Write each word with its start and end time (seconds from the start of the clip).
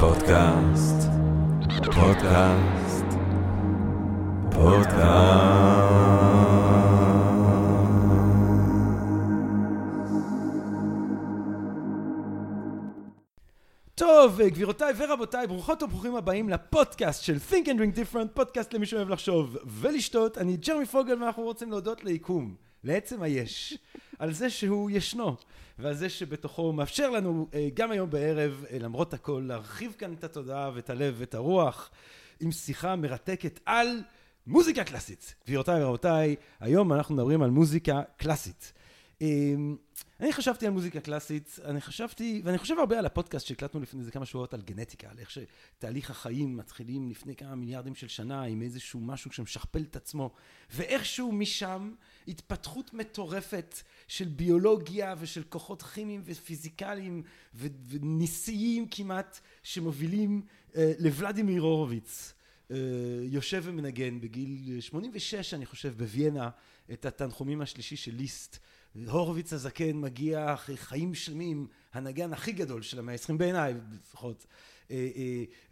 פודקאסט, 0.00 1.08
פודקאסט, 1.84 3.04
פודקאסט. 4.50 5.52
טוב, 13.94 14.42
גבירותיי 14.42 14.92
ורבותיי, 14.96 15.46
ברוכות 15.46 15.82
וברוכים 15.82 16.16
הבאים 16.16 16.48
לפודקאסט 16.48 17.22
של 17.24 17.36
Think 17.50 17.66
and 17.66 17.78
Drink 17.78 17.96
Different, 17.96 18.28
פודקאסט 18.34 18.74
למי 18.74 18.86
שאוהב 18.86 19.08
לחשוב 19.08 19.56
ולשתות. 19.66 20.38
אני 20.38 20.56
ג'רמי 20.56 20.86
פוגל 20.86 21.22
ואנחנו 21.22 21.42
רוצים 21.42 21.70
להודות 21.70 22.04
ליקום, 22.04 22.54
לעצם 22.84 23.22
היש, 23.22 23.78
על 24.18 24.32
זה 24.32 24.50
שהוא 24.50 24.90
ישנו, 24.90 25.36
ועל 25.82 25.94
זה 25.94 26.08
שבתוכו 26.08 26.62
הוא 26.62 26.74
מאפשר 26.74 27.10
לנו 27.10 27.48
אה, 27.54 27.68
גם 27.74 27.90
היום 27.90 28.10
בערב, 28.10 28.64
אה, 28.70 28.78
למרות 28.78 29.14
הכל, 29.14 29.44
להרחיב 29.46 29.94
כאן 29.98 30.12
את 30.12 30.24
התודעה 30.24 30.70
ואת 30.74 30.90
הלב 30.90 31.14
ואת 31.18 31.34
הרוח, 31.34 31.90
עם 32.40 32.52
שיחה 32.52 32.96
מרתקת 32.96 33.60
על 33.66 34.02
מוזיקה 34.46 34.84
קלאסית. 34.84 35.34
גבירותיי 35.46 35.84
ורבותיי, 35.84 36.36
היום 36.60 36.92
אנחנו 36.92 37.14
מדברים 37.14 37.42
על 37.42 37.50
מוזיקה 37.50 38.02
קלאסית. 38.16 38.72
אמ, 39.20 39.76
אני 40.20 40.32
חשבתי 40.32 40.66
על 40.66 40.72
מוזיקה 40.72 41.00
קלאסית, 41.00 41.58
אני 41.64 41.80
חשבתי, 41.80 42.42
ואני 42.44 42.58
חושב 42.58 42.78
הרבה 42.78 42.98
על 42.98 43.06
הפודקאסט 43.06 43.46
שהקלטנו 43.46 43.80
לפני 43.80 44.00
איזה 44.00 44.10
כמה 44.10 44.26
שבועות 44.26 44.54
על 44.54 44.62
גנטיקה, 44.62 45.10
על 45.10 45.18
איך 45.18 45.30
שתהליך 45.30 46.10
החיים 46.10 46.56
מתחילים 46.56 47.10
לפני 47.10 47.36
כמה 47.36 47.54
מיליארדים 47.54 47.94
של 47.94 48.08
שנה 48.08 48.42
עם 48.42 48.62
איזשהו 48.62 49.00
משהו 49.00 49.32
שמשכפל 49.32 49.82
את 49.90 49.96
עצמו, 49.96 50.30
ואיכשהו 50.70 51.32
משם 51.32 51.92
התפתחות 52.28 52.94
מטורפת 52.94 53.74
של 54.08 54.28
ביולוגיה 54.28 55.14
ושל 55.18 55.42
כוחות 55.48 55.82
כימיים 55.82 56.22
ופיזיקליים 56.24 57.22
ו- 57.54 57.66
וניסיים 57.88 58.88
כמעט, 58.90 59.40
שמובילים 59.62 60.42
אה, 60.76 60.92
לוולדימיר 60.98 61.62
הורוביץ. 61.62 62.32
אה, 62.70 62.76
יושב 63.22 63.62
ומנגן 63.66 64.20
בגיל 64.20 64.80
86 64.80 65.54
אני 65.54 65.66
חושב 65.66 65.94
בוויאנה 65.96 66.50
את 66.92 67.06
התנחומים 67.06 67.60
השלישי 67.60 67.96
של 67.96 68.14
ליסט 68.14 68.58
הורוביץ 69.06 69.52
הזקן 69.52 69.96
מגיע 69.96 70.54
אחרי 70.54 70.76
חיים 70.76 71.14
שלמים, 71.14 71.66
הנגן 71.92 72.32
הכי 72.32 72.52
גדול 72.52 72.82
של 72.82 72.98
המאה 72.98 73.12
העשרים 73.12 73.38
בעיניי 73.38 73.74
לפחות, 73.92 74.46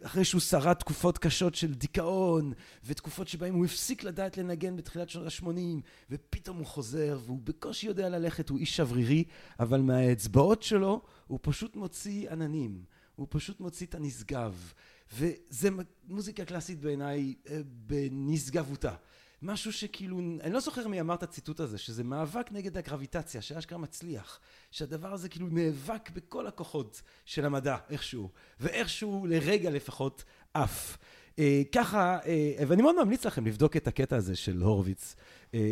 אחרי 0.03 0.25
שהוא 0.25 0.41
שרד 0.41 0.73
תקופות 0.73 1.17
קשות 1.17 1.55
של 1.55 1.73
דיכאון 1.73 2.53
ותקופות 2.83 3.27
שבהם 3.27 3.55
הוא 3.55 3.65
הפסיק 3.65 4.03
לדעת 4.03 4.37
לנגן 4.37 4.75
בתחילת 4.75 5.09
שנות 5.09 5.27
השמונים 5.27 5.81
ופתאום 6.09 6.57
הוא 6.57 6.65
חוזר 6.65 7.19
והוא 7.25 7.39
בקושי 7.43 7.87
יודע 7.87 8.09
ללכת, 8.09 8.49
הוא 8.49 8.57
איש 8.57 8.75
שברירי, 8.77 9.23
אבל 9.59 9.81
מהאצבעות 9.81 10.63
שלו 10.63 11.01
הוא 11.27 11.39
פשוט 11.41 11.75
מוציא 11.75 12.31
עננים, 12.31 12.83
הוא 13.15 13.27
פשוט 13.29 13.59
מוציא 13.59 13.85
את 13.87 13.95
הנשגב. 13.95 14.73
וזה 15.13 15.69
מוזיקה 16.07 16.45
קלאסית 16.45 16.79
בעיניי 16.79 17.35
אה, 17.49 17.59
בנשגבותה 17.65 18.95
משהו 19.41 19.73
שכאילו, 19.73 20.19
אני 20.41 20.53
לא 20.53 20.59
זוכר 20.59 20.87
מי 20.87 21.01
אמר 21.01 21.13
את 21.13 21.23
הציטוט 21.23 21.59
הזה, 21.59 21.77
שזה 21.77 22.03
מאבק 22.03 22.51
נגד 22.51 22.77
הגרביטציה, 22.77 23.41
שאשכרה 23.41 23.77
מצליח, 23.77 24.39
שהדבר 24.71 25.13
הזה 25.13 25.29
כאילו 25.29 25.47
נאבק 25.51 26.09
בכל 26.09 26.47
הכוחות 26.47 27.01
של 27.25 27.45
המדע 27.45 27.77
איכשהו, 27.89 28.29
ואיכשהו 28.59 29.25
לרגע 29.29 29.69
לפחות 29.69 30.23
עף. 30.53 30.97
אה, 31.39 31.61
ככה, 31.71 32.19
אה, 32.25 32.63
ואני 32.67 32.81
מאוד 32.81 33.03
ממליץ 33.03 33.25
לכם 33.25 33.45
לבדוק 33.45 33.77
את 33.77 33.87
הקטע 33.87 34.15
הזה 34.15 34.35
של 34.35 34.61
הורוביץ, 34.61 35.15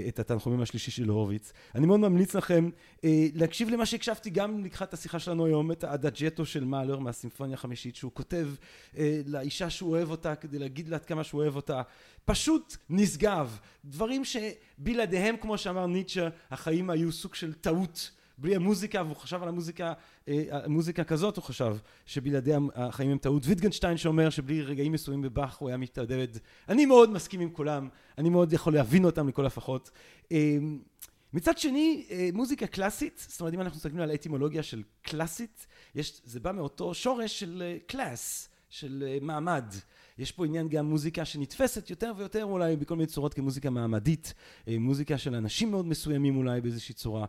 את 0.08 0.20
התנחומים 0.20 0.62
השלישי 0.62 0.92
של 0.92 1.10
הורוביץ. 1.10 1.54
אני 1.76 1.88
מאוד 1.88 2.00
ממליץ 2.00 2.36
לכם 2.36 2.70
להקשיב 3.34 3.70
למה 3.70 3.86
שהקשבתי 3.86 4.30
גם 4.30 4.64
לקחת 4.64 4.94
השיחה 4.94 5.20
שלנו 5.20 5.46
היום, 5.46 5.72
את 5.72 5.84
האדג'טו 5.84 6.46
של 6.46 6.64
מאלר 6.64 7.00
מהסימפוניה 7.00 7.54
החמישית, 7.54 7.96
שהוא 7.96 8.12
כותב 8.14 8.48
לאישה 9.26 9.70
שהוא 9.70 9.90
אוהב 9.90 10.12
אותה 10.12 10.36
כדי 10.36 10.60
להגיד 10.60 10.90
לה 10.90 10.96
עד 10.96 11.06
כמה 11.06 11.24
שהוא 11.24 11.42
אוהב 11.42 11.56
אותה. 11.56 11.82
פשוט 12.26 12.78
נשגב. 12.90 13.60
דברים 13.86 14.24
שבלעדיהם, 14.26 15.36
כמו 15.38 15.58
שאמר 15.58 15.86
ניטשה, 15.86 16.30
החיים 16.52 16.90
היו 16.90 17.12
סוג 17.12 17.36
של 17.36 17.54
טעות. 17.54 18.12
בלי 18.42 18.56
המוזיקה, 18.56 19.04
והוא 19.04 19.16
חשב 19.16 19.44
על 19.44 19.50
המוזיקה, 19.50 19.94
מוזיקה 20.68 21.04
כזאת 21.04 21.38
הוא 21.38 21.44
חשב, 21.44 21.78
שבלעדי 22.06 22.52
החיים 22.76 23.12
הם 23.12 23.18
טעות. 23.18 23.44
ויטגנשטיין 23.46 23.98
שאומר 23.98 24.30
שבלי 24.30 24.62
רגעים 24.62 24.92
מסוימים 24.92 25.22
בבאך 25.22 25.58
הוא 25.58 25.70
היה 25.70 25.78
מתאדד. 25.78 26.28
אני 26.70 26.86
מאוד 26.86 27.10
מסכים 27.12 27.40
עם 27.40 27.50
כולם, 27.50 27.90
אני 28.18 28.30
מאוד 28.30 28.54
יכול 28.54 28.74
להבין 28.74 29.06
אותם 29.06 29.28
לכל 29.28 29.46
הפחות. 29.46 29.92
מצד 31.34 31.58
שני, 31.58 32.08
מוזיקה 32.34 32.68
קלאסית, 32.68 33.26
זאת 33.28 33.42
אומרת 33.42 33.54
אם 33.54 33.62
אנחנו 33.62 33.78
מסתכלים 33.78 34.02
על 34.02 34.12
האטימולוגיה 34.12 34.64
של 34.64 34.84
קלאסית, 35.02 35.68
יש, 35.96 36.22
זה 36.24 36.40
בא 36.40 36.52
מאותו 36.52 36.94
שורש 36.94 37.40
של 37.40 37.78
קלאס, 37.88 38.50
של 38.70 39.18
מעמד. 39.22 39.66
יש 40.20 40.32
פה 40.32 40.46
עניין 40.46 40.68
גם 40.68 40.86
מוזיקה 40.86 41.26
שנתפסת 41.26 41.90
יותר 41.90 42.12
ויותר 42.18 42.44
אולי 42.44 42.76
בכל 42.76 42.96
מיני 42.96 43.08
צורות 43.08 43.34
כמוזיקה 43.34 43.70
מעמדית, 43.70 44.34
מוזיקה 44.68 45.18
של 45.18 45.36
אנשים 45.36 45.72
מאוד 45.72 45.86
מסוימים 45.86 46.38
אולי 46.38 46.62
באיזושהי 46.62 46.96
צורה, 46.96 47.26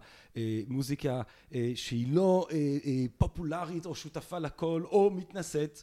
מוזיקה 0.68 1.22
שהיא 1.74 2.06
לא 2.10 2.46
פופולרית 3.18 3.86
או 3.86 3.94
שותפה 3.94 4.38
לכל 4.38 4.82
או 4.84 5.10
מתנשאת 5.10 5.82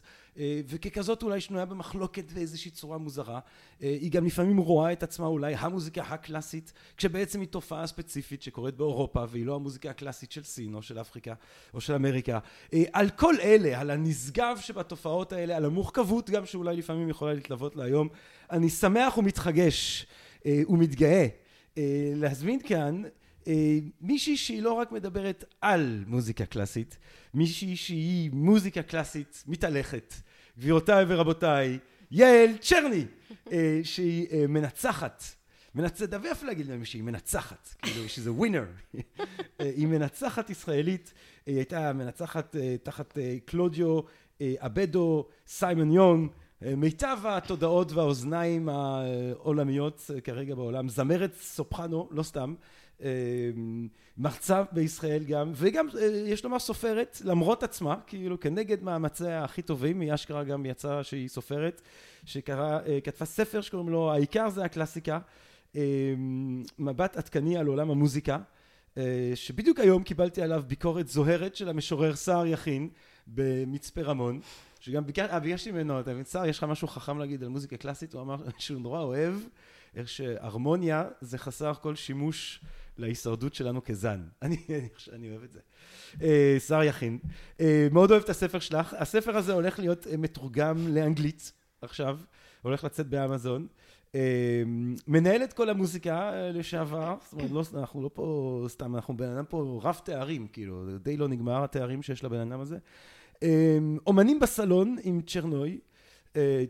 וככזאת 0.66 1.22
אולי 1.22 1.40
שנויה 1.40 1.64
במחלוקת 1.64 2.32
באיזושהי 2.32 2.70
צורה 2.70 2.98
מוזרה. 2.98 3.40
היא 3.80 4.10
גם 4.10 4.26
לפעמים 4.26 4.56
רואה 4.56 4.92
את 4.92 5.02
עצמה 5.02 5.26
אולי 5.26 5.54
המוזיקה 5.54 6.02
הקלאסית, 6.02 6.72
כשבעצם 6.96 7.40
היא 7.40 7.48
תופעה 7.48 7.86
ספציפית 7.86 8.42
שקורית 8.42 8.74
באירופה 8.74 9.24
והיא 9.28 9.46
לא 9.46 9.54
המוזיקה 9.54 9.90
הקלאסית 9.90 10.32
של 10.32 10.42
סין 10.42 10.74
או 10.74 10.82
של 10.82 11.00
אפריקה 11.00 11.34
או 11.74 11.80
של 11.80 11.94
אמריקה. 11.94 12.38
על 12.92 13.10
כל 13.10 13.34
אלה, 13.42 13.80
על 13.80 13.90
הנשגב 13.90 14.58
שבתופעות 14.60 15.32
האלה, 15.32 15.56
על 15.56 15.64
המורכבות 15.64 16.30
גם 16.30 16.46
שאולי 16.46 16.76
לפעמים 16.76 17.08
יכולה 17.08 17.34
להתלוות 17.34 17.76
להיום, 17.76 18.08
אני 18.50 18.68
שמח 18.68 19.18
ומתחגש 19.18 20.06
ומתגאה 20.46 21.26
להזמין 22.14 22.60
כאן 22.62 23.02
מישהי 24.00 24.36
שהיא 24.36 24.62
לא 24.62 24.72
רק 24.72 24.92
מדברת 24.92 25.44
על 25.60 26.04
מוזיקה 26.06 26.46
קלאסית, 26.46 26.98
מישהי 27.34 27.76
שהיא 27.76 28.30
מוזיקה 28.32 28.82
קלאסית 28.82 29.44
מתהלכת. 29.46 30.14
גבירותיי 30.58 31.04
ורבותיי, 31.08 31.78
יעל 32.10 32.50
צ'רני, 32.60 33.04
שהיא 33.82 34.46
מנצחת, 34.46 35.24
מנצחת, 35.74 36.08
דווי 36.08 36.32
אפילו 36.32 36.48
להגיד 36.48 36.66
להם 36.66 36.84
שהיא 36.84 37.02
מנצחת, 37.02 37.74
כאילו 37.82 38.08
שזה 38.08 38.32
ווינר, 38.38 38.64
היא 39.58 39.86
מנצחת 39.86 40.50
ישראלית, 40.50 41.12
היא 41.46 41.56
הייתה 41.56 41.92
מנצחת 41.92 42.56
תחת 42.82 43.18
קלודיו 43.44 44.00
אבדו, 44.42 45.26
סיימון 45.46 45.92
יונג, 45.92 46.30
מיטב 46.62 47.18
התודעות 47.24 47.92
והאוזניים 47.92 48.68
העולמיות 48.68 50.10
כרגע 50.24 50.54
בעולם, 50.54 50.88
זמרת 50.88 51.34
סופרנו, 51.40 52.08
לא 52.10 52.22
סתם, 52.22 52.54
מרצה 54.18 54.62
בישראל 54.72 55.24
גם, 55.24 55.52
וגם 55.54 55.86
יש 56.26 56.44
לומר 56.44 56.58
סופרת 56.58 57.18
למרות 57.24 57.62
עצמה, 57.62 57.96
כאילו 58.06 58.40
כנגד 58.40 58.82
מאמציה 58.82 59.44
הכי 59.44 59.62
טובים, 59.62 60.00
היא 60.00 60.14
אשכרה 60.14 60.44
גם 60.44 60.66
יצאה 60.66 61.04
שהיא 61.04 61.28
סופרת, 61.28 61.82
שכתבה 62.24 63.24
ספר 63.24 63.60
שקוראים 63.60 63.88
לו 63.88 64.12
העיקר 64.12 64.48
זה 64.48 64.64
הקלאסיקה, 64.64 65.18
מבט 66.78 67.16
עדכני 67.16 67.58
על 67.58 67.66
עולם 67.66 67.90
המוזיקה, 67.90 68.38
שבדיוק 69.34 69.80
היום 69.80 70.02
קיבלתי 70.02 70.42
עליו 70.42 70.62
ביקורת 70.66 71.08
זוהרת 71.08 71.56
של 71.56 71.68
המשורר 71.68 72.16
סער 72.16 72.46
יכין 72.46 72.88
במצפה 73.26 74.00
רמון, 74.00 74.40
שגם 74.80 75.02
ביקשתי 75.42 75.72
ממנו, 75.72 76.00
אתה 76.00 76.12
מבין, 76.12 76.24
סער 76.24 76.46
יש 76.46 76.58
לך 76.58 76.64
משהו 76.64 76.88
חכם 76.88 77.18
להגיד 77.18 77.42
על 77.42 77.48
מוזיקה 77.48 77.76
קלאסית, 77.76 78.14
הוא 78.14 78.22
אמר 78.22 78.36
שהוא 78.58 78.80
נורא 78.80 79.00
אוהב 79.00 79.34
איך 79.94 80.08
שהרמוניה 80.08 81.04
זה 81.20 81.38
חסר 81.38 81.72
כל 81.74 81.94
שימוש 81.94 82.60
להישרדות 82.98 83.54
שלנו 83.54 83.84
כזן. 83.84 84.20
אני, 84.42 84.56
אני, 84.68 84.88
אני 85.12 85.30
אוהב 85.30 85.42
את 85.42 85.52
זה. 85.52 85.60
שר 86.60 86.82
יכין. 86.82 87.18
מאוד 87.92 88.10
אוהב 88.10 88.22
את 88.22 88.28
הספר 88.28 88.58
שלך. 88.58 88.94
הספר 88.98 89.36
הזה 89.36 89.52
הולך 89.52 89.78
להיות 89.78 90.06
מתורגם 90.18 90.88
לאנגלית 90.88 91.52
עכשיו, 91.82 92.18
הולך 92.62 92.84
לצאת 92.84 93.06
באמזון. 93.06 93.66
מנהלת 95.06 95.52
כל 95.52 95.70
המוזיקה 95.70 96.32
לשעבר, 96.50 97.16
זאת 97.24 97.32
אומרת, 97.32 97.50
לא, 97.50 97.80
אנחנו 97.80 98.02
לא 98.02 98.10
פה 98.12 98.64
סתם, 98.68 98.94
אנחנו 98.94 99.16
בן 99.16 99.28
אדם 99.28 99.44
פה 99.48 99.80
רב 99.82 100.00
תארים, 100.04 100.46
כאילו, 100.46 100.84
די 100.98 101.16
לא 101.16 101.28
נגמר 101.28 101.64
התארים 101.64 102.02
שיש 102.02 102.24
לבן 102.24 102.52
אדם 102.52 102.60
הזה. 102.60 102.78
אומנים 104.06 104.40
בסלון 104.40 104.96
עם 105.02 105.20
צ'רנוי. 105.22 105.78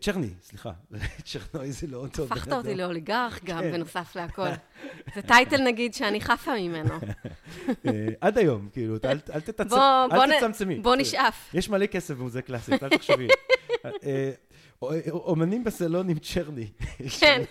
צ'רני, 0.01 0.31
סליחה, 0.43 0.71
צ'רנוי 1.31 1.73
זה 1.73 1.87
לא 1.87 1.97
אותו. 1.97 2.25
הפכת 2.25 2.53
אותי 2.53 2.75
לאוליגרך 2.75 3.41
גם, 3.45 3.63
בנוסף 3.73 4.17
להכל. 4.17 4.49
זה 5.15 5.23
טייטל 5.23 5.63
נגיד 5.63 5.95
שאני 5.95 6.21
חפה 6.21 6.53
ממנו. 6.61 6.95
עד 8.21 8.39
היום, 8.39 8.69
כאילו, 8.73 8.97
אל 9.05 9.41
תצמצמי. 10.41 10.79
בוא 10.79 10.97
נשאף. 10.97 11.51
יש 11.55 11.69
מלא 11.69 11.87
כסף 11.87 12.15
במוזיקה 12.15 12.47
קלאסית, 12.47 12.83
אל 12.83 12.89
תחשבי. 12.89 13.29
אומנים 15.13 15.65
בסלון 15.65 16.09
עם 16.09 16.19
צ'רני. 16.19 16.67
כן, 17.21 17.43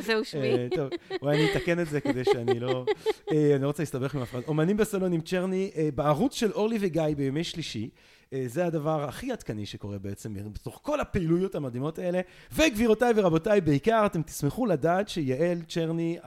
זהו 0.00 0.24
שמי. 0.24 0.68
טוב, 0.76 0.88
אולי 1.22 1.36
אני 1.36 1.52
אתקן 1.52 1.80
את 1.80 1.88
זה 1.88 2.00
כדי 2.00 2.24
שאני 2.24 2.60
לא... 2.60 2.84
אני 3.30 3.62
לא 3.62 3.66
רוצה 3.66 3.82
להסתבך 3.82 4.14
עם 4.14 4.22
הפרעה. 4.22 4.44
אומנים 4.48 4.76
בסלון 4.76 5.12
עם 5.12 5.20
צ'רני, 5.20 5.70
בערוץ 5.94 6.34
של 6.34 6.52
אורלי 6.52 6.78
וגיא 6.80 7.02
בימי 7.16 7.44
שלישי. 7.44 7.90
אה, 8.32 8.42
זה 8.46 8.66
הדבר 8.66 9.04
הכי 9.04 9.32
עדכני 9.32 9.66
שקורה 9.66 9.98
בעצם 9.98 10.34
בתוך 10.52 10.80
כל 10.82 11.00
הפעילויות 11.00 11.54
המדהימות 11.54 11.98
האלה. 11.98 12.20
וגבירותיי 12.52 13.12
ורבותיי, 13.16 13.60
בעיקר 13.60 14.06
אתם 14.06 14.22
תשמחו 14.22 14.66
לדעת 14.66 15.08
שיעל 15.08 15.62
צ'רני, 15.68 16.18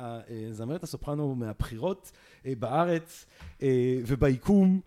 זמרת 0.51 0.83
הסופרנו 0.83 1.35
מהבחירות 1.35 2.11
אה, 2.45 2.53
בארץ 2.59 3.25
אה, 3.61 3.67
וביקום, 4.07 4.79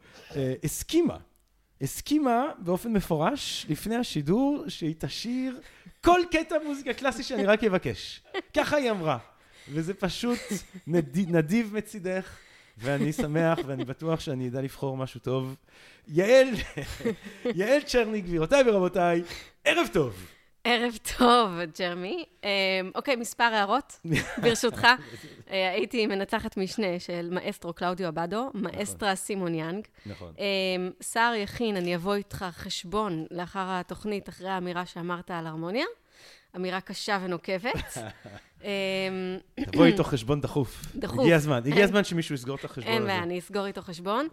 הסכימה. 0.64 1.16
הסכימה 1.80 2.44
באופן 2.58 2.92
מפורש 2.92 3.66
לפני 3.68 3.96
השידור 3.96 4.64
שהיא 4.68 4.94
תשאיר 4.98 5.60
כל 6.04 6.20
קטע 6.30 6.56
מוזיקה 6.66 6.92
קלאסי 6.92 7.22
שאני 7.22 7.46
רק 7.46 7.64
אבקש. 7.64 8.22
ככה 8.54 8.76
היא 8.76 8.90
אמרה. 8.90 9.18
וזה 9.72 9.94
פשוט 9.94 10.38
נדיב 10.86 11.74
מצידך. 11.74 12.38
ואני 12.78 13.12
שמח 13.12 13.58
ואני 13.66 13.84
בטוח 13.84 14.20
שאני 14.20 14.48
אדע 14.48 14.60
לבחור 14.60 14.96
משהו 14.96 15.20
טוב. 15.20 15.56
יעל, 16.08 16.48
יעל 17.54 17.82
צ'רני, 17.82 18.20
גבירותיי 18.20 18.62
ורבותיי, 18.66 19.22
ערב 19.64 19.86
טוב. 19.92 20.26
ערב 20.64 20.98
טוב, 21.18 21.50
ג'רמי. 21.78 22.24
אמ, 22.44 22.48
אוקיי, 22.94 23.16
מספר 23.16 23.44
הערות, 23.44 24.00
ברשותך. 24.42 24.86
אה, 25.50 25.70
הייתי 25.70 26.06
מנצחת 26.06 26.56
משנה 26.56 26.98
של 26.98 27.28
מאסטרו 27.32 27.72
קלאודיו 27.72 28.08
אבאדו, 28.08 28.50
נכון. 28.54 28.62
מאסטרה 28.62 29.14
סימון 29.14 29.54
יאנג. 29.54 29.86
נכון. 30.06 30.34
אמ, 30.38 30.90
סער 31.02 31.34
יכין, 31.34 31.76
אני 31.76 31.96
אבוא 31.96 32.14
איתך 32.14 32.44
חשבון 32.50 33.26
לאחר 33.30 33.66
התוכנית, 33.68 34.28
אחרי 34.28 34.48
האמירה 34.48 34.86
שאמרת 34.86 35.30
על 35.30 35.46
הרמוניה. 35.46 35.86
אמירה 36.56 36.80
קשה 36.80 37.18
ונוקבת. 37.22 37.98
אמ, 38.66 39.38
תבואי 39.72 39.92
איתו 39.92 40.04
חשבון 40.04 40.40
דחוף. 40.40 40.86
דחוף. 40.96 41.20
הגיע 41.20 41.36
הזמן, 41.36 41.62
הגיע 41.66 41.84
הזמן 41.84 42.04
שמישהו 42.04 42.34
יסגור 42.34 42.56
את 42.56 42.64
החשבון 42.64 42.92
הזה. 42.92 42.92
אין 42.92 43.06
בעיה, 43.06 43.22
אני 43.22 43.38
אסגור 43.38 43.66
איתו 43.66 43.82
חשבון. 43.82 44.28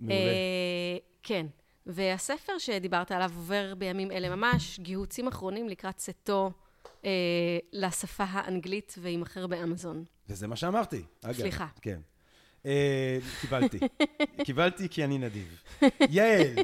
מעולה. 0.00 0.14
אה, 0.14 0.96
כן. 1.22 1.46
והספר 1.86 2.58
שדיברת 2.58 3.12
עליו 3.12 3.30
עובר 3.36 3.74
בימים 3.78 4.10
אלה 4.10 4.36
ממש, 4.36 4.80
גיהוצים 4.80 5.28
אחרונים 5.28 5.68
לקראת 5.68 5.96
צאתו 5.96 6.50
אה, 7.04 7.10
לשפה 7.72 8.24
האנגלית 8.28 8.94
ויימכר 8.98 9.46
באמזון. 9.46 10.04
וזה 10.28 10.46
מה 10.46 10.56
שאמרתי, 10.56 11.02
אגב. 11.22 11.34
סליחה. 11.34 11.66
כן. 11.82 12.00
אה, 12.66 13.18
קיבלתי. 13.40 13.78
קיבלתי 14.46 14.88
כי 14.88 15.04
אני 15.04 15.18
נדיב. 15.18 15.62
יעל, 16.10 16.54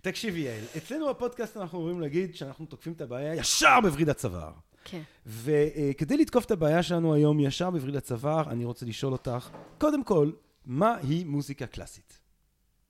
תקשיבי 0.00 0.40
יעל, 0.40 0.64
אצלנו 0.76 1.08
בפודקאסט 1.08 1.56
אנחנו 1.56 1.78
אומרים 1.78 2.00
להגיד 2.00 2.34
שאנחנו 2.34 2.66
תוקפים 2.66 2.92
את 2.92 3.00
הבעיה 3.00 3.34
ישר 3.34 3.80
בווריד 3.82 4.08
הצוואר. 4.08 4.52
כן. 4.88 5.02
וכדי 5.26 6.16
לתקוף 6.16 6.44
את 6.44 6.50
הבעיה 6.50 6.82
שלנו 6.82 7.14
היום 7.14 7.40
ישר 7.40 7.70
בווריד 7.70 7.96
הצוואר, 7.96 8.50
אני 8.50 8.64
רוצה 8.64 8.86
לשאול 8.86 9.12
אותך, 9.12 9.50
קודם 9.78 10.04
כל, 10.04 10.30
מהי 10.66 11.24
מוזיקה 11.24 11.66
קלאסית? 11.66 12.20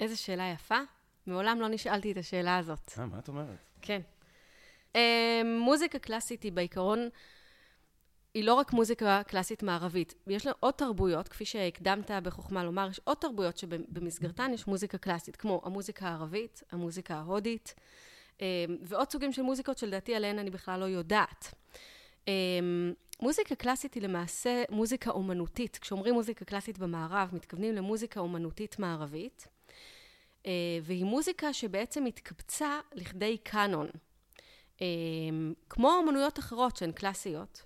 איזו 0.00 0.22
שאלה 0.22 0.50
יפה. 0.54 0.78
מעולם 1.26 1.60
לא 1.60 1.68
נשאלתי 1.68 2.12
את 2.12 2.16
השאלה 2.16 2.56
הזאת. 2.58 2.92
אה, 2.98 3.06
מה 3.06 3.18
את 3.18 3.28
אומרת? 3.28 3.56
כן. 3.82 4.00
Um, 4.92 4.98
מוזיקה 5.60 5.98
קלאסית 5.98 6.42
היא 6.42 6.52
בעיקרון, 6.52 7.08
היא 8.34 8.44
לא 8.44 8.54
רק 8.54 8.72
מוזיקה 8.72 9.22
קלאסית 9.26 9.62
מערבית. 9.62 10.14
יש 10.26 10.46
לה 10.46 10.52
עוד 10.60 10.74
תרבויות, 10.74 11.28
כפי 11.28 11.44
שהקדמת 11.44 12.10
בחוכמה 12.10 12.64
לומר, 12.64 12.88
יש 12.90 13.00
עוד 13.04 13.16
תרבויות 13.16 13.58
שבמסגרתן 13.58 14.50
יש 14.54 14.66
מוזיקה 14.66 14.98
קלאסית, 14.98 15.36
כמו 15.36 15.62
המוזיקה 15.64 16.08
הערבית, 16.08 16.62
המוזיקה 16.72 17.14
ההודית, 17.14 17.74
ועוד 18.82 19.10
סוגים 19.10 19.32
של 19.32 19.42
מוזיקות 19.42 19.78
שלדעתי 19.78 20.14
עליהן 20.14 20.38
אני 20.38 20.50
בכלל 20.50 20.80
לא 20.80 20.84
יודעת. 20.84 21.54
Um, 22.24 22.28
מוזיקה 23.20 23.54
קלאסית 23.54 23.94
היא 23.94 24.02
למעשה 24.02 24.64
מוזיקה 24.70 25.10
אומנותית. 25.10 25.78
כשאומרים 25.80 26.14
מוזיקה 26.14 26.44
קלאסית 26.44 26.78
במערב, 26.78 27.28
מתכוונים 27.32 27.74
למוזיקה 27.74 28.20
אומנותית 28.20 28.78
מערבית. 28.78 29.48
אה, 30.46 30.52
והיא 30.82 31.04
מוזיקה 31.04 31.52
שבעצם 31.52 32.06
התקבצה 32.06 32.80
לכדי 32.92 33.38
קאנון. 33.38 33.88
אה, 34.82 34.86
כמו 35.70 36.00
אמנויות 36.02 36.38
אחרות 36.38 36.76
שהן 36.76 36.92
קלאסיות. 36.92 37.62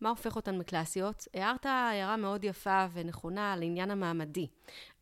מה 0.00 0.08
הופך 0.08 0.36
אותן 0.36 0.58
מקלאסיות? 0.58 1.28
הערת 1.34 1.66
הערה 1.66 2.16
מאוד 2.16 2.44
יפה 2.44 2.86
ונכונה 2.92 3.52
על 3.52 3.62
העניין 3.62 3.90
המעמדי. 3.90 4.46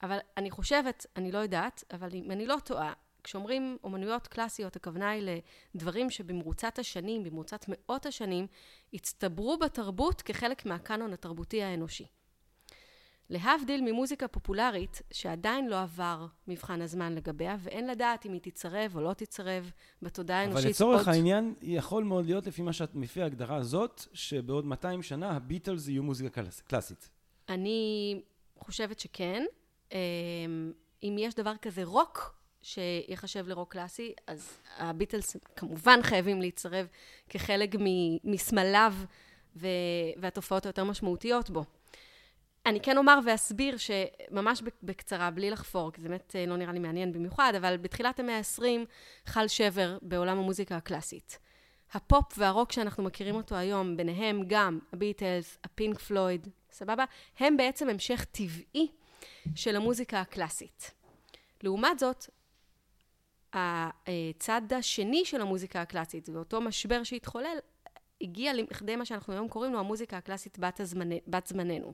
אבל 0.03 0.19
אני 0.37 0.51
חושבת, 0.51 1.07
אני 1.17 1.33
לא 1.33 1.39
יודעת, 1.39 1.85
אבל 1.93 2.09
אם 2.15 2.31
אני 2.31 2.47
לא 2.47 2.57
טועה, 2.65 2.93
כשאומרים 3.27 3.77
אומנויות 3.85 4.27
קלאסיות, 4.27 4.77
הכוונה 4.77 5.11
היא 5.11 5.41
לדברים 5.75 6.11
שבמרוצת 6.11 6.79
השנים, 6.79 7.25
במרוצת 7.25 7.65
מאות 7.69 8.07
השנים, 8.07 8.47
הצטברו 8.95 9.59
בתרבות 9.59 10.23
כחלק 10.23 10.67
מהקאנון 10.67 11.13
התרבותי 11.13 11.63
האנושי. 11.63 12.07
להבדיל 13.31 13.81
ממוזיקה 13.81 14.29
פופולרית 14.29 15.03
שעדיין 15.13 15.69
לא 15.69 15.83
עבר 15.83 16.27
מבחן 16.49 16.83
הזמן 16.83 17.15
לגביה, 17.15 17.57
ואין 17.61 17.87
לדעת 17.87 18.27
אם 18.27 18.33
היא 18.33 18.41
תצרב 18.41 18.97
או 18.97 19.01
לא 19.01 19.13
תצרב 19.13 19.71
בתודעה 20.03 20.41
האנושית. 20.41 20.63
אבל 20.65 20.71
לצורך 20.71 21.07
עוד... 21.07 21.15
העניין, 21.15 21.55
יכול 21.63 22.05
מאוד 22.05 22.27
להיות 22.27 22.47
לפי 22.47 22.63
מה 22.63 22.73
שאת, 22.73 22.91
לפי 22.95 23.23
ההגדרה 23.23 23.57
הזאת, 23.57 24.05
שבעוד 24.13 24.65
200 24.65 25.03
שנה 25.03 25.31
הביטלס 25.31 25.89
יהיו 25.89 26.03
מוזיקה 26.03 26.31
קלאס, 26.31 26.61
קלאסית. 26.61 27.11
אני 27.49 28.21
חושבת 28.59 28.99
שכן. 29.01 29.45
אמ, 29.93 30.73
אם 31.03 31.17
יש 31.19 31.35
דבר 31.35 31.53
כזה 31.63 31.85
רוק, 31.85 32.37
שיחשב 32.67 33.49
לרוק 33.49 33.73
קלאסי, 33.73 34.13
אז 34.27 34.59
הביטלס 34.79 35.37
כמובן 35.57 36.03
חייבים 36.03 36.43
להצטרב 36.43 36.87
כחלק 37.29 37.75
מסמליו 38.25 38.95
והתופעות 40.17 40.67
היותר 40.67 40.85
משמעותיות 40.85 41.51
בו. 41.51 41.65
אני 42.67 42.81
כן 42.81 42.97
אומר 42.99 43.19
ואסביר 43.27 43.77
שממש 43.77 44.63
בקצרה, 44.83 45.31
בלי 45.31 45.51
לחפור, 45.51 45.93
כי 45.93 46.01
זה 46.01 46.09
באמת 46.09 46.37
אה, 46.37 46.47
לא 46.47 46.57
נראה 46.57 46.73
לי 46.73 46.79
מעניין 46.79 47.13
במיוחד, 47.13 47.53
אבל 47.57 47.77
בתחילת 47.77 48.21
המאה 48.21 48.39
ה-20 48.39 48.63
חל 49.27 49.49
שבר 49.49 49.99
בעולם 50.03 50.39
המוזיקה 50.39 50.77
הקלאסית. 50.77 51.39
הפופ 51.93 52.33
והרוק 52.39 52.73
שאנחנו 52.73 53.03
מכירים 53.03 53.35
אותו 53.35 53.55
היום, 53.55 53.97
ביניהם 53.97 54.43
גם 54.47 54.79
הביטלס, 54.93 55.59
הפינק 55.65 55.99
פלויד, 55.99 56.49
סבבה? 56.71 57.05
הם 57.39 57.57
בעצם 57.57 57.89
המשך 57.89 58.25
טבעי 58.25 58.89
של 59.55 59.77
המוזיקה 59.77 60.21
הקלאסית. 60.21 60.91
לעומת 61.63 61.99
זאת, 61.99 62.27
הצד 63.53 64.63
השני 64.79 65.25
של 65.25 65.41
המוזיקה 65.41 65.83
הקלאסית, 65.83 66.29
ואותו 66.29 66.61
משבר 66.61 67.03
שהתחולל, 67.03 67.59
הגיע 68.21 68.55
לכדי 68.55 68.97
מה 68.97 69.05
שאנחנו 69.05 69.33
היום 69.33 69.49
קוראים 69.49 69.73
לו 69.73 69.79
המוזיקה 69.81 70.17
הקלאסית 70.17 70.59
בת, 70.59 70.81
הזמנ... 70.81 71.09
בת 71.27 71.47
זמננו. 71.47 71.93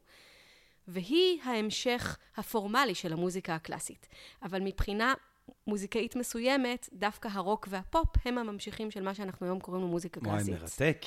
והיא 0.89 1.41
ההמשך 1.43 2.19
הפורמלי 2.37 2.95
של 2.95 3.13
המוזיקה 3.13 3.55
הקלאסית. 3.55 4.09
אבל 4.43 4.61
מבחינה 4.61 5.15
מוזיקאית 5.67 6.17
מסוימת, 6.17 6.89
דווקא 6.93 7.29
הרוק 7.33 7.69
והפופ 7.71 8.09
הם 8.25 8.39
הממשיכים 8.39 8.91
של 8.91 9.03
מה 9.03 9.15
שאנחנו 9.15 9.47
היום 9.47 9.61
קוראים 9.61 9.83
לו 9.83 9.89
מוזיקה 9.89 10.21
קלאסית. 10.21 10.49
וואי, 10.49 10.61
מרתק. 10.61 10.99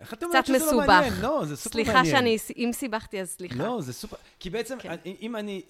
איך 0.00 0.14
את 0.14 0.22
אומרת 0.22 0.46
שזה 0.46 0.72
לא 0.72 0.86
מעניין? 0.86 1.12
לא, 1.20 1.44
זה 1.44 1.56
סופר 1.56 1.72
סליחה 1.72 1.92
מעניין. 1.92 2.16
סליחה 2.16 2.40
שאני, 2.46 2.64
אם 2.64 2.70
סיבכתי 2.72 3.20
אז 3.20 3.30
סליחה. 3.30 3.54
לא, 3.54 3.80
זה 3.80 3.92
סופר... 3.92 4.16
כי 4.40 4.50
בעצם, 4.50 4.78
כן. 4.78 4.94
אם 5.20 5.36
אני, 5.36 5.62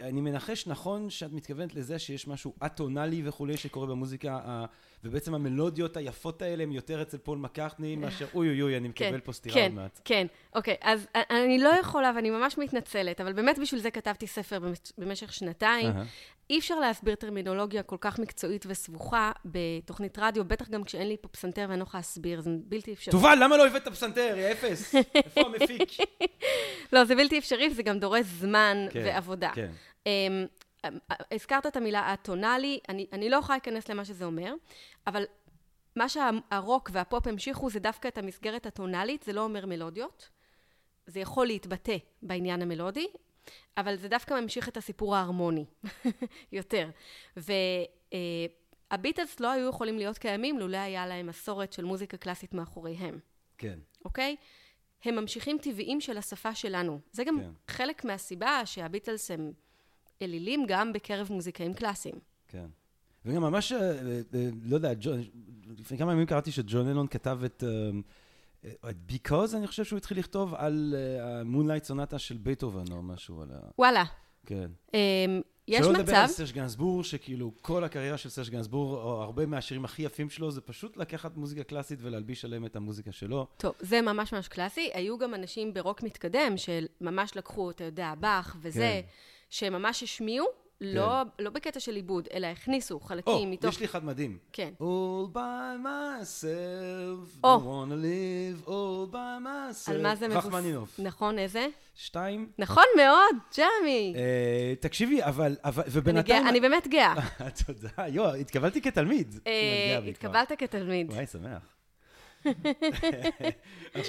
אני 0.00 0.20
מנחש 0.20 0.66
נכון 0.66 1.10
שאת 1.10 1.32
מתכוונת 1.32 1.74
לזה 1.74 1.98
שיש 1.98 2.28
משהו 2.28 2.52
אטונאלי 2.66 3.22
וכולי 3.24 3.56
שקורה 3.56 3.86
במוזיקה 3.86 4.64
ובעצם 5.04 5.34
המלודיות 5.34 5.96
היפות 5.96 6.42
האלה 6.42 6.62
הן 6.62 6.72
יותר 6.72 7.02
אצל 7.02 7.18
פול 7.18 7.38
מקארטני 7.38 7.96
מאשר 7.96 8.26
אוי 8.34 8.48
אוי 8.48 8.62
אוי, 8.62 8.76
אני 8.76 8.88
מקבל 8.88 9.10
כן, 9.10 9.20
פה 9.24 9.32
סטירה 9.32 9.54
כן, 9.54 9.62
עוד 9.62 9.72
מעט. 9.72 10.00
כן, 10.04 10.26
אוקיי, 10.54 10.76
אז 10.80 11.06
אני 11.14 11.58
לא 11.58 11.68
יכולה, 11.80 12.12
ואני 12.16 12.30
ממש 12.30 12.58
מתנצלת, 12.58 13.20
אבל 13.20 13.32
באמת 13.32 13.58
בשביל 13.58 13.80
זה 13.80 13.90
כתבתי 13.90 14.26
ספר 14.26 14.58
במשך 14.98 15.32
שנתיים. 15.32 15.92
אי 16.50 16.58
אפשר 16.58 16.80
להסביר 16.80 17.14
טרמינולוגיה 17.14 17.82
כל 17.82 17.96
כך 18.00 18.18
מקצועית 18.18 18.64
וסבוכה 18.68 19.32
בתוכנית 19.44 20.18
רדיו, 20.18 20.44
בטח 20.44 20.68
גם 20.68 20.84
כשאין 20.84 21.08
לי 21.08 21.16
פה 21.20 21.28
פסנתר 21.28 21.66
ואני 21.68 21.78
לא 21.78 21.84
יכולה 21.84 21.98
להסביר, 21.98 22.40
זה 22.40 22.50
בלתי 22.64 22.92
אפשרי. 22.92 23.12
תובל, 23.12 23.38
למה 23.40 23.56
לא 23.56 23.66
הבאת 23.66 23.88
פסנתר, 23.88 24.34
יא 24.38 24.52
אפס? 24.52 24.94
איפה 24.94 25.40
המפיק? 25.40 25.88
לא, 26.92 27.04
זה 27.04 27.14
בלתי 27.14 27.38
אפשרי, 27.38 27.68
וזה 27.68 27.82
גם 27.82 27.98
דורש 27.98 28.26
זמן 28.26 28.76
כן, 28.90 29.02
ועבודה. 29.04 29.50
כן. 29.54 29.70
אמ, 30.06 30.46
הזכרת 31.32 31.66
את 31.66 31.76
המילה 31.76 32.00
האטונאלי, 32.00 32.80
אני, 32.88 33.06
אני 33.12 33.30
לא 33.30 33.36
יכולה 33.36 33.56
להיכנס 33.56 33.88
למה 33.88 34.04
שזה 34.04 34.24
אומר, 34.24 34.54
אבל 35.06 35.24
מה 35.96 36.08
שהרוק 36.08 36.90
והפופ 36.92 37.26
המשיכו 37.26 37.70
זה 37.70 37.80
דווקא 37.80 38.08
את 38.08 38.18
המסגרת 38.18 38.66
הטונאלית, 38.66 39.22
זה 39.22 39.32
לא 39.32 39.40
אומר 39.40 39.66
מלודיות. 39.66 40.28
זה 41.06 41.20
יכול 41.20 41.46
להתבטא 41.46 41.96
בעניין 42.22 42.62
המלודי, 42.62 43.06
אבל 43.76 43.96
זה 43.96 44.08
דווקא 44.08 44.40
ממשיך 44.40 44.68
את 44.68 44.76
הסיפור 44.76 45.16
ההרמוני 45.16 45.64
יותר. 46.52 46.90
והביטלס 47.36 49.34
uh, 49.34 49.42
לא 49.42 49.50
היו 49.50 49.68
יכולים 49.68 49.98
להיות 49.98 50.18
קיימים 50.18 50.58
לולא 50.58 50.76
היה 50.76 51.06
להם 51.06 51.26
מסורת 51.26 51.72
של 51.72 51.84
מוזיקה 51.84 52.16
קלאסית 52.16 52.54
מאחוריהם. 52.54 53.18
כן. 53.58 53.78
אוקיי? 54.04 54.36
הם 55.04 55.16
ממשיכים 55.16 55.58
טבעיים 55.62 56.00
של 56.00 56.18
השפה 56.18 56.54
שלנו. 56.54 57.00
זה 57.12 57.24
גם 57.24 57.40
כן. 57.40 57.50
חלק 57.68 58.04
מהסיבה 58.04 58.66
שהביטלס 58.66 59.30
הם 59.30 59.52
אלילים 60.22 60.64
גם 60.68 60.92
בקרב 60.92 61.28
מוזיקאים 61.30 61.74
קלאסיים. 61.74 62.18
כן. 62.48 62.66
וגם 63.24 63.42
ממש, 63.42 63.72
אה, 63.72 63.80
אה, 63.80 64.48
לא 64.64 64.74
יודע, 64.76 64.92
לפני 65.78 65.98
כמה 65.98 66.12
ימים 66.12 66.26
קראתי 66.26 66.52
שג'ון 66.52 66.88
לנון 66.88 67.06
כתב 67.08 67.38
את... 67.44 67.64
את 67.64 67.64
Because, 69.08 69.56
אני 69.56 69.66
חושב 69.66 69.84
שהוא 69.84 69.96
התחיל 69.96 70.18
לכתוב 70.18 70.54
על 70.54 70.94
ה 71.20 71.26
Moonlight 71.26 71.84
Sonata 71.84 72.18
של 72.18 72.36
בייטהובן 72.36 72.92
או 72.92 73.02
משהו. 73.02 73.42
על 73.42 73.48
ה... 73.52 73.58
וואלה. 73.78 74.04
כן. 74.46 74.70
אמ, 74.94 75.40
יש 75.68 75.78
שלא 75.78 75.92
לדבר 75.92 76.14
על 76.14 76.24
מצב, 76.24 76.32
סרג' 76.32 76.52
גינסבורג, 76.52 77.04
שכאילו 77.04 77.52
כל 77.62 77.84
הקריירה 77.84 78.18
של 78.18 78.28
סרג' 78.28 78.48
גינסבורג, 78.50 79.02
או 79.02 79.22
הרבה 79.22 79.46
מהשירים 79.46 79.84
הכי 79.84 80.02
יפים 80.02 80.30
שלו, 80.30 80.50
זה 80.50 80.60
פשוט 80.60 80.96
לקחת 80.96 81.36
מוזיקה 81.36 81.62
קלאסית 81.62 81.98
ולהלביש 82.02 82.44
עליהם 82.44 82.66
את 82.66 82.76
המוזיקה 82.76 83.12
שלו. 83.12 83.46
טוב, 83.56 83.74
זה 83.80 84.00
ממש 84.00 84.34
ממש 84.34 84.48
קלאסי. 84.48 84.90
היו 84.94 85.18
גם 85.18 85.34
אנשים 85.34 85.74
ברוק 85.74 86.02
מתקדם, 86.02 86.54
שממש 86.56 87.36
לקחו, 87.36 87.70
אתה 87.70 87.84
יודע, 87.84 88.14
באך 88.20 88.56
וזה, 88.60 89.00
כן. 89.02 89.08
שממש 89.50 90.02
השמיעו, 90.02 90.46
לא, 90.80 91.22
לא 91.38 91.50
בקטע 91.50 91.80
של 91.80 91.94
עיבוד, 91.94 92.28
אלא 92.34 92.46
הכניסו 92.46 92.94
או, 92.94 93.00
חלקים 93.00 93.50
מתוך... 93.50 93.74
יש 93.74 93.80
לי 93.80 93.86
אחד 93.86 94.04
מדהים. 94.04 94.38
כן. 94.52 94.72
All 94.80 95.34
by 95.34 95.84
myself, 95.84 97.44
או. 97.44 97.56
don't 97.56 97.62
wanna 97.62 97.94
live 97.94 98.68
all 98.68 99.12
by 99.12 99.44
myself. 99.44 99.90
על 99.90 100.02
מה 100.02 100.16
זה 100.16 100.28
מבוס... 100.28 100.44
רחמנינוף. 100.44 101.00
נכון, 101.00 101.38
איזה? 101.38 101.66
שתיים. 101.94 102.50
נכון 102.58 102.84
מאוד, 102.96 103.36
ג'רמי. 103.56 104.14
אה, 104.16 104.74
תקשיבי, 104.80 105.22
אבל, 105.22 105.56
אבל, 105.64 105.82
אני, 105.82 105.92
ובינתיים... 105.94 106.42
גאה, 106.42 106.50
אני 106.50 106.60
באמת 106.60 106.86
גאה. 106.86 107.14
תודה, 107.66 108.08
יו, 108.08 108.34
התקבלתי 108.34 108.80
כתלמיד. 108.80 109.40
אה, 109.46 109.98
כבר. 110.00 110.08
התקבלת 110.08 110.52
כתלמיד. 110.58 111.10
וואי, 111.10 111.26
שמח. 111.26 111.74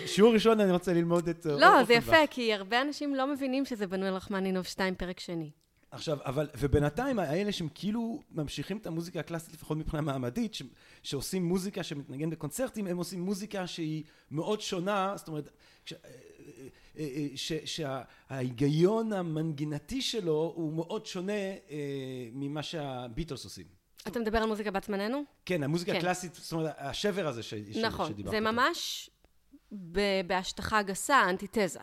שיעור 0.05 0.33
ראשון 0.33 0.59
אני 0.59 0.71
רוצה 0.71 0.93
ללמוד 0.93 1.29
את... 1.29 1.47
אה, 1.47 1.51
לא, 1.51 1.83
זה. 1.83 1.93
יפה, 1.93 2.27
כי 2.29 2.53
הרבה 2.53 2.81
אנשים 2.81 3.15
לא 3.15 3.27
מבינים 3.27 3.65
שזה 3.65 3.87
בנוי 3.87 4.07
על 4.07 4.13
רחמנינוב 4.13 4.65
2, 4.65 4.95
פרק 4.95 5.19
שני. 5.19 5.51
עכשיו, 5.91 6.17
אבל, 6.25 6.49
ובינתיים 6.57 7.19
האלה 7.19 7.51
שהם 7.51 7.67
כאילו 7.75 8.21
ממשיכים 8.31 8.77
את 8.77 8.87
המוזיקה 8.87 9.19
הקלאסית, 9.19 9.53
לפחות 9.53 9.77
מבחינה 9.77 10.01
מעמדית, 10.01 10.53
ש, 10.53 10.63
שעושים 11.03 11.45
מוזיקה 11.45 11.83
שמתנגן 11.83 12.29
בקונצרטים, 12.29 12.87
הם 12.87 12.97
עושים 12.97 13.21
מוזיקה 13.21 13.67
שהיא 13.67 14.03
מאוד 14.31 14.61
שונה, 14.61 15.13
זאת 15.17 15.27
אומרת, 15.27 15.49
אה, 15.91 15.97
אה, 16.97 17.03
אה, 17.03 17.27
ש, 17.35 17.53
שההיגיון 17.53 19.13
המנגינתי 19.13 20.01
שלו 20.01 20.53
הוא 20.55 20.73
מאוד 20.73 21.05
שונה 21.05 21.33
אה, 21.33 22.29
ממה 22.33 22.63
שהביטלס 22.63 23.43
עושים. 23.43 23.65
אתה 24.07 24.19
מדבר 24.19 24.37
על 24.37 24.47
מוזיקה 24.47 24.71
בת 24.71 24.83
זמננו? 24.83 25.23
כן, 25.45 25.63
המוזיקה 25.63 25.91
כן. 25.91 25.97
הקלאסית, 25.97 26.33
זאת 26.33 26.51
אומרת, 26.51 26.73
השבר 26.77 27.27
הזה 27.27 27.43
ש, 27.43 27.53
ש, 27.53 27.77
נכון, 27.77 28.07
שדיברת 28.09 28.31
זה 28.31 28.37
עליו. 28.37 28.51
ממש 28.53 29.09
ב- 29.71 30.27
בהשטחה 30.27 30.81
גסה, 30.81 31.29
אנטיתזה. 31.29 31.79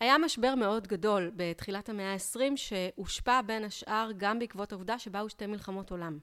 היה 0.00 0.18
משבר 0.18 0.54
מאוד 0.54 0.86
גדול 0.86 1.30
בתחילת 1.36 1.88
המאה 1.88 2.12
ה-20, 2.12 2.56
שהושפע 2.56 3.42
בין 3.42 3.64
השאר 3.64 4.10
גם 4.16 4.38
בעקבות 4.38 4.72
העובדה 4.72 4.98
שבאו 4.98 5.28
שתי 5.28 5.46
מלחמות 5.46 5.90
עולם. 5.90 6.18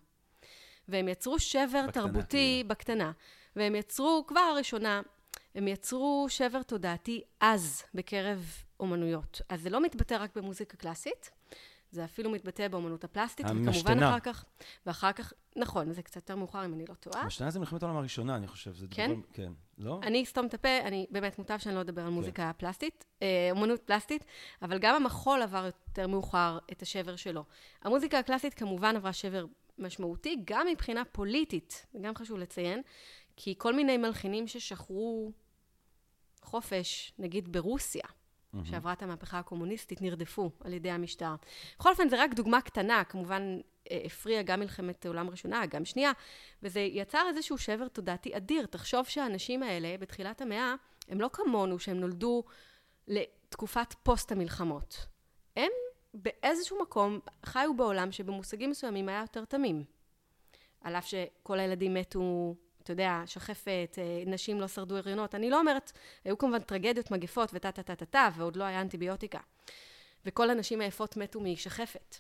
והם 0.88 1.08
יצרו 1.08 1.39
שבר 1.39 1.63
בקטנה, 1.65 1.92
תרבותי 1.92 2.56
כאילו. 2.58 2.70
בקטנה. 2.70 3.12
והם 3.56 3.75
יצרו, 3.75 4.24
כבר 4.27 4.39
הראשונה, 4.39 5.01
הם 5.56 5.68
יצרו 5.68 6.25
שבר 6.30 6.63
תודעתי 6.63 7.22
עז 7.39 7.84
בקרב 7.94 8.63
אומנויות. 8.80 9.42
אז 9.50 9.62
זה 9.62 9.70
לא 9.70 9.82
מתבטא 9.82 10.18
רק 10.20 10.36
במוזיקה 10.36 10.77
קלאסית, 10.77 11.32
זה 11.94 12.06
אפילו 12.06 12.30
מתבטא 12.30 12.68
באומנות 12.68 13.04
הפלסטית, 13.04 13.46
וכמובן 13.46 13.68
המשתנה. 13.68 14.10
אחר 14.10 14.20
כך, 14.20 14.46
ואחר 14.86 15.12
כך, 15.12 15.34
נכון, 15.56 15.94
זה 15.94 16.02
קצת 16.02 16.16
יותר 16.16 16.36
מאוחר 16.36 16.66
אם 16.66 16.74
אני 16.74 16.86
לא 16.90 16.94
טועה. 16.94 17.22
השנה 17.22 17.50
זה 17.50 17.60
מלחמת 17.60 17.84
העולם 17.84 17.98
הראשונה, 17.98 18.36
אני 18.36 18.48
חושב. 18.48 18.74
זה 18.76 18.88
כן? 18.92 19.12
דבר, 19.12 19.22
כן. 19.34 19.52
לא? 19.78 20.00
אני 20.04 20.24
אסתום 20.24 20.46
את 20.46 20.54
הפה, 20.54 20.78
אני 20.84 21.08
באמת 21.10 21.38
מוטב 21.38 21.58
שאני 21.58 21.76
לא 21.76 21.82
אדבר 21.82 22.02
כן. 22.02 22.08
על 22.08 22.14
מוזיקה 22.14 22.52
פלסטית, 22.58 23.06
אה, 23.22 23.50
אומנות 23.52 23.80
פלסטית, 23.80 24.26
אבל 24.62 24.80
גם 24.80 24.96
המחול 24.96 25.42
עבר 25.42 25.66
יותר 25.66 26.08
מאוחר 26.08 26.58
את 26.72 26.82
השבר 26.82 27.16
שלו. 27.16 27.44
המוזיקה 27.82 28.20
הקלאסית 28.20 28.54
כמובן 28.54 28.96
עברה 28.96 29.14
שבר 29.14 29.46
משמעותי, 29.80 30.38
גם 30.46 30.68
מבחינה 30.72 31.06
פוליטית, 31.06 31.86
זה 31.94 32.00
גם 32.00 32.16
חשוב 32.16 32.38
לציין, 32.38 32.82
כי 33.36 33.56
כל 33.58 33.74
מיני 33.76 33.98
מלחינים 33.98 34.48
ששחרו 34.48 35.32
חופש, 36.42 37.14
נגיד 37.20 37.52
ברוסיה, 37.52 38.04
שעברה 38.63 38.93
את 38.93 39.03
המהפכה 39.03 39.39
הקומוניסטית, 39.39 40.01
נרדפו 40.01 40.51
על 40.63 40.74
ידי 40.74 40.91
המשטר. 40.91 41.36
בכל 41.79 41.89
אופן, 41.89 42.10
זה 42.10 42.24
רק 42.24 42.33
דוגמה 42.33 42.62
קטנה, 42.62 43.03
כמובן 43.03 43.60
אה, 43.91 44.01
הפריעה 44.05 44.43
גם 44.43 44.60
מלחמת 44.60 45.05
העולם 45.05 45.27
הראשונה, 45.27 45.65
גם 45.65 45.86
שנייה, 45.86 46.12
וזה 46.63 46.79
יצר 46.79 47.22
איזשהו 47.29 47.57
שבר 47.57 47.88
תודעתי 47.88 48.38
אדיר. 48.38 48.65
תחשוב 48.65 49.05
שהאנשים 49.05 49.63
האלה, 49.63 49.95
בתחילת 50.00 50.41
המאה, 50.41 50.75
הם 51.07 51.22
לא 51.22 51.29
כמונו, 51.33 51.79
שהם 51.79 52.00
נולדו 52.00 52.43
לתקופת 53.07 53.93
פוסט 54.03 54.31
המלחמות. 54.31 55.05
הם 55.55 55.72
באיזשהו 56.13 56.81
מקום 56.81 57.19
חיו 57.45 57.74
בעולם 57.77 58.12
שבמושגים 58.12 58.69
מסוימים 58.69 59.10
היה 59.10 59.22
יותר 59.22 59.45
תמים. 59.45 59.83
על 60.81 60.95
אף 60.95 61.07
שכל 61.07 61.60
הילדים 61.60 61.93
מתו, 61.93 62.55
אתה 62.84 62.92
יודע, 62.92 63.22
שחפת, 63.25 63.98
אה, 63.98 64.24
נשים 64.25 64.62
לא 64.62 64.68
שרדו 64.68 64.98
הריונות. 64.98 65.36
אני 65.36 65.50
לא 65.50 65.60
אומרת, 65.60 65.92
היו 66.25 66.38
כמובן 66.38 66.60
טרגדיות, 66.60 67.12
מגפות 67.12 67.50
וטה 67.54 67.72
טה 67.72 67.84
טה 67.84 67.96
טה 67.96 68.06
טה, 68.06 68.30
ועוד 68.38 68.56
לא 68.56 68.63
היה 68.63 68.82
אנטיביוטיקה. 68.82 69.40
וכל 70.25 70.50
הנשים 70.50 70.82
היפות 70.82 71.18
מתו 71.18 71.42
משחפת, 71.42 72.16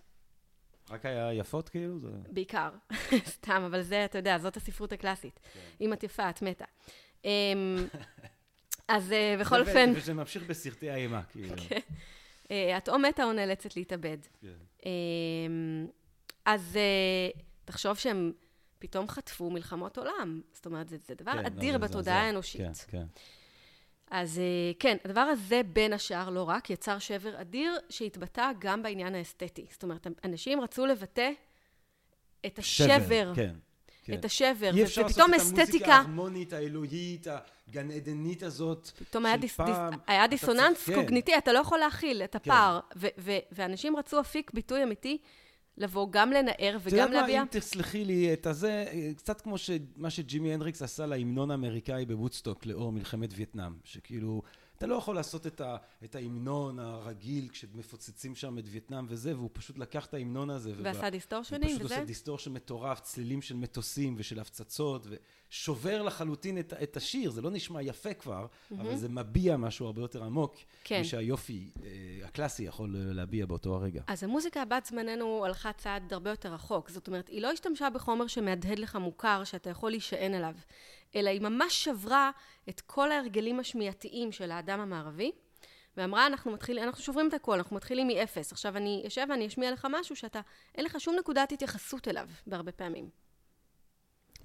רק 0.89 1.05
היה 1.05 1.33
יפות 1.33 1.69
כאילו? 1.69 1.99
זה... 1.99 2.07
בעיקר. 2.29 2.69
סתם, 3.25 3.63
אבל 3.65 3.81
זה, 3.81 4.05
אתה 4.05 4.17
יודע, 4.17 4.37
זאת 4.37 4.57
הספרות 4.57 4.93
הקלאסית. 4.93 5.39
אם 5.81 5.93
את 5.93 6.03
יפה, 6.03 6.29
את 6.29 6.41
מתה. 6.41 6.65
אמ, 7.25 7.29
אז 8.87 9.11
אה, 9.11 9.35
בכל 9.39 9.61
אופן, 9.61 9.93
וזה 9.95 10.13
ממשיך 10.13 10.43
בסרטי 10.43 10.89
האימה, 10.89 11.23
כאילו. 11.23 11.55
אה, 12.51 12.77
את 12.77 12.89
או 12.89 12.99
מתה 12.99 13.23
או 13.23 13.33
נאלצת 13.33 13.75
להתאבד. 13.75 14.17
כן. 14.41 14.47
אמ, 14.85 15.87
אז 16.45 16.77
תחשוב 17.65 17.97
שהם 17.97 18.31
פתאום 18.83 19.07
חטפו 19.07 19.49
מלחמות 19.49 19.97
עולם. 19.97 20.41
זאת 20.53 20.65
אומרת, 20.65 20.89
זה, 20.89 20.97
זה 21.07 21.15
דבר 21.15 21.31
כן, 21.31 21.45
אדיר 21.45 21.77
לא, 21.77 21.77
בתודעה. 21.77 22.21
האנושית. 22.21 22.61
כן, 22.61 22.71
כן. 22.87 23.05
אז 24.11 24.39
אה, 24.39 24.71
כן, 24.79 24.97
הדבר 25.05 25.21
הזה, 25.21 25.61
בין 25.73 25.93
השאר, 25.93 26.29
לא 26.29 26.43
רק, 26.43 26.69
יצר 26.69 26.99
שבר 26.99 27.41
אדיר 27.41 27.75
שהתבטא 27.89 28.51
גם 28.59 28.83
בעניין 28.83 29.15
האסתטי. 29.15 29.65
זאת 29.71 29.83
אומרת, 29.83 30.07
אנשים 30.23 30.61
רצו 30.61 30.85
לבטא 30.85 31.29
את 32.45 32.59
השבר, 32.59 33.31
כן. 33.35 33.55
כן. 34.03 34.13
את 34.13 34.25
השבר, 34.25 34.71
אי 34.75 34.83
אפשר 34.83 35.01
לעשות 35.01 35.11
ופתאום 35.11 35.33
את 35.33 35.39
המוזיקה 35.39 35.63
אסתטיקה, 35.63 35.93
ההרמונית, 35.93 36.53
האלוהית, 36.53 37.27
הגן 37.67 37.91
עדנית 37.91 38.43
הזאת. 38.43 38.87
פתאום 38.87 39.25
היה, 39.25 39.35
של 39.35 39.41
דיס, 39.41 39.55
פעם. 39.55 39.91
דיס, 39.91 39.99
היה 40.07 40.25
אתה 40.25 40.29
דיסוננס 40.29 40.85
כן. 40.85 40.95
קוגניטי, 40.95 41.37
אתה 41.37 41.53
לא 41.53 41.59
יכול 41.59 41.79
להכיל 41.79 42.23
את 42.23 42.31
כן. 42.31 42.37
הפער. 42.37 42.79
ו- 42.95 43.07
ו- 43.17 43.37
ואנשים 43.51 43.95
רצו 43.95 44.19
אפיק 44.19 44.51
ביטוי 44.53 44.83
אמיתי, 44.83 45.17
לבוא 45.77 46.07
גם 46.11 46.31
לנער 46.31 46.75
את 46.75 46.81
וגם 46.83 46.97
יודעת 46.97 47.09
מה, 47.09 47.15
להביע... 47.21 47.41
אם 47.41 47.47
תסלחי 47.49 48.05
לי 48.05 48.33
את 48.33 48.47
הזה, 48.47 48.85
קצת 49.17 49.41
כמו 49.41 49.57
ש- 49.57 49.69
מה 49.95 50.09
שג'ימי 50.09 50.53
הנדריקס 50.53 50.81
עשה 50.81 51.05
להמנון 51.05 51.51
האמריקאי 51.51 52.05
בוודסטוק 52.05 52.65
לאור 52.65 52.91
מלחמת 52.91 53.29
וייטנאם, 53.35 53.73
שכאילו, 53.83 54.41
אתה 54.83 54.91
לא 54.91 54.95
יכול 54.95 55.15
לעשות 55.15 55.47
את, 55.47 56.15
ההמנון 56.15 56.79
הרגיל 56.79 57.47
כשמפוצצים 57.51 58.35
שם 58.35 58.57
את 58.57 58.63
וייטנאם 58.67 59.05
וזה, 59.09 59.35
והוא 59.35 59.49
פשוט 59.53 59.77
לקח 59.77 60.05
את 60.05 60.13
ההמנון 60.13 60.49
הזה. 60.49 60.73
ועשה 60.83 61.01
הוא 61.01 61.09
distortion 61.09 61.59
ים 61.59 61.69
פשוט 61.69 61.81
וזה. 61.81 61.95
עושה 61.95 62.05
distortion 62.05 62.53
מטורף, 62.53 62.99
צלילים 62.99 63.41
של 63.41 63.55
מטוסים 63.55 64.15
ושל 64.17 64.39
הפצצות, 64.39 65.07
ושובר 65.49 66.01
לחלוטין 66.01 66.59
את, 66.59 66.73
את 66.83 66.97
השיר, 66.97 67.31
זה 67.31 67.41
לא 67.41 67.51
נשמע 67.51 67.81
יפה 67.81 68.13
כבר, 68.13 68.47
אבל 68.71 68.95
זה 68.95 69.09
מביע 69.09 69.57
משהו 69.57 69.85
הרבה 69.85 70.01
יותר 70.01 70.23
עמוק, 70.23 70.55
כן. 70.83 71.01
משהיופי 71.01 71.71
אה, 71.83 71.89
הקלאסי 72.27 72.63
יכול 72.63 72.95
אה, 72.95 73.13
להביע 73.13 73.45
באותו 73.45 73.75
הרגע. 73.75 74.01
אז 74.07 74.23
המוזיקה 74.23 74.65
בת 74.65 74.85
זמננו 74.85 75.45
הלכה 75.45 75.73
צעד 75.73 76.13
הרבה 76.13 76.29
יותר 76.29 76.53
רחוק. 76.53 76.89
זאת 76.89 77.07
אומרת, 77.07 77.27
היא 77.27 77.41
לא 77.41 77.51
השתמשה 77.51 77.89
בחומר 77.89 78.27
שמהדהד 78.27 78.79
לך 78.79 78.95
מוכר, 78.95 79.43
שאתה 79.43 79.69
יכול 79.69 79.91
להישען 79.91 80.33
עליו, 80.33 80.55
אלא 81.15 81.29
היא 81.29 81.41
ממש 81.41 81.83
שברה 81.83 82.31
את 82.69 82.81
כל 82.81 83.11
ההרגלים 83.11 83.59
השמיעתיים 83.59 84.31
של 84.31 84.51
האדם 84.51 84.79
המערבי, 84.79 85.31
ואמרה, 85.97 86.27
אנחנו 86.27 86.51
מתחילים, 86.51 86.83
אנחנו 86.83 87.03
שוברים 87.03 87.27
את 87.27 87.33
הכל, 87.33 87.53
אנחנו 87.53 87.75
מתחילים 87.75 88.07
מאפס. 88.07 88.51
עכשיו 88.51 88.77
אני 88.77 89.03
אשב 89.07 89.25
ואני 89.29 89.47
אשמיע 89.47 89.71
לך 89.71 89.87
משהו 89.91 90.15
שאתה, 90.15 90.41
אין 90.75 90.85
לך 90.85 90.99
שום 90.99 91.15
נקודת 91.19 91.51
התייחסות 91.51 92.07
אליו, 92.07 92.29
בהרבה 92.47 92.71
פעמים. 92.71 93.09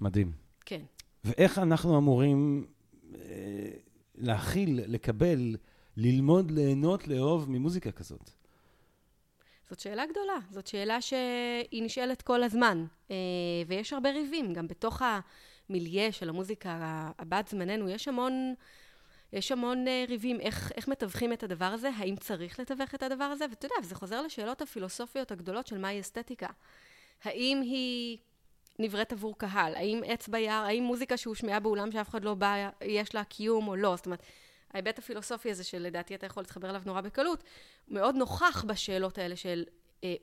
מדהים. 0.01 0.31
כן. 0.65 0.81
ואיך 1.23 1.57
אנחנו 1.57 1.97
אמורים 1.97 2.67
אה, 3.15 3.19
להכיל, 4.15 4.79
לקבל, 4.87 5.55
ללמוד, 5.97 6.51
ליהנות, 6.51 7.07
לאהוב 7.07 7.49
ממוזיקה 7.49 7.91
כזאת? 7.91 8.29
זאת 9.69 9.79
שאלה 9.79 10.05
גדולה, 10.05 10.37
זאת 10.51 10.67
שאלה 10.67 11.01
שהיא 11.01 11.83
נשאלת 11.83 12.21
כל 12.21 12.43
הזמן, 12.43 12.85
אה, 13.11 13.15
ויש 13.67 13.93
הרבה 13.93 14.11
ריבים, 14.11 14.53
גם 14.53 14.67
בתוך 14.67 15.01
המיליה 15.69 16.11
של 16.11 16.29
המוזיקה 16.29 16.77
הבת 17.19 17.47
זמננו, 17.47 17.89
יש 17.89 18.07
המון, 18.07 18.53
יש 19.33 19.51
המון 19.51 19.87
אה, 19.87 20.05
ריבים, 20.09 20.39
איך, 20.39 20.71
איך 20.75 20.87
מתווכים 20.87 21.33
את 21.33 21.43
הדבר 21.43 21.65
הזה, 21.65 21.89
האם 21.97 22.15
צריך 22.15 22.59
לתווך 22.59 22.95
את 22.95 23.03
הדבר 23.03 23.23
הזה, 23.23 23.45
ואתה 23.49 23.65
יודע, 23.65 23.75
וזה 23.83 23.95
חוזר 23.95 24.21
לשאלות 24.21 24.61
הפילוסופיות 24.61 25.31
הגדולות 25.31 25.67
של 25.67 25.77
מהי 25.77 25.99
אסתטיקה. 25.99 26.47
האם 27.23 27.61
היא 27.61 28.17
נבראת 28.79 29.11
עבור 29.11 29.37
קהל? 29.37 29.75
האם 29.75 30.01
עץ 30.05 30.27
ביער, 30.27 30.65
האם 30.65 30.83
מוזיקה 30.83 31.17
שהושמעה 31.17 31.59
באולם 31.59 31.91
שאף 31.91 32.09
אחד 32.09 32.23
לא 32.23 32.33
בא, 32.33 32.69
יש 32.81 33.15
לה 33.15 33.23
קיום 33.23 33.67
או 33.67 33.75
לא? 33.75 33.95
זאת 33.95 34.05
אומרת, 34.05 34.23
ההיבט 34.73 34.99
הפילוסופי 34.99 35.51
הזה 35.51 35.63
שלדעתי 35.63 36.15
אתה 36.15 36.25
יכול 36.25 36.43
להתחבר 36.43 36.69
אליו 36.69 36.81
נורא 36.85 37.01
בקלות, 37.01 37.43
מאוד 37.87 38.15
נוכח 38.15 38.65
בשאלות 38.67 39.17
האלה 39.17 39.35
של 39.35 39.63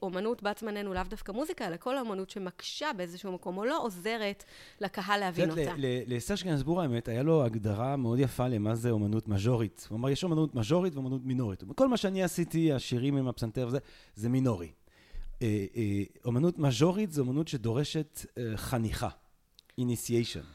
אומנות 0.02 0.42
בת 0.42 0.58
זמננו, 0.58 0.94
לאו 0.94 1.02
דווקא 1.08 1.32
מוזיקה, 1.32 1.66
אלא 1.66 1.76
כל 1.76 1.96
האומנות 1.96 2.30
שמקשה 2.30 2.92
באיזשהו 2.96 3.32
מקום, 3.32 3.58
או 3.58 3.64
לא 3.64 3.82
עוזרת 3.82 4.44
לקהל 4.80 5.20
להבין 5.20 5.50
אותה. 5.50 5.74
לסרש 6.06 6.42
גנסבור 6.42 6.82
האמת, 6.82 7.08
היה 7.08 7.22
לו 7.22 7.44
הגדרה 7.44 7.96
מאוד 7.96 8.18
יפה 8.18 8.48
למה 8.48 8.74
זה 8.74 8.90
אומנות 8.90 9.28
מז'ורית. 9.28 9.86
הוא 9.90 9.98
אמר, 9.98 10.10
יש 10.10 10.24
אומנות 10.24 10.54
מז'ורית 10.54 10.94
ואומנות 10.94 11.24
מינורית. 11.24 11.62
כל 11.74 11.88
מה 11.88 11.96
שאני 11.96 12.22
עשיתי, 12.22 12.72
השירים 12.72 13.16
עם 13.16 13.28
הפסנתר 13.28 13.66
וזה, 13.68 13.78
זה 14.14 14.28
מינורי. 14.28 14.72
אה, 15.42 15.66
אה, 15.76 16.02
אומנות 16.24 16.58
מז'ורית 16.58 17.12
זה 17.12 17.20
אומנות 17.20 17.48
שדורשת 17.48 18.26
אה, 18.38 18.56
חניכה, 18.56 19.08
initiation. 19.80 20.46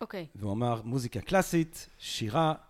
אוקיי. 0.00 0.26
והוא 0.34 0.52
אמר, 0.52 0.80
מוזיקה 0.84 1.20
קלאסית, 1.20 1.88
שירה, 1.98 2.50
אה, 2.50 2.69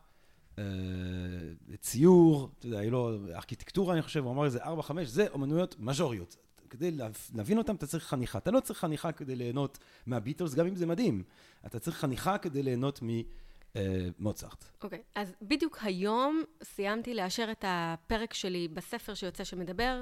ציור, 1.80 2.48
אתה 2.58 2.66
יודע, 2.66 2.78
היה 2.78 2.90
לו 2.90 3.16
ארכיטקטורה, 3.34 3.94
אני 3.94 4.02
חושב, 4.02 4.24
הוא 4.24 4.32
אמר 4.32 4.44
איזה 4.44 4.62
ארבע, 4.64 4.82
חמש, 4.82 5.08
זה 5.08 5.26
אומנויות 5.28 5.76
מז'וריות. 5.78 6.36
כדי 6.70 6.90
לה- 6.90 7.08
להבין 7.34 7.58
אותם 7.58 7.74
אתה 7.74 7.86
צריך 7.86 8.04
חניכה. 8.04 8.38
אתה 8.38 8.50
לא 8.50 8.60
צריך 8.60 8.78
חניכה 8.78 9.12
כדי 9.12 9.36
ליהנות 9.36 9.78
מהביטלס, 10.06 10.54
גם 10.54 10.66
אם 10.66 10.76
זה 10.76 10.86
מדהים. 10.86 11.22
אתה 11.66 11.78
צריך 11.78 11.96
חניכה 11.96 12.38
כדי 12.38 12.62
ליהנות 12.62 13.00
ממוצרט. 13.02 14.64
אוקיי, 14.82 15.02
אז 15.14 15.34
בדיוק 15.42 15.78
היום 15.82 16.42
סיימתי 16.62 17.14
לאשר 17.14 17.48
את 17.52 17.64
הפרק 17.68 18.34
שלי 18.34 18.68
בספר 18.68 19.14
שיוצא 19.14 19.44
שמדבר 19.44 20.00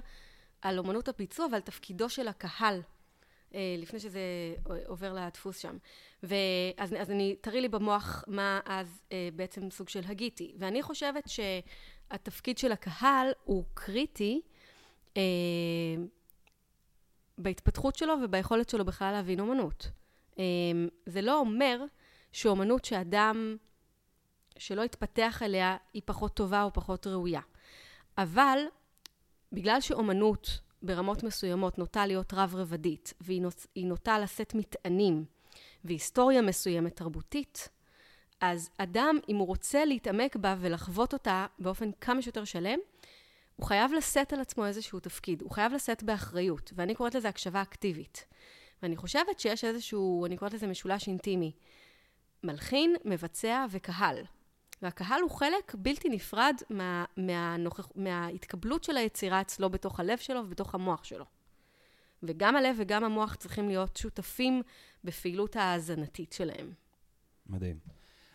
על 0.63 0.79
אומנות 0.79 1.09
הביצוע 1.09 1.47
ועל 1.53 1.61
תפקידו 1.61 2.09
של 2.09 2.29
הקהל, 2.29 2.75
אה, 2.75 2.81
לפני 3.55 4.01
שזה 4.01 4.21
עובר 4.87 5.13
לדפוס 5.13 5.59
שם. 5.59 5.77
ואז 6.23 6.95
אז 6.99 7.11
אני, 7.11 7.37
תראי 7.41 7.61
לי 7.61 7.69
במוח 7.69 8.25
מה 8.27 8.61
אז 8.65 9.03
אה, 9.13 9.29
בעצם 9.37 9.71
סוג 9.71 9.89
של 9.89 10.03
הגיתי. 10.09 10.55
ואני 10.59 10.83
חושבת 10.83 11.25
שהתפקיד 11.29 12.59
של 12.59 12.73
הקהל 12.73 13.33
הוא 13.45 13.65
קריטי 13.75 14.41
אה, 15.17 15.23
בהתפתחות 17.39 17.97
שלו 17.97 18.15
וביכולת 18.25 18.69
שלו 18.69 18.85
בכלל 18.85 19.13
להבין 19.13 19.41
אומנות. 19.41 19.91
אה, 20.39 20.45
זה 21.07 21.23
לא 21.23 21.41
אומר 21.41 21.85
שאומנות 22.33 22.85
שאדם 22.85 23.57
שלא 24.59 24.83
התפתח 24.83 25.43
אליה 25.43 25.77
היא 25.95 26.03
פחות 26.05 26.35
טובה 26.35 26.63
או 26.63 26.73
פחות 26.73 27.07
ראויה. 27.07 27.41
אבל 28.19 28.59
בגלל 29.53 29.81
שאומנות 29.81 30.61
ברמות 30.83 31.23
מסוימות 31.23 31.79
נוטה 31.79 32.07
להיות 32.07 32.35
רב-רבדית, 32.35 33.15
והיא 33.21 33.43
נוט, 33.43 33.67
נוטה 33.77 34.19
לשאת 34.19 34.55
מטענים 34.55 35.25
והיסטוריה 35.85 36.43
מסוימת 36.43 36.97
תרבותית, 36.97 37.69
אז 38.41 38.71
אדם, 38.79 39.19
אם 39.29 39.37
הוא 39.37 39.47
רוצה 39.47 39.85
להתעמק 39.85 40.37
בה 40.37 40.57
ולחוות 40.61 41.13
אותה 41.13 41.47
באופן 41.59 41.91
כמה 42.01 42.23
שיותר 42.23 42.45
שלם, 42.45 42.79
הוא 43.57 43.67
חייב 43.67 43.93
לשאת 43.93 44.33
על 44.33 44.41
עצמו 44.41 44.67
איזשהו 44.67 45.01
תפקיד, 45.01 45.43
הוא 45.43 45.51
חייב 45.51 45.73
לשאת 45.73 46.03
באחריות, 46.03 46.73
ואני 46.77 46.95
קוראת 46.95 47.15
לזה 47.15 47.29
הקשבה 47.29 47.63
אקטיבית. 47.63 48.25
ואני 48.83 48.97
חושבת 48.97 49.41
שיש 49.41 49.65
איזשהו, 49.65 50.27
אני 50.27 50.37
קוראת 50.37 50.55
לזה 50.55 50.67
משולש 50.67 51.09
אינטימי. 51.09 51.53
מלחין, 52.45 52.97
מבצע 53.05 53.67
וקהל. 53.71 54.25
והקהל 54.83 55.21
הוא 55.21 55.31
חלק 55.31 55.75
בלתי 55.79 56.09
נפרד 56.09 56.55
מה, 56.71 57.05
מהנוכח, 57.17 57.89
מההתקבלות 57.97 58.85
של 58.85 58.97
היצירה 58.97 59.41
אצלו 59.41 59.71
בתוך 59.71 60.01
הלב 60.01 60.19
שלו 60.19 60.41
ובתוך 60.41 60.75
המוח 60.75 61.05
שלו. 61.05 61.25
וגם 62.23 62.57
הלב 62.57 62.77
וגם 62.79 63.05
המוח 63.05 63.35
צריכים 63.35 63.69
להיות 63.69 63.97
שותפים 63.97 64.63
בפעילות 65.05 65.57
ההאזנתית 65.57 66.33
שלהם. 66.33 66.73
מדהים. 67.47 67.79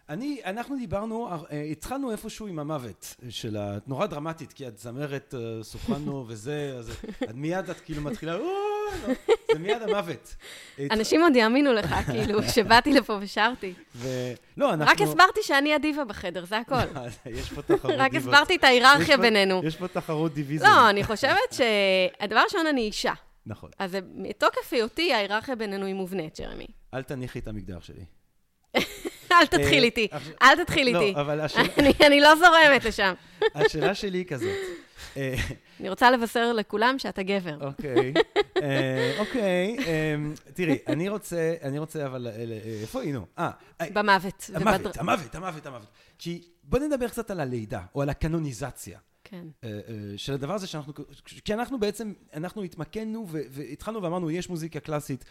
אני, 0.09 0.41
אנחנו 0.45 0.77
דיברנו, 0.77 1.29
אה, 1.29 1.61
התחלנו 1.61 2.11
איפשהו 2.11 2.47
עם 2.47 2.59
המוות 2.59 3.15
של 3.29 3.57
ה... 3.57 3.77
נורא 3.87 4.05
דרמטית, 4.05 4.53
כי 4.53 4.67
את 4.67 4.77
זמרת 4.77 5.33
אה, 5.37 5.63
סופרנו 5.63 6.25
וזה, 6.27 6.75
אז 6.79 6.91
את 7.23 7.35
מיד 7.35 7.69
את 7.69 7.79
כאילו 7.79 8.01
מתחילה, 8.01 8.35
"או, 8.35 8.72
לא", 9.07 9.13
זה 9.53 9.59
מיד 9.59 9.81
המוות. 9.81 10.35
אנשים 10.91 11.21
עוד 11.21 11.35
יאמינו 11.35 11.73
לך, 11.73 11.95
כאילו, 12.11 12.39
שבאתי 12.55 12.93
לפה 12.93 13.17
ושרתי. 13.21 13.73
לא, 14.57 14.73
אנחנו... 14.73 14.91
רק 14.91 15.01
הסברתי 15.01 15.39
שאני 15.43 15.73
הדיבה 15.73 16.05
בחדר, 16.05 16.45
זה 16.45 16.57
הכל. 16.57 16.75
יש 17.25 17.49
פה 17.53 17.61
תחרות 17.61 17.95
רק 17.97 18.11
דיבות. 18.11 18.33
הסברתי 18.33 18.55
את 18.55 18.63
ההיררכיה 18.63 19.17
בינינו. 19.17 19.61
יש 19.65 19.75
פה 19.75 19.87
תחרות 19.87 20.33
דיוויזיה. 20.33 20.69
לא, 20.69 20.89
אני 20.89 21.03
חושבת 21.03 21.53
שהדבר 22.19 22.41
ראשון, 22.43 22.67
אני 22.67 22.81
אישה. 22.81 23.13
נכון. 23.45 23.69
אז 23.79 23.97
מתוקף 24.15 24.73
היותי, 24.73 25.13
ההיררכיה 25.13 25.55
בינינו 25.55 25.85
היא 25.85 25.95
מובנית, 25.95 26.39
ג'רמי. 26.39 26.67
אל 26.93 27.03
תניחי 27.03 27.39
את 27.39 27.47
המגדר 27.47 27.77
שלי. 27.81 28.05
אל 29.31 29.45
תתחיל 29.45 29.79
אה, 29.79 29.83
איתי, 29.83 30.07
אל 30.41 30.63
תתחיל 30.63 30.93
לא, 30.93 31.01
איתי. 31.01 31.19
אני- 31.77 31.93
אני 32.07 32.19
לא 32.21 32.35
זורמת 32.35 32.85
לשם. 32.85 33.13
השאלה 33.55 33.95
שלי 33.95 34.17
היא 34.17 34.25
כזאת. 34.25 34.49
אני 35.79 35.89
רוצה 35.89 36.11
לבשר 36.11 36.53
לכולם 36.53 36.99
שאתה 36.99 37.23
גבר. 37.23 37.67
אוקיי, 37.67 38.13
אה, 38.61 39.15
אוקיי, 39.19 39.77
אה, 39.87 40.15
תראי, 40.53 40.77
אני 40.87 41.09
רוצה, 41.09 41.55
אני 41.61 41.79
רוצה 41.79 42.05
אבל, 42.05 42.27
אה, 42.27 42.35
אה, 42.35 42.81
איפה 42.81 43.01
היינו? 43.01 43.25
אה, 43.37 43.51
במוות. 43.93 44.49
המוות, 44.53 44.97
המוות, 44.97 45.35
המוות, 45.35 45.65
המוות. 45.65 45.87
כי 46.19 46.41
בוא 46.63 46.79
נדבר 46.79 47.07
קצת 47.07 47.31
על 47.31 47.39
הלידה, 47.39 47.81
או 47.95 48.01
על 48.01 48.09
הקנוניזציה. 48.09 48.99
כן. 49.23 49.47
של 50.17 50.33
הדבר 50.33 50.53
הזה 50.53 50.67
שאנחנו, 50.67 50.93
כי 51.45 51.53
אנחנו 51.53 51.79
בעצם, 51.79 52.13
אנחנו 52.33 52.63
התמקדנו 52.63 53.27
והתחלנו 53.29 54.03
ואמרנו, 54.03 54.31
יש 54.31 54.49
מוזיקה 54.49 54.79
קלאסית 54.79 55.25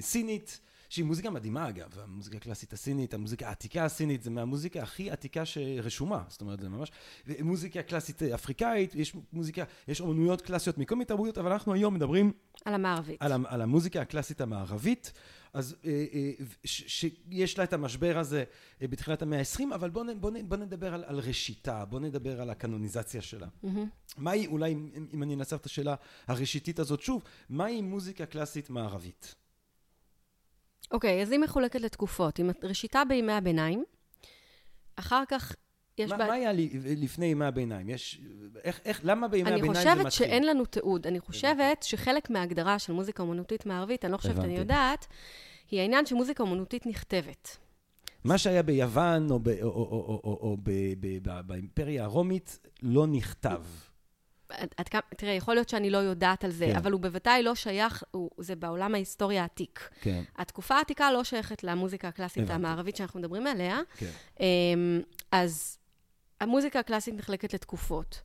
סינית, 0.00 0.60
שהיא 0.88 1.04
מוזיקה 1.04 1.30
מדהימה 1.30 1.68
אגב, 1.68 1.98
המוזיקה 2.02 2.36
הקלאסית 2.36 2.72
הסינית, 2.72 3.14
המוזיקה 3.14 3.48
העתיקה 3.48 3.84
הסינית, 3.84 4.22
זה 4.22 4.30
מהמוזיקה 4.30 4.82
הכי 4.82 5.10
עתיקה 5.10 5.44
שרשומה, 5.44 6.22
זאת 6.28 6.40
אומרת, 6.40 6.60
זה 6.60 6.68
ממש, 6.68 6.92
מוזיקה 7.40 7.82
קלאסית 7.82 8.22
אפריקאית, 8.22 8.94
יש 8.94 9.16
מוזיקה, 9.32 9.64
יש 9.88 10.00
אומנויות 10.00 10.42
קלאסיות 10.42 10.78
מכל 10.78 10.94
מיני 10.94 11.04
תרבויות, 11.04 11.38
אבל 11.38 11.52
אנחנו 11.52 11.74
היום 11.74 11.94
מדברים 11.94 12.32
על 12.64 12.74
המערבית. 12.74 13.22
על, 13.22 13.32
על 13.46 13.62
המוזיקה 13.62 14.00
הקלאסית 14.00 14.40
המערבית, 14.40 15.12
אז 15.52 15.76
אה, 15.84 16.04
אה, 16.14 16.30
שיש 16.64 17.58
לה 17.58 17.64
את 17.64 17.72
המשבר 17.72 18.18
הזה 18.18 18.44
אה, 18.82 18.88
בתחילת 18.88 19.22
המאה 19.22 19.38
ה-20, 19.38 19.74
אבל 19.74 19.90
בואו 19.90 20.04
בוא, 20.20 20.30
בוא 20.44 20.56
נדבר 20.56 20.94
על, 20.94 21.04
על 21.06 21.18
ראשיתה, 21.18 21.84
בואו 21.84 22.02
נדבר 22.02 22.40
על 22.40 22.50
הקנוניזציה 22.50 23.22
שלה. 23.22 23.46
מהמם. 23.62 23.88
מהי, 24.16 24.46
אולי, 24.46 24.72
אם, 24.72 25.06
אם 25.14 25.22
אני 25.22 25.34
אנסח 25.34 25.56
את 25.56 25.66
השאלה 25.66 25.94
הראשיתית 26.26 26.78
הזאת 26.78 27.00
שוב, 27.00 27.22
מהי 27.48 27.82
מוזיקה 27.82 28.26
קלאסית 28.26 28.70
מערבית? 28.70 29.34
אוקיי, 30.90 31.22
אז 31.22 31.32
היא 31.32 31.40
מחולקת 31.40 31.80
לתקופות. 31.80 32.38
עם 32.38 32.50
ראשיתה 32.62 33.02
בימי 33.08 33.32
הביניים, 33.32 33.84
אחר 34.96 35.22
כך 35.28 35.54
יש 35.98 36.10
מה, 36.10 36.16
בה... 36.16 36.26
מה 36.26 36.32
היה 36.32 36.52
לי, 36.52 36.70
לפני 36.96 37.26
ימי 37.26 37.44
הביניים? 37.44 37.88
יש, 37.88 38.20
איך, 38.64 38.80
איך, 38.84 39.00
למה 39.04 39.28
בימי 39.28 39.48
אני 39.48 39.54
הביניים 39.54 39.74
זה 39.74 39.80
חושבת 39.80 40.06
מתחיל? 40.06 40.26
שאין 40.26 40.46
לנו 40.46 40.64
תיעוד. 40.64 41.06
אני 41.06 41.20
חושבת 41.20 41.82
שחלק 41.82 42.30
מההגדרה 42.30 42.78
של 42.78 42.92
מוזיקה 42.92 43.22
אומנותית 43.22 43.66
מערבית, 43.66 44.04
אני 44.04 44.12
לא 44.12 44.16
חושבת, 44.16 44.38
אני 44.38 44.44
הבנתי. 44.44 44.60
יודעת, 44.60 45.06
היא 45.70 45.80
העניין 45.80 46.06
שמוזיקה 46.06 46.42
אומנותית 46.42 46.86
נכתבת. 46.86 47.56
מה 48.24 48.38
שהיה 48.38 48.62
ביוון 48.62 49.30
או, 49.30 49.38
ב, 49.38 49.48
או, 49.48 49.54
או, 49.62 49.70
או, 49.70 50.20
או, 50.24 50.38
או 50.40 50.56
ב, 50.62 50.70
ב, 51.00 51.18
ב, 51.22 51.40
באימפריה 51.46 52.04
הרומית 52.04 52.58
לא 52.82 53.06
נכתב. 53.06 53.62
עד, 54.48 54.68
עד 54.76 54.88
כמה, 54.88 55.00
תראה, 55.16 55.32
יכול 55.32 55.54
להיות 55.54 55.68
שאני 55.68 55.90
לא 55.90 55.98
יודעת 55.98 56.44
על 56.44 56.50
זה, 56.50 56.66
כן. 56.66 56.76
אבל 56.76 56.92
הוא 56.92 57.00
בוודאי 57.00 57.42
לא 57.42 57.54
שייך, 57.54 58.04
הוא, 58.10 58.30
זה 58.38 58.56
בעולם 58.56 58.94
ההיסטוריה 58.94 59.42
העתיק. 59.42 59.90
כן, 60.00 60.22
התקופה 60.36 60.74
העתיקה 60.74 61.12
לא 61.12 61.24
שייכת 61.24 61.64
למוזיקה 61.64 62.08
הקלאסית 62.08 62.42
הבנתי. 62.42 62.54
המערבית 62.54 62.96
שאנחנו 62.96 63.20
מדברים 63.20 63.46
עליה. 63.46 63.80
כן. 63.96 64.10
אמ, 64.40 65.00
אז 65.32 65.78
המוזיקה 66.40 66.78
הקלאסית 66.78 67.14
נחלקת 67.14 67.54
לתקופות. 67.54 68.22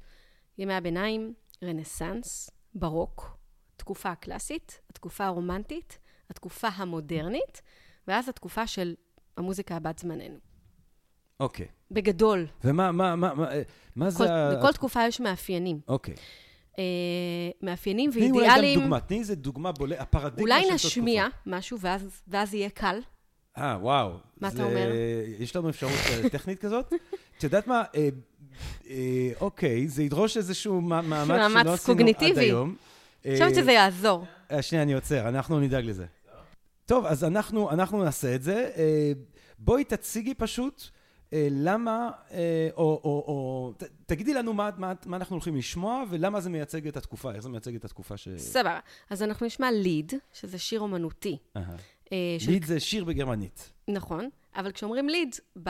ימי 0.58 0.74
הביניים, 0.74 1.34
רנסאנס, 1.64 2.50
ברוק, 2.76 3.38
תקופה 3.78 4.10
הקלאסית, 4.10 4.82
התקופה 4.90 5.26
הרומנטית, 5.26 6.00
התקופה 6.30 6.68
המודרנית, 6.68 7.62
ואז 8.08 8.30
התקופה 8.30 8.68
של 8.68 8.96
המוזיקה 9.38 9.76
הבת 9.76 10.00
זמננו. 10.00 10.51
אוקיי. 11.42 11.66
בגדול, 11.92 12.48
ומה 12.64 12.92
מה, 12.92 13.16
מה, 13.16 13.34
מה, 13.34 13.46
מה 13.96 14.10
זה 14.10 14.18
כל, 14.18 14.28
ה... 14.28 14.54
לכל 14.54 14.72
תקופה 14.72 15.08
יש 15.08 15.20
מאפיינים. 15.20 15.80
אוקיי. 15.88 16.14
אה, 16.80 16.84
מאפיינים 17.62 18.12
תני 18.12 18.32
אולי 18.32 18.48
ואידיאלים. 18.48 18.76
גם 18.76 18.82
דוגמה, 18.82 19.00
תני 19.00 19.20
איזה 19.20 19.36
דוגמה 19.36 19.72
בולט, 19.72 19.98
הפרדיגמה 20.00 20.42
אולי 20.42 20.62
של 20.62 20.66
אותה 20.74 20.76
נשמיע 20.88 21.28
משהו 21.46 21.80
ואז, 21.80 22.22
ואז 22.28 22.54
יהיה 22.54 22.70
קל. 22.70 23.00
תקופה. 23.02 23.12
אה, 23.66 23.78
וואו. 23.82 24.12
מה 24.42 24.48
אתה 24.48 24.58
זה- 24.58 24.64
אומר? 24.64 24.90
יש 25.40 25.56
לנו 25.56 25.70
אפשרות 25.70 25.92
אה, 26.10 26.30
טכנית 26.30 26.60
כזאת? 26.60 26.94
את 27.38 27.44
יודעת 27.44 27.68
מה? 27.68 27.84
אה, 27.96 28.10
אה, 28.90 29.30
אוקיי, 29.42 29.88
זה 29.88 30.04
ידרוש 30.04 30.38
איזשהו 30.38 30.82
מא- 30.82 31.02
מאמץ 31.02 31.28
שלא 31.28 31.74
עשינו 31.74 31.98
עד. 32.32 32.38
היום. 32.38 32.76
אני 33.26 33.34
חושבת 33.34 33.48
אה, 33.50 33.56
שזה 33.56 33.72
יעזור. 33.72 34.26
אה, 34.52 34.62
שנייה, 34.62 34.84
אני 34.84 34.94
עוצר, 34.94 35.30
אנחנו 35.30 35.60
נדאג 35.60 35.86
לזה. 35.86 36.06
טוב, 36.86 37.06
אז 37.06 37.24
אנחנו, 37.24 37.72
אנחנו 37.72 38.04
נעשה 38.04 38.36
את 38.36 38.44
זה. 38.44 38.70
בואי 39.60 39.84
תציגי 39.84 40.34
פשוט 40.34 40.84
למה, 41.34 42.12
אה, 42.32 42.70
או, 42.78 43.02
או, 43.04 43.24
או 43.28 43.74
ת, 43.78 43.84
תגידי 44.06 44.34
לנו 44.34 44.54
מה, 44.54 44.70
מה, 44.78 44.94
מה 45.06 45.18
אנחנו 45.18 45.36
הולכים 45.36 45.56
לשמוע 45.56 46.04
ולמה 46.10 46.42
זה 46.42 46.50
מייצג 46.50 46.88
את 46.88 46.98
התקופה, 46.98 47.32
איך 47.32 47.44
זה 47.44 47.50
מייצג 47.50 47.76
את 47.76 47.86
התקופה 47.86 48.18
ש... 48.18 48.28
סבבה. 48.38 48.80
אז 49.10 49.24
אנחנו 49.24 49.46
נשמע 49.46 49.72
ליד, 49.72 50.14
שזה 50.34 50.58
שיר 50.58 50.80
אומנותי. 50.80 51.38
אה, 51.56 52.36
של 52.40 52.52
ליד 52.52 52.66
זה 52.66 52.80
שיר 52.80 53.04
בגרמנית. 53.04 53.72
נכון, 53.88 54.30
אבל 54.56 54.72
כשאומרים 54.72 55.10
ליד, 55.10 55.36
ב... 55.64 55.70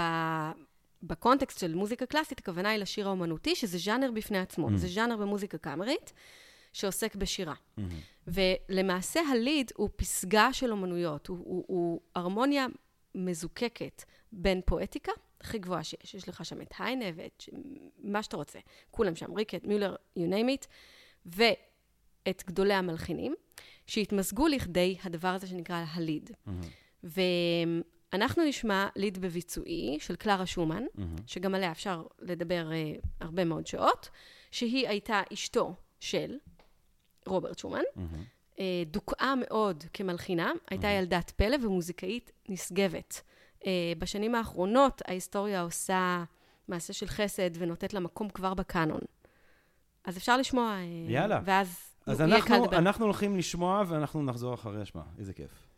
בקונטקסט 1.04 1.60
של 1.60 1.76
מוזיקה 1.76 2.06
קלאסית, 2.06 2.40
הכוונה 2.40 2.70
היא 2.70 2.80
לשיר 2.80 3.08
האומנותי, 3.08 3.56
שזה 3.56 3.78
ז'אנר 3.78 4.12
בפני 4.12 4.40
עצמו. 4.40 4.70
Mm. 4.70 4.78
זה 4.78 4.88
ז'אנר 4.88 5.18
במוזיקה 5.18 5.58
קאמרית, 5.58 6.14
שעוסק 6.74 7.16
בשירה. 7.16 7.54
ולמעשה 8.28 9.20
הליד 9.32 9.72
הוא 9.76 9.90
פסגה 9.96 10.54
של 10.54 10.72
אומנויות, 10.72 11.28
הוא, 11.28 11.38
הוא, 11.38 11.66
הוא 11.68 12.02
הרמוניה 12.16 12.68
מזוקקת 13.16 14.04
בין 14.32 14.62
פואטיקה, 14.66 15.12
הכי 15.42 15.60
גבוהה 15.60 15.84
שיש, 15.84 16.14
יש 16.14 16.30
לך 16.30 16.46
שם 16.46 16.62
את 16.62 16.74
היינה 16.80 17.06
ואת 17.16 17.42
ש- 17.42 17.50
מה 17.98 18.24
שאתה 18.24 18.38
רוצה, 18.38 18.60
כולם 18.92 19.16
שם, 19.16 19.34
ריקט, 19.34 19.64
מיולר, 19.66 19.96
you 20.20 20.22
name 20.22 20.64
it, 20.64 20.68
ואת 21.26 22.44
גדולי 22.48 22.74
המלחינים, 22.74 23.36
שהתמזגו 23.88 24.48
לכדי 24.48 24.98
הדבר 25.04 25.28
הזה 25.28 25.48
שנקרא 25.48 25.86
הליד. 25.94 26.32
ואנחנו 27.04 28.44
נשמע 28.44 28.88
ליד 28.96 29.18
בביצועי 29.18 29.98
של 30.00 30.16
קלרה 30.16 30.46
שומן, 30.46 30.84
שגם 31.28 31.56
עליה 31.56 31.72
אפשר 31.72 32.04
לדבר 32.20 32.70
uh, 32.70 33.08
הרבה 33.20 33.46
מאוד 33.46 33.68
שעות, 33.68 34.10
שהיא 34.52 34.88
הייתה 34.88 35.22
אשתו 35.34 35.74
של 36.00 36.38
רוברט 37.28 37.60
שומן, 37.60 37.82
uh, 38.56 38.60
דוכאה 38.86 39.34
מאוד 39.36 39.84
כמלחינה, 39.94 40.52
הייתה 40.70 40.88
ילדת 40.88 41.32
פלא 41.36 41.58
ומוזיקאית 41.62 42.32
נשגבת. 42.50 43.22
Uh, 43.62 43.66
בשנים 44.00 44.36
האחרונות 44.36 45.02
ההיסטוריה 45.08 45.62
עושה 45.62 46.24
מעשה 46.68 46.94
של 46.94 47.08
חסד 47.08 47.50
ונותנת 47.54 47.94
לה 47.94 48.00
מקום 48.00 48.30
כבר 48.30 48.54
בקאנון. 48.54 49.02
אז 50.06 50.18
אפשר 50.18 50.38
לשמוע, 50.38 50.78
uh, 50.78 51.12
יאללה. 51.12 51.40
ואז 51.46 51.92
אז 52.06 52.20
יהיה 52.20 52.30
קל 52.30 52.36
אנחנו, 52.36 52.66
לדבר. 52.66 52.78
אנחנו 52.78 53.06
הולכים 53.06 53.38
לשמוע 53.38 53.84
ואנחנו 53.88 54.24
נחזור 54.24 54.54
אחרי 54.54 54.82
השמעה. 54.82 55.06
איזה 55.20 55.34
כיף. 55.34 55.71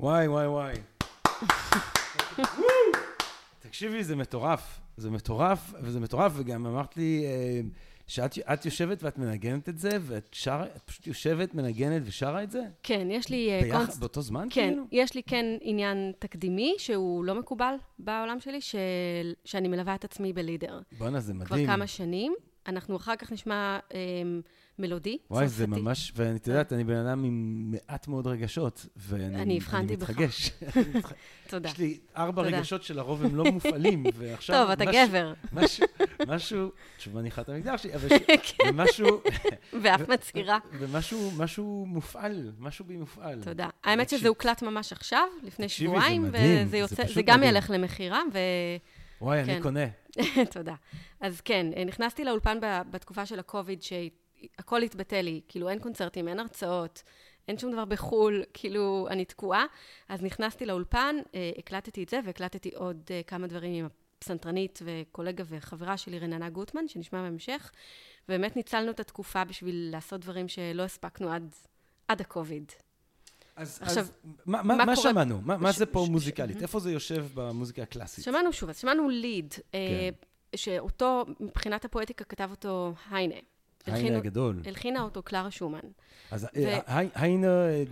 וואי, 0.00 0.28
וואי, 0.28 0.46
וואי. 0.46 0.74
תקשיבי, 3.64 4.04
זה 4.04 4.16
מטורף. 4.16 4.80
זה 4.96 5.10
מטורף, 5.10 5.72
וזה 5.82 6.00
מטורף, 6.00 6.32
וגם 6.36 6.66
אמרת 6.66 6.96
לי 6.96 7.24
אה, 7.26 7.60
שאת 8.06 8.38
את 8.52 8.64
יושבת 8.64 9.02
ואת 9.02 9.18
מנגנת 9.18 9.68
את 9.68 9.78
זה, 9.78 9.90
ואת 10.00 10.28
שרה, 10.32 10.66
את 10.76 10.82
פשוט 10.84 11.06
יושבת, 11.06 11.54
מנגנת 11.54 12.02
ושרה 12.04 12.42
את 12.42 12.50
זה? 12.50 12.62
כן, 12.82 13.08
יש 13.10 13.28
לי 13.28 13.50
אה, 13.50 13.62
ביחד, 13.62 13.84
קונסט... 13.84 13.98
באותו 13.98 14.22
זמן, 14.22 14.48
כן, 14.50 14.68
כאילו? 14.68 14.84
יש 14.92 15.14
לי 15.14 15.22
כן 15.22 15.46
עניין 15.60 16.12
תקדימי, 16.18 16.74
שהוא 16.78 17.24
לא 17.24 17.34
מקובל 17.34 17.74
בעולם 17.98 18.40
שלי, 18.40 18.60
של... 18.60 18.78
שאני 19.44 19.68
מלווה 19.68 19.94
את 19.94 20.04
עצמי 20.04 20.32
בלידר. 20.32 20.80
בואנה, 20.98 21.20
זה 21.20 21.32
כבר 21.32 21.44
מדהים. 21.44 21.66
כמה 21.66 21.86
שנים. 21.86 22.34
אנחנו 22.66 22.96
אחר 22.96 23.16
כך 23.16 23.32
נשמע 23.32 23.78
אה, 23.94 23.98
מלודי, 24.78 25.18
וואי, 25.30 25.48
זה 25.48 25.66
צרפתי. 25.66 25.80
ממש, 25.80 26.12
ואת 26.16 26.46
יודעת, 26.46 26.72
אני 26.72 26.84
בן 26.84 26.96
אדם 26.96 27.24
עם 27.24 27.64
מעט 27.70 28.08
מאוד 28.08 28.26
רגשות, 28.26 28.86
ואני 28.96 29.26
אני 29.26 29.60
אני. 29.72 29.92
מתרגש. 29.94 30.50
תודה. 31.50 31.68
יש 31.68 31.78
לי 31.78 31.98
ארבע. 32.16 32.42
רגשות 32.42 32.82
שלרוב 32.82 33.24
הם 33.24 33.36
לא 33.36 33.44
מופעלים, 33.44 34.04
ועכשיו... 34.18 34.56
טוב, 34.62 34.70
אתה 34.70 34.84
משהו- 34.84 35.06
גבר. 35.08 35.32
משהו, 35.52 35.86
משהו, 36.28 36.70
שוב 36.98 37.14
מניחת 37.16 37.48
המקדש 37.48 37.82
שלי, 37.82 37.94
אבל 37.94 38.08
כן, 38.28 38.68
ומשהו, 38.68 39.20
ואף 39.82 40.08
מצהירה. 40.08 40.58
ומשהו, 40.72 41.30
משהו 41.36 41.84
מופעל, 41.88 42.52
משהו 42.58 42.84
בי 42.84 42.96
מופעל. 42.96 43.42
תודה. 43.42 43.68
האמת 43.84 44.08
שזה 44.08 44.28
הוקלט 44.28 44.62
ממש 44.62 44.92
עכשיו, 44.92 45.26
לפני 45.42 45.68
שבועיים, 45.68 46.30
וזה 46.66 47.22
גם. 47.22 47.42
ילך 47.42 47.70
למכירה, 47.74 48.22
ו... 48.32 48.38
וואי, 49.20 49.40
אני 49.40 49.54
כן. 49.54 49.62
קונה. 49.62 49.84
תודה. 50.54 50.74
אז 51.20 51.40
כן, 51.40 51.66
נכנסתי 51.86 52.24
לאולפן 52.24 52.58
בתקופה 52.90 53.26
של 53.26 53.38
הקוביד, 53.38 53.82
שהכל 53.82 54.82
התבטל 54.82 55.20
לי, 55.20 55.40
כאילו 55.48 55.68
אין 55.68 55.78
קונצרטים, 55.78 56.28
אין 56.28 56.40
הרצאות, 56.40 57.02
אין 57.48 57.58
שום 57.58 57.72
דבר 57.72 57.84
בחו"ל, 57.84 58.44
כאילו 58.54 59.06
אני 59.10 59.24
תקועה. 59.24 59.64
אז 60.08 60.22
נכנסתי 60.22 60.66
לאולפן, 60.66 61.16
אה, 61.34 61.50
הקלטתי 61.58 62.02
את 62.02 62.08
זה, 62.08 62.20
והקלטתי 62.24 62.70
עוד 62.74 63.02
אה, 63.10 63.20
כמה 63.26 63.46
דברים 63.46 63.74
עם 63.74 63.86
הפסנתרנית 64.16 64.78
וקולגה 64.84 65.44
וחברה 65.46 65.96
שלי, 65.96 66.18
רננה 66.18 66.50
גוטמן, 66.50 66.88
שנשמע 66.88 67.22
בהמשך. 67.22 67.70
ובאמת 68.28 68.56
ניצלנו 68.56 68.90
את 68.90 69.00
התקופה 69.00 69.44
בשביל 69.44 69.88
לעשות 69.92 70.20
דברים 70.20 70.48
שלא 70.48 70.82
הספקנו 70.82 71.32
עד, 71.32 71.54
עד 72.08 72.20
הקוביד. 72.20 72.72
אז, 73.60 73.78
עכשיו, 73.82 74.02
אז 74.04 74.12
מה, 74.46 74.62
מה, 74.62 74.74
מה 74.76 74.84
מה 74.84 74.96
שמענו? 74.96 75.40
מה, 75.40 75.56
מה 75.56 75.72
ש- 75.72 75.76
זה 75.78 75.86
פה 75.86 76.02
ש- 76.06 76.10
מוזיקלית? 76.10 76.62
איפה 76.62 76.80
זה 76.80 76.92
יושב 76.92 77.26
במוזיקה 77.34 77.82
הקלאסית? 77.82 78.24
שמענו 78.24 78.52
שוב, 78.52 78.68
אז 78.68 78.76
שמענו 78.78 79.08
ליד, 79.08 79.54
אה, 79.74 80.08
כן. 80.52 80.56
שאותו, 80.58 81.24
מבחינת 81.40 81.84
הפואטיקה, 81.84 82.24
כתב 82.24 82.48
אותו 82.50 82.94
היינה. 83.10 83.34
היינה 83.86 84.16
הגדול. 84.16 84.62
הלחינה 84.66 85.02
אותו 85.02 85.22
קלרה 85.22 85.50
שומן. 85.50 85.78
אז 86.30 86.44
ו- 86.44 86.46
אה, 86.56 86.80
הי- 86.98 87.08
היינה 87.14 87.46
אה, 87.46 87.70
אה, 87.70 87.84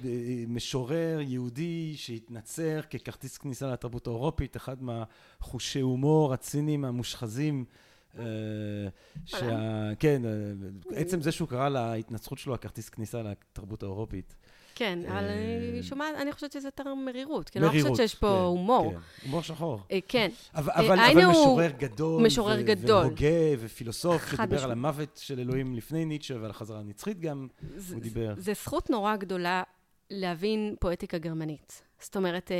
משורר 0.48 1.18
יהודי 1.20 1.94
שהתנצר 1.96 2.80
ככרטיס 2.90 3.38
כניסה 3.38 3.66
לתרבות 3.72 4.06
האירופית, 4.06 4.56
אחד 4.56 4.76
מהחושי 4.82 5.80
הומור 5.80 6.32
הציניים 6.32 6.84
המושחזים. 6.84 7.64
אה, 8.18 8.24
שה... 9.24 9.48
כן, 9.98 10.22
אה, 10.24 10.30
עצם 11.00 11.20
זה 11.20 11.32
שהוא 11.32 11.48
קרא 11.48 11.68
להתנצחות 11.68 12.38
שלו 12.38 12.54
הכרטיס 12.54 12.88
כניסה 12.88 13.22
לתרבות 13.22 13.82
האירופית. 13.82 14.34
כן, 14.78 14.98
אבל 15.08 15.24
אה, 15.24 15.58
אני 15.72 15.82
שומעת, 15.82 16.14
אני 16.16 16.32
חושבת 16.32 16.52
שזה 16.52 16.68
יותר 16.68 16.94
מרירות, 16.94 17.50
כי 17.50 17.58
אני 17.58 17.66
לא 17.66 17.72
מרירות, 17.72 17.90
חושבת 17.90 18.08
שיש 18.08 18.18
פה 18.18 18.26
כן, 18.26 18.32
הומור. 18.32 18.92
כן, 18.92 18.98
הומור 19.24 19.42
שחור. 19.42 19.80
אה, 19.92 19.98
כן, 20.08 20.28
אבל, 20.54 20.72
אה, 20.72 21.10
אבל, 21.10 21.26
משורר 21.26 21.70
גדול, 21.70 22.22
משורר 22.22 22.60
גדול. 22.60 23.04
והוגה 23.06 23.26
ופילוסוף, 23.58 24.30
שדיבר. 24.30 24.64
על 24.64 24.70
המוות 24.70 25.20
של 25.22 25.40
אלוהים 25.40 25.74
לפני 25.74 26.04
ניטשה 26.04 26.34
ועל 26.40 26.50
החזרה 26.50 26.78
הנצחית 26.78 27.20
גם, 27.20 27.48
הוא 27.92 28.00
דיבר. 28.00 28.34
זה 28.36 28.52
זכות 28.54 28.90
נורא 28.90 29.16
גדולה 29.16 29.62
להבין 30.10 30.74
פואטיקה 30.80 31.18
גרמנית. 31.18 31.82
זאת 32.00 32.16
אומרת, 32.16 32.50
אה, 32.52 32.56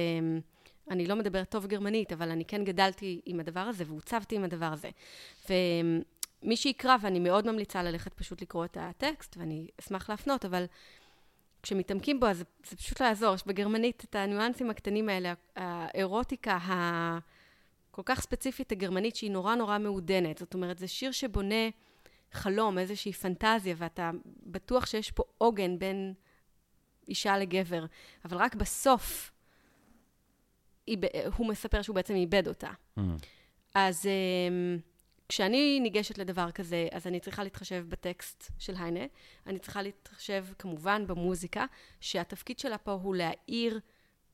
אני 0.91 1.07
לא 1.07 1.17
מדברת 1.17 1.51
טוב 1.51 1.67
גרמנית, 1.67 2.13
אבל 2.13 2.31
אני 2.31 2.45
כן 2.45 2.65
גדלתי 2.65 3.21
עם 3.27 3.41
הדבר 3.41 3.61
הזה 3.61 3.85
ועוצבתי 3.87 4.37
עם 4.37 4.45
הדבר 4.45 4.73
הזה. 4.73 4.91
ומי 5.51 6.57
שיקרא, 6.57 6.97
ואני 7.03 7.19
מאוד 7.19 7.47
ממליצה 7.47 7.83
ללכת 7.83 8.15
פשוט 8.15 8.43
לקרוא 8.43 8.65
את 8.65 8.77
הטקסט, 8.81 9.37
ואני 9.37 9.69
אשמח 9.81 10.11
להפנות, 10.11 10.45
אבל 10.45 10.65
כשמתעמקים 11.69 12.21
בו, 12.21 12.27
אז 12.27 12.45
זה, 12.65 12.77
פשוט 12.77 13.01
לא 13.01 13.07
יעזור. 13.07 13.35
יש 13.35 13.47
בגרמנית 13.47 14.05
את 14.05 14.15
הניואנסים 14.15 14.71
הקטנים 14.71 15.09
האלה, 15.09 15.35
האירוטיקה 15.57 16.59
הכל 16.63 18.03
כך 18.05 18.21
ספציפית 18.21 18.73
הגרמנית, 18.73 19.17
שהיא 19.17 19.31
נורא 19.31 19.55
נורא 19.55 19.79
מעודנת. 19.79 20.39
זאת 20.39 20.55
אומרת, 20.55 20.79
זה 20.79 20.89
שיר 20.89 21.13
שבונה 21.13 21.69
חלום, 22.33 22.79
איזושהי 22.79 23.13
פנטזיה, 23.13 23.75
ואתה 23.79 24.11
בטוח 24.43 24.87
שיש 24.87 25.11
פה 25.11 25.23
עוגן 25.39 25.79
בין 25.79 26.15
אישה 27.09 27.39
לגבר, 27.39 27.85
אבל 28.25 28.37
רק 28.37 28.55
בסוף 28.55 29.33
איב- 30.89 31.05
הוא 31.37 31.49
מספר 31.49 31.83
שהוא 31.83 31.95
בעצם 31.95 32.15
איבד 32.15 32.49
אותה. 32.49 32.71
Mm. 32.99 33.03
אז 33.75 34.07
um, 34.07 34.81
כשאני 35.29 35.81
ניגשת 35.81 36.19
לדבר 36.19 36.51
כזה, 36.51 36.89
אז 36.93 37.07
אני 37.07 37.21
צריכה 37.21 37.45
להתחשב 37.45 37.85
בטקסט 37.89 38.51
של 38.59 38.75
היינה, 38.79 39.01
אני 39.47 39.59
צריכה 39.59 39.83
להתחשב 39.83 40.45
כמובן 40.59 41.07
במוזיקה, 41.07 41.65
שהתפקיד 42.01 42.59
שלה 42.59 42.79
פה 42.79 42.93
הוא 42.93 43.15
להאיר 43.17 43.81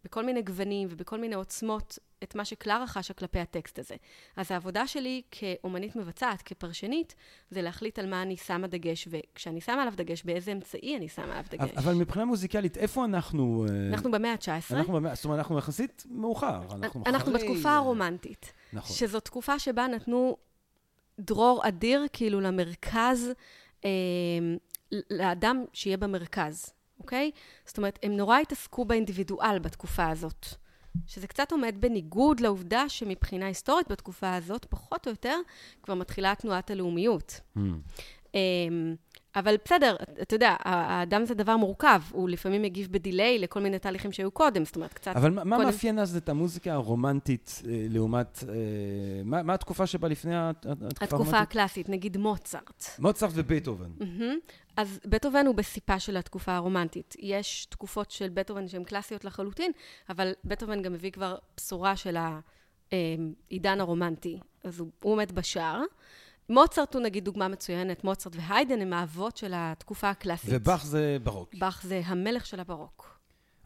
בכל 0.05 0.25
מיני 0.27 0.43
גוונים 0.43 0.89
ובכל 0.91 1.21
מיני 1.21 1.35
עוצמות 1.35 1.99
את 2.23 2.35
מה 2.35 2.45
שקלרה 2.45 2.87
חשה 2.87 3.15
כלפי 3.15 3.39
הטקסט 3.39 3.79
הזה. 3.79 3.95
אז 4.37 4.51
העבודה 4.51 4.87
שלי 4.87 5.23
כאומנית 5.31 5.97
מבצעת, 5.97 6.43
כפרשנית, 6.43 7.15
זה 7.51 7.63
להחליט 7.63 7.99
על 7.99 8.07
מה 8.11 8.23
אני 8.23 8.37
שמה 8.37 8.67
דגש, 8.67 9.09
וכשאני 9.11 9.61
שמה 9.61 9.83
עליו 9.83 9.93
דגש, 9.97 10.23
באיזה 10.25 10.53
אמצעי 10.53 10.97
אני 10.97 11.09
שמה 11.09 11.25
עליו 11.25 11.45
דגש. 11.51 11.71
אבל 11.77 11.95
מבחינה 11.95 12.25
מוזיקלית, 12.25 12.77
איפה 12.77 13.05
אנחנו... 13.05 13.67
אה, 13.69 13.89
אנחנו 13.89 14.11
במאה 14.11 14.33
ה-19. 14.33 14.75
אנחנו 14.77 14.93
במאה- 14.93 15.15
זאת 15.15 15.25
אומרת, 15.25 15.39
אנחנו 15.39 15.59
יחסית 15.59 16.05
מאוחר. 16.11 16.61
אנחנו 16.75 17.03
אנחנו 17.07 17.37
אחרי, 17.37 17.49
בתקופה 17.49 17.77
הרומנטית. 17.77 18.53
נכון. 18.73 18.97
שזו 18.97 19.21
תקופה 19.21 19.59
שבה 19.59 19.87
נתנו 19.87 20.37
דרור 21.21 21.69
אדיר, 21.69 22.07
כאילו, 22.13 22.41
למרכז, 22.41 23.33
אה, 23.85 23.91
לאדם 25.11 25.65
שיהיה 25.73 25.97
במרכז, 25.97 26.73
אוקיי? 27.01 27.31
זאת 27.67 27.79
אומרת, 27.79 27.99
הם 28.03 28.17
נורא 28.17 28.39
התעסקו 28.39 28.85
באינדיבידואל 28.85 29.59
בתקופה 29.59 30.09
הזאת. 30.09 30.47
שזה 31.07 31.27
קצת 31.27 31.53
עומד 31.53 31.77
בניגוד 31.81 32.41
לעובדה 32.41 32.89
שמבחינה 32.89 33.47
היסטורית 33.47 33.89
בתקופה 33.89 34.35
הזאת, 34.35 34.65
פחות 34.65 35.07
או 35.07 35.13
יותר, 35.13 35.39
כבר 35.83 35.95
מתחילה 35.95 36.35
תנועת 36.35 36.71
הלאומיות. 36.71 37.41
Mm. 37.57 37.61
אה, 38.35 38.41
אבל 39.37 39.57
בסדר, 39.65 39.97
אתה 40.23 40.35
יודע, 40.35 40.57
האדם 40.61 41.25
זה 41.25 41.35
דבר 41.35 41.57
מורכב, 41.57 42.01
הוא 42.13 42.29
לפעמים 42.29 42.63
מגיב 42.63 42.89
בדיליי 42.91 43.39
לכל 43.39 43.61
מיני 43.61 43.79
תהליכים 43.79 44.13
שהיו 44.13 44.31
קודם, 44.31 44.65
זאת 44.65 44.77
אומרת, 44.77 44.93
קצת... 44.95 45.17
אבל 45.17 45.31
מה 45.31 45.57
קודם- 45.57 45.67
מאפיין 45.69 45.99
אז 45.99 46.17
את 46.17 46.29
המוזיקה 46.29 46.73
הרומנטית 46.73 47.63
אה, 47.69 47.87
לעומת... 47.91 48.45
אה, 48.49 48.55
מה 49.25 49.43
מה 49.43 49.55
התקופה 49.55 49.87
שבה 49.87 50.09
לפני 50.09 50.37
הת- 50.37 50.67
התקופה 50.67 50.87
התקופה 51.05 51.17
הרומנטית? 51.17 51.41
הקלאסית, 51.49 51.89
נגיד 51.89 52.17
מוצרט. 52.17 52.85
מוצרט 52.99 53.31
ובייטהובן. 53.35 53.91
מהמם. 54.01 54.37
אז 54.77 55.01
בטהובן 55.05 55.47
הוא 55.47 55.55
בסיפה 55.55 56.01
של 56.01 56.17
התקופה 56.17 56.55
הרומנטית. 56.57 57.17
יש 57.19 57.67
תקופות 57.71 58.11
של 58.11 58.29
בטהובן 58.29 58.69
שהן 58.69 58.85
קלאסיות 58.85 59.25
לחלוטין, 59.25 59.73
אבל 60.09 60.33
בטהובן 60.45 60.83
גם 60.83 60.93
מביא 60.93 61.11
כבר 61.11 61.37
בשורה 61.57 61.97
של 61.97 62.17
העידן 62.93 63.81
הרומנטי. 63.81 64.39
אז 64.65 64.81
הוא, 64.81 64.89
הוא 65.03 65.13
עומד 65.13 65.33
בשער. 65.33 65.83
מוצרט 66.49 66.95
הוא 66.95 67.03
נגיד 67.03 67.25
דוגמה 67.25 67.49
מצוינת, 67.49 68.05
מוצרט 68.05 68.37
והיידן 68.37 68.81
הם 68.81 68.93
האבות 68.93 69.37
של 69.37 69.53
התקופה 69.57 70.11
הקלאסית. 70.11 70.51
ובאך 70.53 70.87
זה 70.87 71.17
ברוק. 71.23 71.55
באך 71.55 71.83
זה 71.87 72.03
המלך 72.05 72.47
של 72.47 72.61
הברוק. 72.61 73.15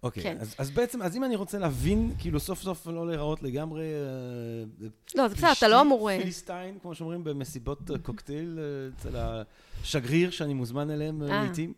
אוקיי, 0.02 0.22
כן. 0.22 0.36
אז, 0.40 0.54
אז 0.58 0.70
בעצם, 0.70 1.02
אז 1.02 1.16
אם 1.16 1.24
אני 1.24 1.36
רוצה 1.36 1.58
להבין, 1.58 2.14
כאילו 2.18 2.40
סוף 2.40 2.62
סוף 2.62 2.86
לא 2.86 3.06
להיראות 3.06 3.42
לגמרי... 3.42 3.82
אה, 3.82 4.88
לא, 5.14 5.28
זה 5.28 5.34
בסדר, 5.34 5.52
אתה 5.52 5.68
לא 5.68 5.80
אמור... 5.80 6.10
אה, 6.10 6.18
פיליסטיין, 6.18 6.78
כמו 6.82 6.94
שאומרים 6.94 7.24
במסיבות 7.24 7.90
אה, 7.90 7.98
קוקטייל, 7.98 8.58
אצל 8.96 9.16
השגריר 9.16 10.30
שאני 10.30 10.54
מוזמן 10.54 10.90
אליהם. 10.90 11.22
לעיתים. 11.22 11.72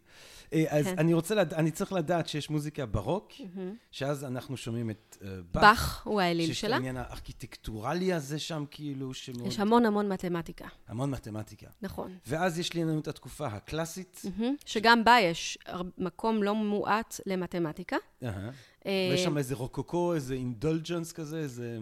אה, 0.53 0.65
אז 0.69 0.85
כן. 0.85 0.99
אני 0.99 1.15
רוצה, 1.15 1.35
לד... 1.35 1.55
אני 1.55 1.71
צריך 1.71 1.93
לדעת 1.93 2.29
שיש 2.29 2.51
מוזיקה 2.51 2.87
ברוק, 2.87 3.33
מהמם. 3.55 3.75
שאז 3.91 4.25
אנחנו 4.25 4.57
שומעים 4.57 4.91
את 4.91 5.17
אה, 5.23 5.29
באך. 5.53 5.63
באך 5.63 6.07
הוא 6.07 6.21
האליל 6.21 6.47
שיש 6.47 6.59
את 6.59 6.61
שלה. 6.61 6.77
העניין 6.77 6.97
הארכיטקטורלי 6.97 8.13
הזה 8.13 8.39
שם, 8.39 8.65
כאילו, 8.71 9.15
שמאוד... 9.15 9.47
יש 9.47 9.61
המון 9.61 9.87
המון 9.87 10.13
מתמטיקה, 10.13 10.69
המון 10.89 11.11
מתמטיקה. 11.11 11.67
נכון. 11.83 12.17
ואז 12.27 12.59
יש 12.59 12.77
לנו 12.77 13.01
את 13.01 13.09
התקופה 13.09 13.47
הקלאסית. 13.47 14.23
מהמם. 14.25 14.55
שגם 14.67 15.05
בה 15.05 15.17
יש 15.21 15.59
מקום 15.99 16.43
לא 16.43 16.55
מועט 16.55 17.21
למתמטיקה. 17.27 17.97
אה, 18.23 19.09
ויש 19.11 19.25
שם 19.25 19.39
איזה 19.39 19.55
רוקוקו, 19.55 20.15
איזה 20.15 20.35
אינדולג'נס 20.35 21.13
כזה, 21.13 21.39
איזה... 21.39 21.79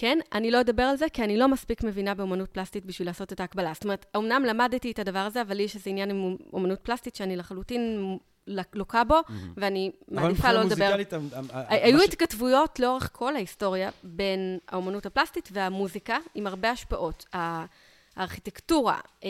כן, 0.00 0.18
אני 0.32 0.50
לא 0.50 0.60
אדבר 0.60 0.82
על 0.82 0.96
זה, 0.96 1.06
כי 1.12 1.24
אני 1.24 1.36
לא 1.36 1.48
מספיק 1.48 1.84
מבינה 1.84 2.14
באמנות 2.14 2.50
פלסטית 2.50 2.86
בשביל 2.86 3.08
לעשות 3.08 3.32
את 3.32 3.40
ההקבלה. 3.40 3.70
זאת 3.74 3.84
אומרת, 3.84 4.06
אמנם 4.16 4.44
למדתי 4.44 4.90
את 4.90 4.98
הדבר 4.98 5.18
הזה, 5.18 5.42
אבל 5.42 5.56
לי 5.56 5.62
יש 5.62 5.74
איזה 5.76 5.90
עניין 5.90 6.10
עם 6.10 6.36
אמנות 6.56 6.78
פלסטית 6.82 7.16
שאני 7.16 7.36
לחלוטין 7.36 8.16
לוקה 8.74 9.04
בו, 9.04 9.14
ואני 9.56 9.90
אבל 10.10 10.14
מעדיפה 10.16 10.32
מבחינה 10.32 10.52
לא 10.52 10.60
לדבר. 10.62 10.74
מוזיקלית, 10.84 11.12
המ- 11.12 11.28
המ- 11.32 11.46
ה- 11.52 11.64
היו 11.84 12.02
התכתבויות 12.02 12.78
לאורך 12.80 13.10
כל 13.12 13.36
ההיסטוריה 13.36 13.90
בין 14.02 14.58
האמנות 14.68 15.06
הפלסטית 15.06 15.48
והמוזיקה, 15.52 16.18
עם 16.34 16.46
הרבה 16.46 16.70
השפעות. 16.70 17.26
הארכיטקטורה, 18.16 19.00
אה, 19.24 19.28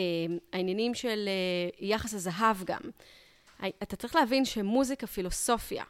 העניינים 0.53 0.93
של 0.93 1.27
אה, 1.27 1.69
יחס 1.87 2.13
הזהב 2.13 2.57
גם. 2.65 2.81
אתה 3.83 3.95
צריך 3.95 4.15
להבין 4.15 4.45
שמוזיקה, 4.45 5.07
פילוסופיה 5.07 5.83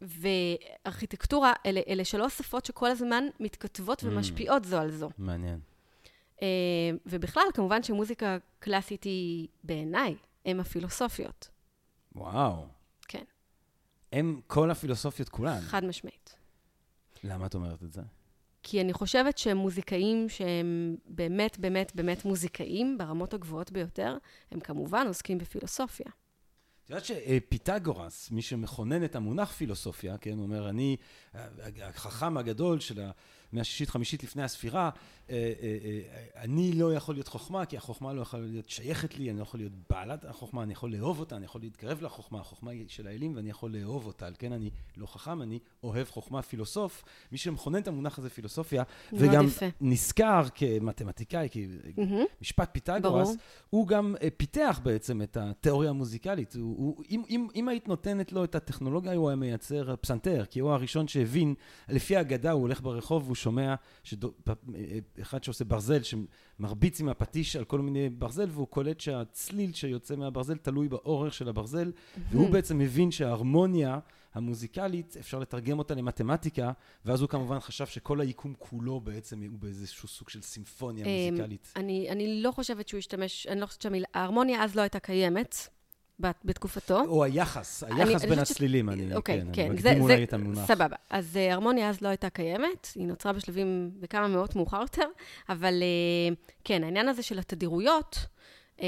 וארכיטקטורה, 0.00 1.52
אלה, 1.66 1.80
אלה 1.88 2.04
שלוש 2.04 2.38
שפות 2.38 2.64
שכל 2.64 2.90
הזמן 2.90 3.24
מתכתבות 3.40 4.04
ומשפיעות 4.04 4.64
זו 4.64 4.78
על 4.78 4.90
זו. 4.90 5.10
מעניין. 5.18 5.60
אה, 6.42 6.46
ובכלל, 7.06 7.42
כמובן 7.54 7.82
שמוזיקה 7.82 8.36
קלאסית 8.58 9.04
היא, 9.04 9.48
בעיניי, 9.64 10.16
אם 10.46 10.60
הפילוסופיות. 10.60 11.48
וואו. 12.14 12.66
כן, 13.08 13.24
הם 14.12 14.40
כל 14.46 14.70
הפילוסופיות 14.70 15.28
כולן. 15.28 15.60
חד 15.60 15.84
משמעית. 15.84 16.34
למה 17.24 17.46
את 17.46 17.54
אומרת 17.54 17.82
את 17.82 17.92
זה? 17.92 18.02
כי 18.62 18.80
אני 18.80 18.92
חושבת 18.92 19.38
שהם 19.38 19.56
מוזיקאים 19.56 20.28
שהם 20.28 20.96
באמת, 21.06 21.58
באמת, 21.58 21.92
באמת 21.94 22.24
מוזיקאים 22.24 22.98
ברמות 22.98 23.34
הגבוהות 23.34 23.72
ביותר, 23.72 24.16
הם 24.50 24.60
כמובן 24.60 25.06
עוסקים 25.06 25.38
בפילוסופיה. 25.38 26.06
את 26.88 26.92
יודעת 26.92 27.04
שפיתגורס, 27.04 28.30
מי 28.30 28.42
שמכונן 28.42 29.04
את 29.04 29.16
המונח 29.16 29.52
פילוסופיה, 29.52 30.18
כן, 30.18 30.32
הוא 30.32 30.42
אומר, 30.42 30.68
אני 30.68 30.96
החכם 31.82 32.36
הגדול 32.36 32.80
של 32.80 33.00
המאה 33.52 33.60
השישית-חמישית 33.60 34.22
לפני 34.22 34.42
הספירה, 34.42 34.90
אה, 35.30 35.52
אה, 35.62 35.78
אה, 35.84 36.42
אני 36.42 36.72
לא 36.72 36.94
יכול 36.94 37.14
להיות 37.14 37.28
חוכמה, 37.28 37.64
כי 37.64 37.76
החוכמה 37.76 38.12
לא 38.12 38.20
יכולה 38.20 38.42
להיות 38.46 38.70
שייכת 38.70 39.18
לי, 39.18 39.30
אני 39.30 39.38
לא 39.38 39.42
יכול 39.42 39.60
להיות 39.60 39.72
בעלת 39.90 40.24
החוכמה, 40.24 40.62
אני 40.62 40.72
יכול 40.72 40.92
לאהוב 40.92 41.20
אותה, 41.20 41.36
אני 41.36 41.44
יכול 41.44 41.60
להתקרב 41.60 42.02
לחוכמה, 42.02 42.40
החוכמה 42.40 42.70
היא 42.70 42.84
של 42.88 43.06
האלים 43.06 43.36
ואני 43.36 43.50
יכול 43.50 43.76
לאהוב 43.76 44.06
אותה, 44.06 44.26
על 44.26 44.34
כן 44.38 44.52
אני 44.52 44.70
לא 44.96 45.06
חכם, 45.06 45.42
אני 45.42 45.58
אוהב 45.82 46.08
חוכמה 46.08 46.42
פילוסוף. 46.42 47.04
מי 47.32 47.38
שמכונן 47.38 47.78
את 47.78 47.88
המונח 47.88 48.18
הזה 48.18 48.30
פילוסופיה, 48.30 48.82
וגם 49.12 49.46
יפה. 49.46 49.66
נזכר 49.80 50.42
כמתמטיקאי, 50.54 51.48
כי 51.50 51.66
מהמם. 51.96 52.24
משפט 52.42 52.68
פיתגורס. 52.72 53.36
הוא 53.70 53.88
גם 53.88 54.14
פיתח 54.36 54.80
בעצם 54.82 55.22
את 55.22 55.36
התיאוריה 55.36 55.90
המוזיקלית. 55.90 56.56
הוא, 56.56 56.76
הוא, 56.76 57.04
אם, 57.10 57.22
אם, 57.30 57.46
אם 57.54 57.68
היית 57.68 57.88
נותנת 57.88 58.32
לו 58.32 58.44
את 58.44 58.54
הטכנולוגיה, 58.54 59.14
הוא 59.14 59.28
היה 59.28 59.36
מייצר 59.36 59.94
פסנתר, 60.00 60.44
כי 60.50 60.60
הוא 60.60 60.70
הראשון 60.70 61.08
שהבין, 61.08 61.54
לפי 61.88 62.16
האגדה 62.16 62.50
הוא 62.50 62.62
הולך 62.62 62.80
ברחוב 62.80 63.24
והוא 63.24 63.36
שומע 63.42 63.74
שדו, 64.04 64.32
אחד 65.20 65.44
שעושה 65.44 65.64
ברזל, 65.64 66.00
שמרביץ 66.02 67.00
עם 67.00 67.08
הפטיש 67.08 67.56
על 67.56 67.64
כל 67.64 67.80
מיני 67.80 68.10
ברזל, 68.10 68.48
והוא 68.50 68.66
קולט 68.66 69.00
שהצליל 69.00 69.72
שיוצא 69.72 70.16
מהברזל 70.16 70.56
תלוי 70.56 70.88
באורך 70.88 71.34
של 71.34 71.48
הברזל, 71.48 71.92
והוא 72.30 72.50
בעצם 72.50 72.78
מבין 72.78 73.10
שההרמוניה 73.10 73.98
המוזיקלית, 74.34 75.16
אפשר 75.20 75.38
לתרגם 75.38 75.78
אותה 75.78 75.94
למתמטיקה, 75.94 76.72
ואז 77.04 77.20
הוא 77.20 77.28
כמובן 77.28 77.60
חשב 77.60 77.86
שכל 77.86 78.20
היקום 78.20 78.54
כולו 78.58 79.00
בעצם 79.00 79.42
הוא 79.50 79.58
באיזשהו 79.58 80.08
סוג 80.08 80.28
של 80.28 80.42
סימפוניה 80.42 81.06
אמ, 81.06 81.34
מוזיקלית. 81.34 81.72
אני, 81.76 82.10
אני 82.10 82.42
לא 82.42 82.50
חושבת 82.50 82.88
שהוא 82.88 82.98
השתמש, 82.98 83.46
אני 83.46 83.60
לא 83.60 83.66
חושבת 83.66 83.82
שהמילה, 83.82 84.06
ההרמוניה 84.14 84.64
אז 84.64 84.74
לא 84.74 84.82
הייתה 84.82 84.98
קיימת 84.98 85.68
בתקופתו. 86.20 87.00
או 87.06 87.24
היחס, 87.24 87.82
היחס 87.84 88.22
אני 88.22 88.30
בין 88.30 88.38
הצלילים, 88.38 88.90
אני, 88.90 89.14
אוקיי, 89.14 89.40
כן, 89.40 89.48
כן, 89.52 89.62
אני 89.62 89.70
מקדים 89.74 89.94
זה- 89.94 90.00
אולי 90.00 90.24
את 90.24 90.32
המונח. 90.32 90.66
סבבה. 90.66 90.96
אז 91.10 91.36
אה, 91.36 91.52
הרמוניה 91.52 91.88
אז 91.90 92.00
לא 92.00 92.08
הייתה 92.08 92.30
קיימת, 92.30 92.88
היא 92.94 93.06
נוצרה 93.06 93.32
בשלבים 93.32 93.90
בכמה 94.00 94.28
מאות 94.28 94.56
מאוחר 94.56 94.80
יותר, 94.80 95.06
אבל 95.48 95.74
אה, 95.82 96.34
כן, 96.64 96.84
העניין 96.84 97.08
הזה 97.08 97.22
של 97.22 97.38
התדירויות, 97.38 98.26
אה, 98.80 98.86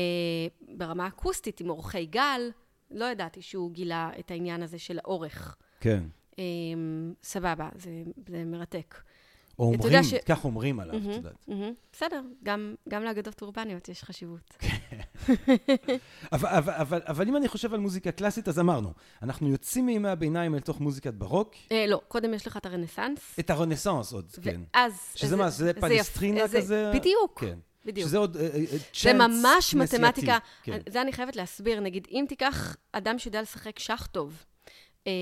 ברמה 0.77 1.07
אקוסטית, 1.07 1.61
עם 1.61 1.71
אורכי 1.71 2.07
גל, 2.07 2.51
לא 2.91 3.05
ידעתי 3.05 3.43
שהוא 3.43 3.71
גילה 3.71 4.11
את 4.19 4.31
העניין 4.31 4.63
הזה 4.63 4.79
של 4.79 4.99
האורך. 4.99 5.57
כן. 5.81 6.03
אה, 6.39 6.45
סבבה, 7.23 7.69
זה, 7.75 7.91
זה 8.29 8.45
מרתק. 8.47 8.95
או 9.61 9.73
אומרים, 9.75 10.03
ש- 10.03 10.15
כך 10.15 10.45
אומרים 10.45 10.81
עליו, 10.81 10.97
את 10.97 11.01
מהמם, 11.03 11.13
יודעת. 11.15 11.45
מהמם. 11.49 11.73
בסדר, 11.93 12.21
גם, 12.43 12.75
גם 12.89 13.03
לאגדות 13.03 13.43
אורבניות 13.43 13.89
יש 13.89 14.03
חשיבות. 14.05 14.55
אבל, 16.33 16.49
אבל, 16.49 16.73
אבל, 16.73 17.01
אבל 17.07 17.29
אם 17.29 17.37
אני 17.37 17.49
חושב 17.49 17.75
על 17.75 17.81
מוזיקה 17.81 18.13
קלאסית, 18.13 18.49
אז 18.49 18.59
אמרנו, 18.59 18.93
אנחנו 19.23 19.49
יוצאים 19.49 19.87
מימי 19.87 20.09
הביניים 20.09 20.55
אל 20.55 20.61
תוך 20.61 20.81
מוזיקת 20.81 21.15
ברוק, 21.15 21.55
אה, 21.73 21.85
לא, 21.89 22.01
קודם 22.09 22.35
יש 22.35 22.47
לך 22.47 22.57
את 22.57 22.67
הרנסאנס. 22.67 23.37
את 23.41 23.51
הרנסאנס 23.51 24.13
עוד, 24.13 24.31
כן. 24.43 24.61
ואז... 24.75 24.93
שזה 25.15 25.37
מה, 25.37 25.51
זה 25.51 25.73
פלסטרינה 25.75 26.47
זה- 26.47 26.59
כזה? 26.59 26.91
בדיוק. 26.95 27.41
כן. 27.41 27.59
בדיוק. 27.85 28.09
שזה 28.09 28.19
עוד 28.19 28.37
אה, 28.37 28.43
אה, 28.43 28.65
זה 28.67 28.79
צ'אנס 28.93 29.45
ממש. 29.45 29.75
מתמטיקה. 29.75 30.39
כן. 30.63 30.79
זה 30.89 31.03
אני 31.03 31.13
חייבת 31.13 31.37
להסביר. 31.37 31.81
נגיד, 31.81 32.09
אם 32.11 32.25
תיקח 32.29 32.77
אדם 32.93 33.19
שיודע 33.19 33.43
לשחק 33.43 33.79
שח 33.79 34.07
טוב, 34.07 34.45
אה, 35.07 35.13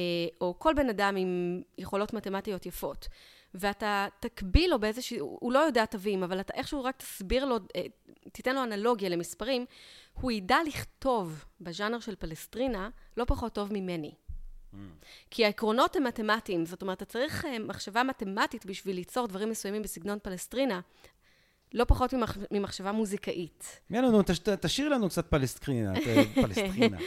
או 0.40 0.54
כל 0.58 0.74
בן 0.76 0.88
אדם 0.88 1.16
עם 1.16 1.60
יכולות 1.78 2.12
מתמטיות 2.12 2.66
יפות, 2.66 3.08
ואתה 3.54 4.06
תקביל 4.20 4.70
לו 4.70 4.78
באיזשהו, 4.78 5.38
הוא 5.40 5.52
לא 5.52 5.58
יודע 5.58 5.86
תווים, 5.86 6.22
אבל 6.22 6.40
אתה 6.40 6.54
איכשהו 6.54 6.84
רק 6.84 6.96
תסביר 6.96 7.44
לו, 7.44 7.56
אה, 7.76 7.82
תיתן 8.32 8.54
לו 8.54 8.62
אנלוגיה 8.62 9.08
למספרים, 9.08 9.64
הוא 10.20 10.32
ידע 10.32 10.56
לכתוב 10.66 11.44
בז'אנר 11.60 12.00
של 12.00 12.14
פלסטרינה 12.16 12.88
לא 13.16 13.24
פחות 13.24 13.52
טוב 13.52 13.72
ממני. 13.72 14.14
כי 15.30 15.44
העקרונות 15.44 15.96
הם 15.96 16.04
מתמטיים, 16.04 16.66
זאת 16.66 16.82
אומרת, 16.82 16.96
אתה 16.96 17.04
צריך 17.04 17.44
אה, 17.44 17.58
מחשבה 17.58 18.02
מתמטית 18.02 18.66
בשביל 18.66 18.96
ליצור 18.96 19.26
דברים 19.26 19.50
מסוימים 19.50 19.82
בסגנון 19.82 20.18
פלסטרינה, 20.22 20.80
לא 21.74 21.84
פחות 21.84 22.14
ממח... 22.14 22.38
ממחשבה 22.50 22.92
מוזיקאית. 22.92 23.80
יאללה, 23.90 24.10
נו, 24.10 24.22
תש- 24.22 24.38
תשאיר 24.60 24.88
לנו 24.88 25.08
קצת 25.08 25.26
פלסטרינה, 25.26 25.94
אה, 25.96 26.22
פלסטרינה. 26.42 26.98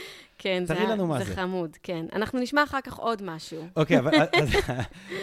כן, 0.42 0.64
זה, 0.66 0.74
לנו 0.74 1.06
מה 1.06 1.18
זה 1.18 1.24
זה. 1.24 1.34
חמוד, 1.34 1.76
כן. 1.82 2.06
אנחנו 2.12 2.40
נשמע 2.40 2.64
אחר 2.64 2.80
כך 2.80 2.94
עוד 2.94 3.22
משהו. 3.22 3.66
אוקיי, 3.76 3.98
אבל, 3.98 4.10
אז, 4.42 4.48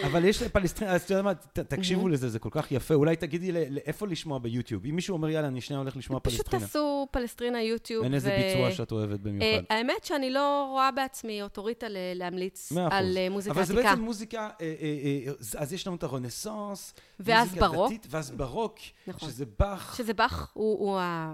אבל 0.06 0.24
יש 0.24 0.42
פלסטרינה, 0.42 0.92
אז 0.92 1.02
אתה 1.02 1.12
יודע 1.12 1.22
מה, 1.22 1.34
תקשיבו 1.52 2.08
לזה, 2.08 2.28
זה 2.28 2.38
כל 2.38 2.48
כך 2.52 2.72
יפה. 2.72 2.94
אולי 2.94 3.16
תגידי 3.16 3.52
לאיפה 3.52 4.06
לשמוע 4.06 4.38
ביוטיוב. 4.38 4.84
אם 4.86 4.94
מישהו 4.94 5.12
אומר, 5.12 5.28
יאללה, 5.28 5.48
אני 5.48 5.60
שנייה 5.60 5.80
הולך 5.80 5.96
לשמוע 5.96 6.20
פשוט 6.22 6.40
פלסטרינה. 6.40 6.66
תעשו 6.66 7.06
פלסטרינה 7.10 7.62
יוטיוב. 7.62 8.04
אין 8.04 8.14
איזה 8.14 8.38
ביצוע 8.38 8.72
שאת 8.72 8.92
אוהבת 8.92 9.12
אה, 9.12 9.18
במיוחד. 9.18 9.64
האמת 9.70 10.04
שאני 10.04 10.30
לא 10.30 10.68
רואה 10.70 10.90
בעצמי 10.90 11.42
אוטוריטה 11.42 11.86
להמליץ. 12.14 12.72
על 12.90 13.18
אה, 13.18 13.28
מוזיקה 13.30 13.54
אבל 13.54 13.64
זה 13.64 13.72
עתיקה. 13.72 13.90
בעצם 13.90 14.02
מוזיקה, 14.02 14.48
אה, 14.60 14.74
אה, 14.80 15.26
אה, 15.26 15.32
אז 15.60 15.72
יש 15.72 15.86
לנו 15.86 15.96
את 15.96 16.02
הרנסאנס, 16.02 16.94
ואז 17.20 17.46
מוזיקה 17.46 17.68
ברוק. 17.68 17.92
ואז 18.10 18.30
ברוק, 18.30 18.78
נכון. 19.06 19.28
שזה 19.28 19.44
באך, 19.58 19.94
שזה 19.96 20.14
באך 20.14 20.50
הוא 20.54 20.98
ה... 20.98 21.32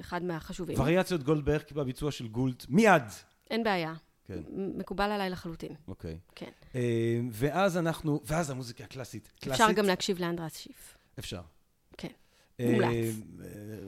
אחד 0.00 0.22
מהחשובים. 0.22 0.80
וריאציות 0.80 1.22
גולדברג 1.22 1.62
בביצוע 1.72 2.10
של 2.10 2.28
גולט, 2.28 2.66
מיד. 2.68 3.02
אין 3.50 3.64
בעיה. 3.64 3.94
כן, 4.24 4.40
מקובל 4.50 5.10
עליי 5.10 5.30
לחלוטין. 5.30 5.72
אוקיי. 5.88 6.18
כן. 6.34 6.50
אה, 6.74 7.20
ואז 7.30 7.76
אנחנו, 7.76 8.20
ואז 8.24 8.50
המוזיקה 8.50 8.84
הקלאסית. 8.84 9.32
אפשר 9.38 9.56
קלאסית, 9.56 9.76
גם 9.76 9.84
להקשיב 9.84 10.20
לאנדרס 10.20 10.56
שיף. 10.56 10.96
אפשר. 11.18 11.40
כן. 11.98 12.08
אה, 12.60 12.70
מומלץ. 12.72 13.14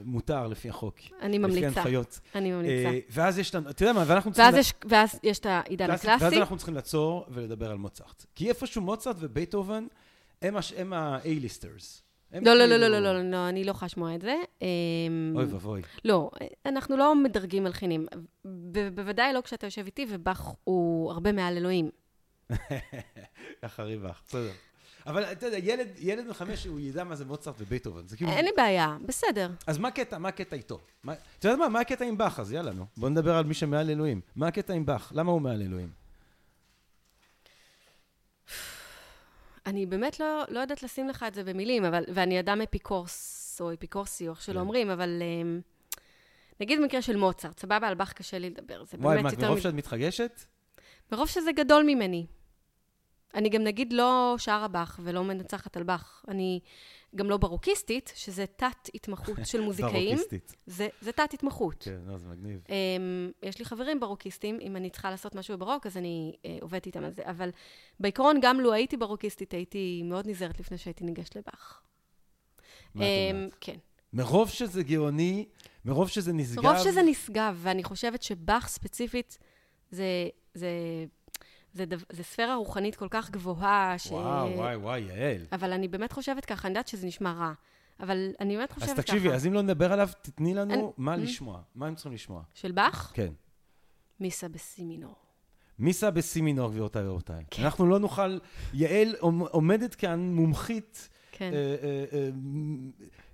מותר 0.05 0.47
לפי 0.47 0.69
החוק. 0.69 0.95
אני 1.21 1.39
לפי 1.39 1.47
ממליצה. 1.47 1.67
ההנחיות. 1.67 2.19
אני 2.35 2.51
ממליצה. 2.51 2.89
אה, 2.89 2.99
ואז 3.09 3.39
יש 3.39 3.55
אתה 3.55 3.83
יודע 3.83 3.93
מה, 3.93 4.03
ואנחנו 4.07 4.31
צריכים... 4.31 4.53
ואז 4.53 4.65
יש, 4.65 4.73
ואז 4.85 5.19
יש 5.23 5.39
את 5.39 5.45
העידן 5.45 5.91
הקלאסי. 5.91 6.23
ואז 6.23 6.33
אנחנו 6.33 6.57
צריכים 6.57 6.75
לעצור 6.75 7.25
ולדבר 7.29 7.71
על 7.71 7.77
מוצרט. 7.77 8.25
כי 8.35 8.49
איפשהו 8.49 8.81
מוצרט 8.81 9.15
ובייטהובן 9.19 9.87
הם 10.41 10.93
ה-A-ליסטרס. 10.93 12.03
לא, 12.33 12.39
לא, 12.41 12.53
לא, 12.53 12.59
כאילו- 12.59 12.77
לא, 12.77 12.99
לא, 12.99 13.13
לא, 13.13 13.31
לא, 13.31 13.49
אני 13.49 13.63
לא 13.63 13.71
יכולה 13.71 13.85
לשמוע 13.87 14.15
את 14.15 14.21
זה. 14.21 14.35
אמ, 14.61 14.67
אוי 15.35 15.45
ואבוי. 15.45 15.81
לא, 16.05 16.31
אנחנו 16.65 16.97
לא 16.97 17.15
מדרגים 17.15 17.63
מלחינים. 17.63 18.05
בוודאי 18.95 19.33
לא 19.33 19.41
כשאתה 19.41 19.67
יושב 19.67 19.85
איתי, 19.85 20.05
ובאך 20.09 20.41
הוא 20.63 21.11
הרבה 21.11 21.31
מעל 21.31 21.57
אלוהים. 21.57 21.89
ככה 23.61 23.83
ריבח, 23.83 24.21
בסדר. 24.27 24.51
אבל 25.07 25.23
אתה 25.23 25.45
יודע, 25.45 25.57
ילד, 25.57 25.87
ילד 25.99 26.25
בן 26.27 26.33
חמש, 26.33 26.65
הוא 26.65 26.79
ידע 26.79 27.03
מה 27.03 27.15
זה 27.15 27.25
מוצרט 27.25 27.55
ובייטהובן. 27.59 28.07
זה 28.07 28.17
כאילו... 28.17 28.31
אין 28.31 28.45
לי 28.45 28.51
בעיה, 28.57 28.97
בסדר. 29.05 29.49
אז 29.67 29.77
מה 29.77 29.87
הקטע, 29.87 30.17
מה 30.17 30.29
הקטע 30.29 30.55
איתו? 30.55 30.79
אתה 31.39 31.47
יודע 31.47 31.57
מה, 31.57 31.69
מה 31.69 31.79
הקטע 31.79 32.05
עם 32.05 32.17
באך? 32.17 32.39
אז 32.39 32.51
יאללה, 32.51 32.71
נו. 32.73 32.85
בוא 32.97 33.09
נדבר 33.09 33.35
על 33.35 33.45
מי 33.45 33.53
שמעל 33.53 33.89
אלוהים. 33.89 34.21
מה 34.35 34.47
הקטע 34.47 34.73
עם 34.73 34.85
באך? 34.85 35.11
למה 35.15 35.31
הוא 35.31 35.41
מעל 35.41 35.61
אלוהים? 35.61 36.00
אני 39.65 39.85
באמת 39.85 40.19
לא, 40.19 40.43
לא 40.49 40.59
יודעת 40.59 40.83
לשים 40.83 41.07
לך 41.07 41.25
את 41.27 41.33
זה 41.33 41.43
במילים, 41.43 41.85
אבל, 41.85 42.03
ואני 42.13 42.39
אדם 42.39 42.61
אפיקורס, 42.61 43.57
או 43.61 43.73
אפיקורסי, 43.73 44.27
או 44.27 44.33
איך 44.33 44.41
שלא 44.41 44.53
כן. 44.53 44.59
אומרים, 44.59 44.89
אבל 44.89 45.21
אמ, 45.21 45.61
נגיד 46.59 46.79
במקרה 46.79 47.01
של 47.01 47.17
מוצרט, 47.17 47.59
סבבה, 47.59 47.87
על 47.87 47.95
באך 47.95 48.13
קשה 48.13 48.39
לי 48.39 48.49
לדבר, 48.49 48.83
זה 48.83 48.97
וואי, 48.99 49.15
באמת 49.15 49.23
מה, 49.23 49.31
יותר... 49.31 49.45
מרוב 49.45 49.57
מ- 49.57 49.61
שאת 49.61 49.73
מתחגשת? 49.73 50.41
מרוב 51.11 51.27
שזה 51.27 51.51
גדול 51.51 51.83
ממני. 51.83 52.25
אני 53.33 53.49
גם 53.49 53.63
נגיד 53.63 53.93
לא 53.93 54.35
שרה 54.37 54.67
באך 54.67 54.99
ולא 55.03 55.23
מנצחת 55.23 55.77
על 55.77 55.83
באך. 55.83 56.25
אני 56.27 56.59
גם 57.15 57.29
לא 57.29 57.37
ברוקיסטית, 57.37 58.13
שזה 58.15 58.45
תת-התמחות 58.45 59.39
של 59.43 59.61
מוזיקאים. 59.67 60.15
ברוקיסטית. 60.15 60.55
זה, 60.65 60.87
זה 61.01 61.11
תת-התמחות. 61.11 61.83
כן, 61.83 61.99
לא, 62.05 62.17
זה 62.17 62.27
מגניב. 62.27 62.61
Um, 62.67 62.71
יש 63.43 63.59
לי 63.59 63.65
חברים 63.65 63.99
ברוקיסטים, 63.99 64.57
אם 64.61 64.75
אני 64.75 64.89
צריכה 64.89 65.11
לעשות 65.11 65.35
משהו 65.35 65.57
ברוק, 65.57 65.85
אז 65.85 65.97
אני 65.97 66.35
uh, 66.35 66.47
עובדת 66.61 66.85
איתם 66.85 67.03
על 67.03 67.11
זה. 67.11 67.21
אבל 67.25 67.49
בעיקרון, 67.99 68.39
גם 68.41 68.59
לו 68.59 68.73
הייתי 68.73 68.97
ברוקיסטית, 68.97 69.53
הייתי 69.53 70.01
מאוד 70.05 70.27
נזהרת 70.27 70.59
לפני 70.59 70.77
שהייתי 70.77 71.03
ניגשת 71.03 71.35
לבאך. 71.35 71.81
מה 72.95 73.05
את 73.05 73.09
אמ, 73.31 73.35
אומרת? 73.35 73.55
כן. 73.61 73.77
מרוב 74.13 74.49
שזה 74.49 74.83
גאוני, 74.83 75.45
מרוב 75.85 76.09
שזה 76.09 76.33
נשגב... 76.33 76.63
מרוב 76.63 76.77
שזה 76.83 77.01
נשגב, 77.01 77.59
ואני 77.61 77.83
חושבת 77.83 78.23
שבאך 78.23 78.67
ספציפית, 78.67 79.37
זה, 79.91 80.27
זה, 80.53 80.69
זה, 81.73 81.85
דו, 81.85 81.95
זה 82.11 82.23
ספירה 82.23 82.55
רוחנית 82.55 82.95
כל 82.95 83.07
כך 83.11 83.29
גבוהה, 83.29 83.95
ש... 83.97 84.07
וואו, 84.11 84.55
וואי, 84.57 84.75
וואי, 84.75 84.99
יעל. 84.99 85.45
אבל 85.51 85.73
אני 85.73 85.87
באמת 85.87 86.11
חושבת 86.11 86.45
ככה, 86.45 86.67
אני 86.67 86.73
יודעת 86.73 86.87
שזה 86.87 87.07
נשמע 87.07 87.31
רע, 87.33 87.53
אבל 87.99 88.31
אני 88.39 88.57
באמת 88.57 88.71
חושבת 88.71 88.89
אז 88.89 88.93
ככה. 88.95 89.01
תקשיבי, 89.01 89.29
אז 89.29 89.47
אם 89.47 89.53
לא 89.53 89.61
נדבר 89.61 89.93
עליו, 89.93 90.09
תתני 90.21 90.53
לנו 90.53 90.73
אני- 90.73 90.83
מה 90.97 91.13
Mm. 91.15 91.17
לשמוע. 91.17 91.61
מה 91.75 91.87
הם 91.87 91.95
צריכים 91.95 92.13
לשמוע? 92.13 92.41
של 92.53 92.71
באך? 92.71 93.11
כן. 93.15 93.33
מיסה 94.19 94.47
בסי 94.47 94.83
מינור. 94.83 95.15
מיסה 95.79 96.11
בסי 96.11 96.41
מינור, 96.41 96.69
גבירותיי 96.69 97.07
ורבותיי. 97.07 97.43
כן. 97.51 97.63
אנחנו 97.63 97.85
לא 97.87 97.99
נוכל... 97.99 98.37
יעל 98.73 99.15
עומ- 99.19 99.47
עומדת 99.51 99.95
כאן 99.95 100.19
מומחית 100.33 101.09
כן. 101.31 101.51
אה, 101.53 101.75
אה, 101.83 102.05
אה, 102.13 102.29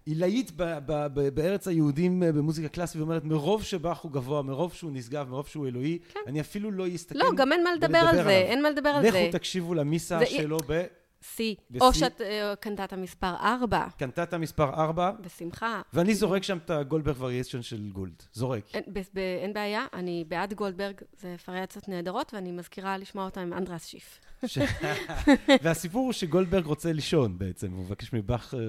עילאית 0.08 0.52
ב- 0.56 0.64
ב- 0.86 1.08
ב- 1.14 1.30
בארץ 1.30 1.68
היהודים 1.68 2.24
אה, 2.24 2.32
במוזיקה 2.32 2.68
קלאסית, 2.68 3.02
ואומרת, 3.02 3.24
מרוב 3.24 3.64
שבאך 3.64 3.98
הוא 4.00 4.12
גבוה, 4.12 4.42
מרוב 4.42 4.74
שהוא 4.74 4.92
נשגב, 4.94 5.30
מרוב 5.30 5.48
שהוא 5.48 5.68
אלוהי, 5.68 6.00
כן. 6.14 6.20
אני 6.28 6.42
אפילו 6.42 6.72
לא 6.72 6.86
אסתכל... 6.96 7.20
לא, 7.20 7.32
גם 7.36 7.52
אין 7.52 7.64
מה 7.64 7.70
לדבר 7.76 7.98
על 7.98 8.16
זה, 8.16 8.22
עליו. 8.22 8.30
אין 8.32 8.64
מה 8.64 8.70
לדבר 8.70 8.90
על 8.90 9.02
לכו 9.04 9.12
זה. 9.12 9.30
תקשיבו 9.32 9.74
למיסה 9.74 10.20
זה- 10.20 10.26
שלו 10.26 10.58
סי. 11.22 11.56
בשיא. 11.72 11.82
או 11.82 11.94
שאת 11.94 12.22
אה, 12.22 12.54
קנטטה 12.60 12.96
מספר 12.96 13.36
4, 13.40 13.88
בקנטטה 13.96 14.38
מספר 14.38 14.70
4, 14.74 15.12
בשמחה. 15.22 15.82
ואני 15.94 16.16
זורק 16.16 16.44
שם 16.44 16.58
את 16.58 16.70
הגולדברג 16.70 17.16
וריאצ'ן 17.20 17.62
של 17.62 17.90
גולד. 17.94 18.24
זורק. 18.34 18.64
אין, 18.74 18.84
ב, 18.88 19.00
ב, 19.14 19.18
אין 19.18 19.54
בעיה, 19.54 19.86
אני 19.94 20.26
בעד 20.28 20.54
גולדברג, 20.54 21.02
זה 21.20 21.36
וריאציות 21.48 21.88
נהדרות, 21.90 22.34
ואני 22.34 22.52
מזכירה 22.52 22.98
לשמוע 22.98 23.26
אותה 23.26 23.42
עם 23.42 23.54
אנדרס 23.54 23.86
שיף. 23.86 24.20
ש- 24.46 24.58
והסיפור 25.64 26.06
הוא 26.06 26.14
שגולדברג 26.14 26.66
רוצה 26.66 26.94
לישון 26.94 27.38
בעצם, 27.38 27.72
הוא 27.72 27.84
מבקש 27.86 28.14
מבאך... 28.14 28.54
אה, 28.54 28.60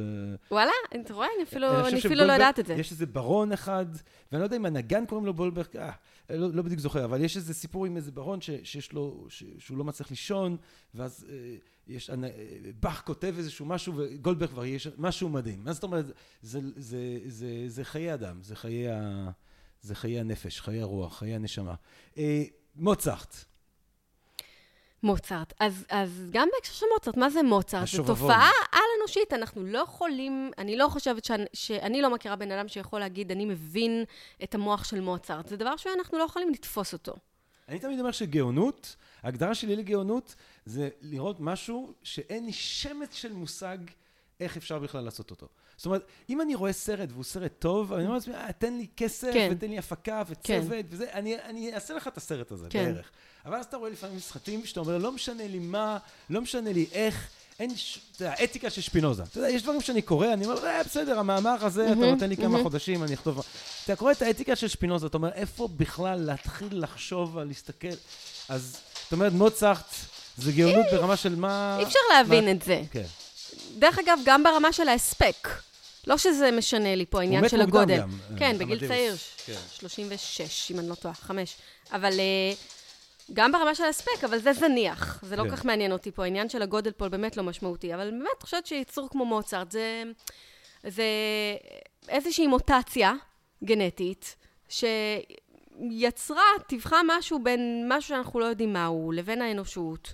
וואלה, 0.50 0.70
אתה 1.00 1.14
רואה? 1.14 1.26
אני 1.36 1.42
אפילו, 1.44 1.68
אני 1.70 1.88
אני 1.88 1.96
חושב 1.96 2.06
אפילו 2.06 2.24
לא 2.26 2.32
יודעת 2.32 2.58
את 2.58 2.66
זה. 2.66 2.74
יש 2.74 2.90
איזה 2.92 3.06
ברון 3.06 3.52
אחד, 3.52 3.86
ואני 4.32 4.40
לא 4.40 4.46
יודע 4.46 4.56
אם 4.56 4.66
הנגן 4.66 5.06
קוראים 5.06 5.26
לו 5.26 5.34
בולברג, 5.34 5.76
אה, 5.76 5.90
לא, 6.30 6.50
לא 6.52 6.62
בדיוק 6.62 6.80
זוכר, 6.80 7.04
אבל 7.04 7.24
יש 7.24 7.36
איזה 7.36 7.54
סיפור 7.54 7.86
עם 7.86 7.96
איזה 7.96 8.10
ברון 8.12 8.40
ש, 8.40 8.50
שיש 8.62 8.92
לו, 8.92 9.26
ש, 9.28 9.44
שהוא 9.58 9.78
לא 9.78 9.84
מצליח 9.84 10.10
לישון, 10.10 10.56
ואז 10.94 11.26
אה, 11.30 11.34
יש, 11.86 12.10
אה, 12.10 12.16
באך 12.80 13.02
כותב 13.06 13.34
איזשהו 13.38 13.66
משהו, 13.66 13.92
וגולדברג 13.96 14.50
כבר 14.50 14.64
יש 14.64 14.88
משהו 14.98 15.28
מדהים. 15.28 15.64
מה 15.64 15.72
זאת 15.72 15.82
אומרת? 15.82 16.06
זה, 16.06 16.12
זה, 16.42 16.60
זה, 16.76 16.98
זה, 17.26 17.46
זה 17.66 17.84
חיי 17.84 18.14
אדם, 18.14 18.42
זה 18.42 18.56
חיי, 18.56 18.88
ה, 18.90 19.30
זה 19.82 19.94
חיי 19.94 20.20
הנפש, 20.20 20.60
חיי 20.60 20.80
הרוח, 20.80 21.18
חיי 21.18 21.34
הנשמה. 21.34 21.74
אה, 22.18 22.42
מוצרט, 22.76 23.44
מוצרט. 25.02 25.52
אז, 25.60 25.86
אז 25.88 26.28
גם 26.30 26.48
בהקשר 26.54 26.72
של 26.72 26.86
מוצרט, 26.94 27.16
מה 27.16 27.30
זה 27.30 27.42
מוצרט? 27.42 27.88
זו. 27.88 28.02
תופעה 28.02 28.50
על-אנושית, 28.72 29.32
אנחנו 29.32 29.64
לא 29.64 29.78
יכולים, 29.78 30.50
אני 30.58 30.76
לא 30.76 30.88
חושבת 30.88 31.24
שאני, 31.24 31.44
שאני 31.52 32.02
לא 32.02 32.10
מכירה 32.10 32.36
בן 32.36 32.52
אדם 32.52 32.68
שיכול 32.68 33.00
להגיד, 33.00 33.30
אני 33.30 33.44
מבין 33.44 34.04
את 34.42 34.54
המוח 34.54 34.84
של 34.84 35.00
מוצרט. 35.00 35.48
זה 35.48 35.56
דבר 35.56 35.76
שאנחנו 35.76 36.18
לא 36.18 36.24
יכולים 36.24 36.50
לתפוס 36.50 36.92
אותו. 36.92 37.12
אני 37.68 37.78
תמיד 37.78 38.00
אומר 38.00 38.10
שגאונות, 38.10 38.96
ההגדרה 39.22 39.54
שלי 39.54 39.76
לגאונות 39.76 40.34
זה 40.64 40.88
לראות 41.00 41.36
משהו 41.40 41.92
שאין 42.02 42.46
לי 42.46 42.52
שמץ 42.52 43.14
של 43.14 43.32
מושג 43.32 43.78
איך 44.40 44.56
אפשר 44.56 44.78
בכלל 44.78 45.04
לעשות 45.04 45.30
אותו. 45.30 45.48
זאת 45.78 45.86
אומרת, 45.86 46.02
אם 46.30 46.40
אני 46.40 46.54
רואה 46.54 46.72
סרט 46.72 47.08
והוא 47.12 47.24
סרט 47.24 47.52
טוב, 47.58 47.92
אני 47.92 48.04
אומר 48.04 48.14
לעצמי, 48.14 48.34
"אה, 48.34 48.52
תן 48.58 48.74
לי 48.74 48.86
כסף, 48.96 49.30
כן. 49.32 49.48
ותן 49.52 49.68
לי 49.70 49.78
הפקה 49.78 50.22
וצוות, 50.28 50.86
וזה, 50.90 51.06
אני, 51.12 51.36
אני 51.44 51.74
אעשה 51.74 51.94
לך 51.94 52.08
את 52.08 52.16
הסרט 52.16 52.52
הזה 52.52 52.66
כן. 52.70 52.84
בערך. 52.94 53.10
אבל 53.46 53.56
אז 53.56 53.64
אתה 53.64 53.76
רואה 53.76 53.90
לפעמים 53.90 54.20
סרטים 54.20 54.66
שאתה 54.66 54.80
אומר, 54.80 54.98
לא 54.98 55.12
משנה 55.12 55.48
לי 55.48 55.58
מה, 55.58 55.98
לא 56.30 56.40
משנה 56.40 56.72
לי 56.72 56.86
איך, 56.92 57.28
אין, 57.58 57.70
אתה 58.16 58.24
יודע, 58.24 58.34
אתיקה 58.44 58.70
של 58.70 58.80
שפינוזה. 58.80 59.22
אתה 59.22 59.38
יודע, 59.38 59.50
יש 59.50 59.62
דברים 59.62 59.80
שאני 59.80 60.02
קורא, 60.02 60.32
אני 60.32 60.44
אומר, 60.44 60.66
אה, 60.66 60.82
בסדר, 60.84 61.18
המאמר 61.18 61.64
הזה, 61.64 61.86
אתה 61.86 61.94
נותן 61.94 62.28
לי 62.28 62.36
כמה. 62.36 62.62
חודשים, 62.62 63.04
אני 63.04 63.14
אכתוב... 63.14 63.42
אתה 63.84 63.96
קורא 63.96 64.12
את 64.12 64.22
האתיקה 64.22 64.56
של 64.56 64.68
שפינוזה, 64.68 65.06
אתה 65.06 65.16
אומר, 65.16 65.32
איפה 65.32 65.68
בכלל 65.76 66.20
להתחיל 66.20 66.68
לחשוב 66.82 67.38
על 67.38 67.46
להסתכל? 67.46 67.88
אז, 68.48 68.76
זאת 69.02 69.12
אומרת, 69.12 69.32
מוצרט 69.32 69.94
זה 70.36 70.52
גאונות 70.52 70.86
ברמה 70.92 71.16
של 71.16 71.36
מה... 71.36 71.76
אי 71.78 71.84
אפשר 71.84 71.98
להבין 72.14 72.50
את 72.50 72.62
זה. 72.62 72.82
כן. 72.90 73.04
דרך 73.78 73.98
אגב, 73.98 74.18
גם 74.24 74.42
ברמה 74.42 74.72
של 74.72 74.88
ההספק. 74.88 75.48
לא 76.08 76.16
שזה 76.16 76.50
משנה 76.50 76.94
לי 76.94 77.06
פה 77.06 77.20
העניין 77.20 77.44
מת 77.44 77.50
של 77.50 77.56
מוקדם 77.56 77.76
הגודל. 77.78 78.00
גם, 78.00 78.08
כן, 78.38 78.52
אה, 78.52 78.58
בגיל 78.58 78.72
עמדאוס. 78.72 78.88
צעיר, 78.88 79.16
כן. 79.46 79.60
36, 79.72 80.70
אם 80.70 80.78
אני 80.78 80.88
לא 80.88 80.94
טועה, 80.94 81.14
5. 81.14 81.56
אבל 81.92 82.12
אה, 82.20 82.52
גם 83.32 83.52
ברמה 83.52 83.74
של 83.74 83.84
ההספק, 83.84 84.24
אבל 84.24 84.38
זה 84.38 84.52
זניח. 84.52 85.20
זה 85.22 85.36
לא 85.36 85.42
כן. 85.42 85.50
כל 85.50 85.56
כך 85.56 85.64
מעניין 85.64 85.92
אותי 85.92 86.10
פה, 86.10 86.24
העניין 86.24 86.48
של 86.48 86.62
הגודל 86.62 86.92
פה 86.92 87.08
באמת 87.08 87.36
לא 87.36 87.42
משמעותי. 87.42 87.94
אבל 87.94 88.10
באמת, 88.10 88.22
אני 88.22 88.42
חושבת 88.42 88.66
שיצור 88.66 89.08
כמו 89.10 89.24
מוצרט 89.24 89.70
זה, 89.70 90.02
זה 90.86 91.04
איזושהי 92.08 92.46
מוטציה 92.46 93.12
גנטית, 93.64 94.36
שיצרה, 94.68 96.42
טיווחה 96.66 97.00
משהו 97.06 97.38
בין 97.42 97.86
משהו 97.88 98.08
שאנחנו 98.08 98.40
לא 98.40 98.44
יודעים 98.44 98.72
מהו, 98.72 99.12
לבין 99.12 99.42
האנושות. 99.42 100.12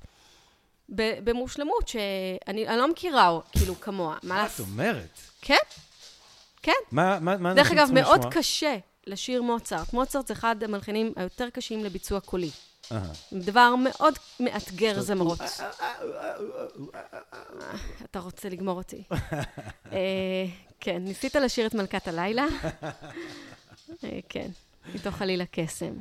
במושלמות 0.89 1.89
שאני 1.89 2.39
אני 2.69 2.79
לא 2.79 2.89
מכירה, 2.89 3.39
כאילו, 3.53 3.81
כמוה. 3.81 4.17
מה 4.23 4.47
את? 4.47 4.61
אומרת? 4.61 5.19
כן, 5.41 5.55
כן. 6.63 6.73
מה 6.93 7.19
מה- 7.21 7.37
מה 7.37 7.55
דרך 7.55 7.71
אגב, 7.71 7.89
מאוד 7.93 8.19
לשמוע? 8.19 8.33
קשה 8.33 8.77
לשיר 9.07 9.43
מוצרט. 9.43 9.93
מוצרט 9.93 10.27
זה 10.27 10.35
אחד 10.35 10.57
המלחינים 10.63 11.13
היותר 11.17 11.51
קשים 11.51 11.85
לביצוע 11.85 12.21
קולי. 12.21 12.51
דבר 13.33 13.75
מאוד 13.77 14.15
מאתגר 14.41 15.01
זמרות. 15.01 15.41
אה, 15.41 15.95
אתה 18.05 18.19
רוצה 18.19 18.49
לגמור 18.49 18.77
אותי. 18.79 19.03
אה, 19.93 19.99
כן, 20.81 20.97
ניסית 21.05 21.37
לשיר 21.37 21.67
את 21.67 21.75
מלכת 21.75 22.09
הלילה? 22.09 22.47
אה, 24.05 24.19
כן, 24.29 24.49
מתוך 24.95 25.15
חלילה 25.17 25.45
קסם. 25.51 25.93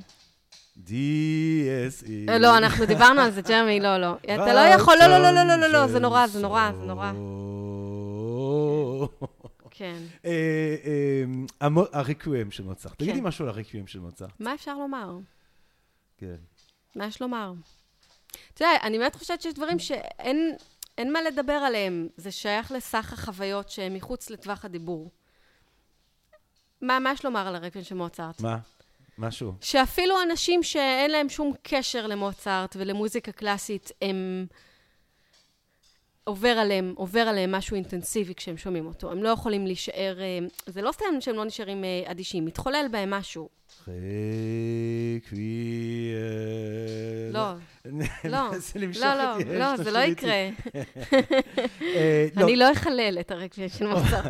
DSE. 0.77 2.29
אה, 2.29 2.37
לא, 2.37 2.57
אנחנו 2.57 2.85
דיברנו 2.85 3.21
על 3.21 3.31
זה, 3.31 3.41
ג'רמי, 3.41 3.79
לא, 3.79 3.97
לא. 3.97 4.13
אתה 4.35 4.53
לא 4.53 4.59
יכול, 4.59 4.95
לא, 4.99 5.07
לא, 5.07 5.17
לא, 5.17 5.31
לא, 5.31 5.43
לא, 5.43 5.55
לא, 5.55 5.67
לא, 5.67 5.87
זה 5.87 5.99
נורא, 5.99 6.27
זה 6.27 6.41
נורא, 6.41 6.71
זה 6.79 6.85
נורא. 6.85 7.11
כן. 9.75 9.97
אה, 10.25 10.75
אה, 11.61 11.69
הריקוויאם 11.93 12.51
של. 12.51 12.63
תגידי 12.97 13.19
כן. 13.19 13.23
משהו 13.23 13.45
על 13.45 13.49
הריקוויאם 13.49 13.87
של 13.87 13.99
מוצרט. 13.99 14.29
מה 14.39 14.53
אפשר 14.53 14.77
לומר? 14.77 15.17
כן. 16.17 16.35
מה 16.95 17.05
יש 17.05 17.21
לומר? 17.21 17.53
אתה 18.53 18.63
יודע, 18.63 18.71
אני 18.83 18.97
באמת 18.97 19.15
חושבת 19.15 19.41
שיש 19.41 19.53
דברים 19.53 19.79
שאין 19.79 20.55
אין 20.97 21.13
מה 21.13 21.21
לדבר 21.21 21.53
עליהם. 21.53 22.07
זה 22.17 22.31
שייך 22.31 22.71
לסך 22.71 23.13
החוויות 23.13 23.69
שהן 23.69 23.95
מחוץ 23.95 24.29
לטווח 24.29 24.65
הדיבור. 24.65 25.11
מה, 26.81 26.99
מה 26.99 27.11
יש 27.11 27.25
לומר 27.25 27.47
על 27.47 27.55
הרקבין 27.55 27.83
של 27.83 27.95
מוצרט? 27.95 28.41
מה? 28.41 28.57
משהו. 29.17 29.53
שאפילו 29.61 30.15
אנשים 30.21 30.63
שאין 30.63 31.11
להם 31.11 31.29
שום 31.29 31.53
קשר 31.63 32.07
למוצרט 32.07 32.75
ולמוזיקה 32.79 33.31
קלאסית, 33.31 33.91
הם... 34.01 34.45
עובר 36.23 36.49
עליהם, 36.49 36.93
עובר 36.97 37.19
עליהם 37.19 37.51
משהו 37.51 37.75
אינטנסיבי 37.75 38.35
כשהם 38.35 38.57
שומעים 38.57 38.85
אותו. 38.85 39.11
הם 39.11 39.23
לא 39.23 39.29
יכולים 39.29 39.65
להישאר... 39.65 40.19
אה, 40.19 40.39
זה 40.65 40.81
לא 40.81 40.91
סתם 40.91 41.05
שהם 41.19 41.35
לא 41.35 41.45
נשארים 41.45 41.83
אה, 41.83 42.03
אדישים, 42.05 42.45
מתחולל 42.45 42.85
בהם 42.91 43.09
משהו. 43.09 43.49
ריקוויאם. 43.87 45.33
לא, 47.33 47.53
לא, 47.85 47.91
לא, 48.23 48.53
לא, 49.05 49.59
לא, 49.59 49.77
זה 49.77 49.91
לא. 49.91 49.99
יקרה. 49.99 50.33
אה, 51.81 52.27
לא, 52.35 52.43
אני 52.43 52.55
לא 52.55 52.71
אחלל 52.71 53.17
את 53.19 53.31
הרקבים 53.31 53.69
של 53.69 53.87
מוצרט. 53.87 54.25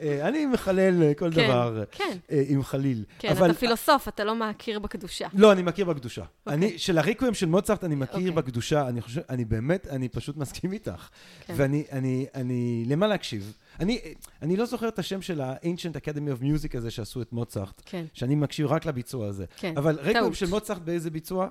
אה, 0.00 0.28
אני 0.28 0.46
מחלל 0.46 1.02
אה, 1.02 1.14
כל 1.14 1.30
כן, 1.34 1.46
דבר 1.46 1.84
כן. 1.90 2.16
עם 2.48 2.62
חליל. 2.62 3.04
כן, 3.18 3.32
אתה 3.32 3.54
פילוסוף, 3.54 4.08
אתה 4.08 4.24
לא 4.24 4.34
מכיר 4.34 4.78
בקדושה. 4.78 5.28
לא, 5.34 5.52
אני 5.52 5.62
מכיר 5.62 5.84
בקדושה. 5.84 6.24
אני, 6.46 6.78
של 6.78 6.98
הריקוויאם 6.98 7.34
של 7.34 7.46
מוצרט 7.46 7.84
אני 7.84 7.94
מכיר 7.94 8.14
אוקיי. 8.14 8.30
בקדושה, 8.30 8.88
אני 8.88 9.00
חושב, 9.00 9.20
אני 9.30 9.44
באמת, 9.44 9.86
אני 9.86 10.08
פשוט 10.08 10.36
מסכים 10.36 10.72
איתך. 10.72 11.08
כן. 11.46 11.54
ואני, 11.56 11.84
אני, 11.92 12.26
אני, 12.34 12.84
למה 12.86 13.06
להקשיב? 13.06 13.56
אני, 13.80 14.00
אני 14.42 14.56
לא 14.56 14.64
זוכר 14.64 14.88
את 14.88 14.98
השם 14.98 15.22
של 15.22 15.40
ה-Ancient 15.40 15.96
Academy 15.96 16.40
of 16.40 16.42
Music 16.42 16.76
הזה 16.76 16.90
שעשו 16.90 17.22
את 17.22 17.32
מוצרט, 17.32 17.82
כן, 17.86 18.04
שאני 18.12 18.34
מקשיב 18.34 18.66
רק 18.66 18.86
לביצוע 18.86 19.26
הזה. 19.26 19.44
כן. 19.56 19.74
אבל 19.76 19.98
טעות. 20.12 20.34
של 20.34 20.46
מוצרט 20.46 20.82
באיזה 20.82 21.10
ביצוע? 21.10 21.48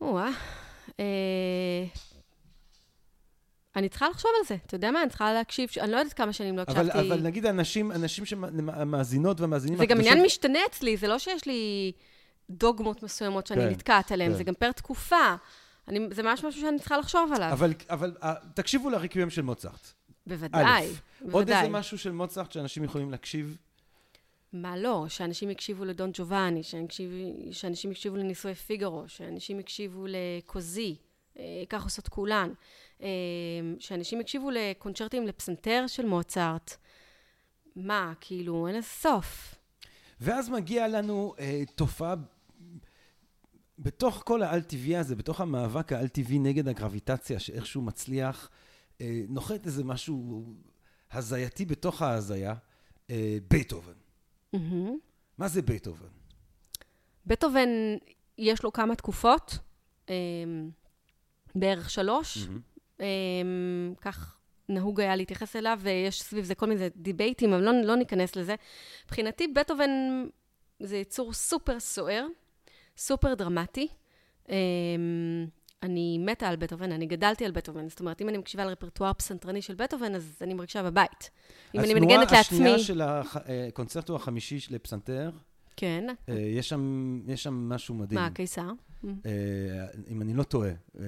או-אה. 0.00 0.30
אה, 1.00 1.84
אני 3.76 3.88
צריכה 3.88 4.08
לחשוב 4.08 4.30
על 4.40 4.46
זה. 4.46 4.56
אתה 4.66 4.74
יודע 4.74 4.90
מה? 4.90 5.02
אני 5.02 5.08
צריכה 5.08 5.32
להקשיב, 5.32 5.68
אני 5.80 5.92
לא 5.92 5.96
יודעת 5.96 6.12
כמה 6.12 6.32
שנים 6.32 6.56
לא 6.56 6.62
הקשבתי. 6.62 6.98
אבל 6.98 7.20
נגיד 7.20 7.46
אנשים, 7.46 7.92
אנשים 7.92 8.24
שהמאזינות 8.24 9.40
והמאזינים... 9.40 9.78
זה 9.78 9.86
גם 9.86 9.98
עניין 9.98 10.22
משתנה 10.22 10.58
אצלי, 10.70 10.96
זה 10.96 11.08
לא 11.08 11.18
שיש 11.18 11.46
לי 11.46 11.92
דוגמות 12.50 13.02
מסוימות 13.02 13.46
שאני 13.46 13.60
כן, 13.60 13.68
נתקעת 13.68 14.12
עליהן, 14.12 14.30
כן. 14.30 14.36
זה 14.36 14.44
גם 14.44 14.54
פר 14.54 14.72
תקופה. 14.72 15.34
אני, 15.88 16.00
זה 16.10 16.22
ממש 16.22 16.44
משהו 16.44 16.60
שאני 16.60 16.78
צריכה 16.78 16.98
לחשוב 16.98 17.32
עליו. 17.34 17.52
אבל, 17.52 17.72
אבל 17.90 18.16
אה, 18.22 18.34
תקשיבו 18.54 18.90
לריקוויאם 18.90 19.30
של 19.30 19.42
מוצרט. 19.42 19.92
בוודאי, 20.26 20.64
א', 20.64 20.86
עוד 21.22 21.30
בוודאי. 21.32 21.56
איזה 21.56 21.68
משהו 21.68 21.98
של 21.98 22.12
מוצרט 22.12 22.52
שאנשים 22.52 22.84
יכולים 22.84 23.10
להקשיב? 23.10 23.56
מה 24.52 24.76
לא? 24.76 25.04
שאנשים 25.08 25.50
יקשיבו 25.50 25.84
לדון 25.84 26.10
ג'ובאני, 26.14 26.62
שאנשים- 26.62 27.90
יקשיבו 27.90 28.16
לנישואי 28.16 28.54
פיגארו, 28.54 29.04
שאנשים 29.06 29.60
יקשיבו 29.60 30.04
לקוזי, 30.08 30.96
אה, 31.38 31.62
כך 31.68 31.84
עושות 31.84 32.08
כולן, 32.08 32.52
אה, 33.02 33.08
שאנשים 33.78 34.20
יקשיבו 34.20 34.50
לקונצ'רטים 34.50 35.26
לפסנתר 35.26 35.84
של 35.86 36.06
מוצרט. 36.06 36.76
מה, 37.76 38.12
כאילו, 38.20 38.66
אין 38.66 38.76
לזה 38.76 38.86
סוף. 38.86 39.54
ואז 40.20 40.48
מגיע 40.48 40.88
לנו 40.88 41.34
אה, 41.38 41.62
תופעה, 41.74 42.14
בתוך 43.78 44.22
כל 44.26 44.42
האל-טבעי 44.42 44.96
הזה, 44.96 45.16
בתוך 45.16 45.40
המאבק 45.40 45.92
האל-טבעי 45.92 46.38
נגד 46.38 46.68
הגרביטציה, 46.68 47.38
שאיכשהו 47.38 47.82
מצליח, 47.82 48.50
אה, 49.00 49.22
נוחת 49.28 49.66
איזה 49.66 49.84
משהו 49.84 50.44
הזייתי 51.12 51.64
בתוך 51.64 52.02
ההזיה, 52.02 52.54
אה, 53.10 53.38
בטהובן. 53.50 53.99
מהמם. 54.52 54.98
מה 55.38 55.48
זה 55.48 55.62
בטהובן? 55.62 56.08
בטהובן, 57.26 57.68
יש 58.38 58.62
לו 58.64 58.72
כמה 58.72 58.96
תקופות, 58.96 59.58
אה, 60.08 60.14
בערך 61.54 61.90
שלוש. 61.90 62.38
אה, 63.00 63.06
כך 64.00 64.36
נהוג 64.68 65.00
היה 65.00 65.16
להתייחס 65.16 65.56
אליו, 65.56 65.78
ויש 65.82 66.22
סביב 66.22 66.44
זה 66.44 66.54
כל 66.54 66.66
מיני 66.66 66.88
דיבייטים, 66.96 67.52
אבל 67.52 67.62
לא, 67.62 67.72
לא 67.84 67.96
ניכנס 67.96 68.36
לזה. 68.36 68.54
מבחינתי, 69.04 69.48
בטהובן 69.48 69.90
זה 70.80 70.96
יצור 70.96 71.32
סופר 71.32 71.80
סוער, 71.80 72.26
סופר 72.96 73.34
דרמטי. 73.34 73.88
אה, 74.50 74.56
אני 75.82 76.18
מתה 76.18 76.48
על 76.48 76.56
בטהובן, 76.56 76.92
אני 76.92 77.06
גדלתי 77.06 77.44
על 77.44 77.52
בטהובן. 77.52 77.88
זאת 77.88 78.00
אומרת, 78.00 78.22
אם 78.22 78.28
אני 78.28 78.38
מקשיבה 78.38 78.64
לרפרטואר 78.64 79.12
פסנתרני 79.12 79.62
של 79.62 79.74
בטהובן, 79.74 80.14
אז 80.14 80.36
אני 80.40 80.54
מרגישה 80.54 80.82
בבית. 80.82 81.30
אם 81.74 81.80
אני 81.80 81.94
מנגנת 81.94 82.32
לעצמי... 82.32 82.58
התנועה 82.58 82.74
השנייה 82.74 82.78
של 82.78 83.00
הקונצרטו 83.68 84.16
החמישי 84.16 84.58
לפסנתר, 84.70 85.30
כן. 85.76 86.06
אה, 86.28 86.34
יש 86.34 86.68
שם, 86.68 87.20
יש 87.26 87.42
שם 87.42 87.54
משהו 87.68 87.94
מדהים. 87.94 88.20
מה, 88.20 88.26
הקיסר? 88.26 88.70
אה, 89.04 89.10
אם 90.08 90.22
אני 90.22 90.34
לא 90.34 90.42
טועה. 90.42 90.70
אה, 90.98 91.04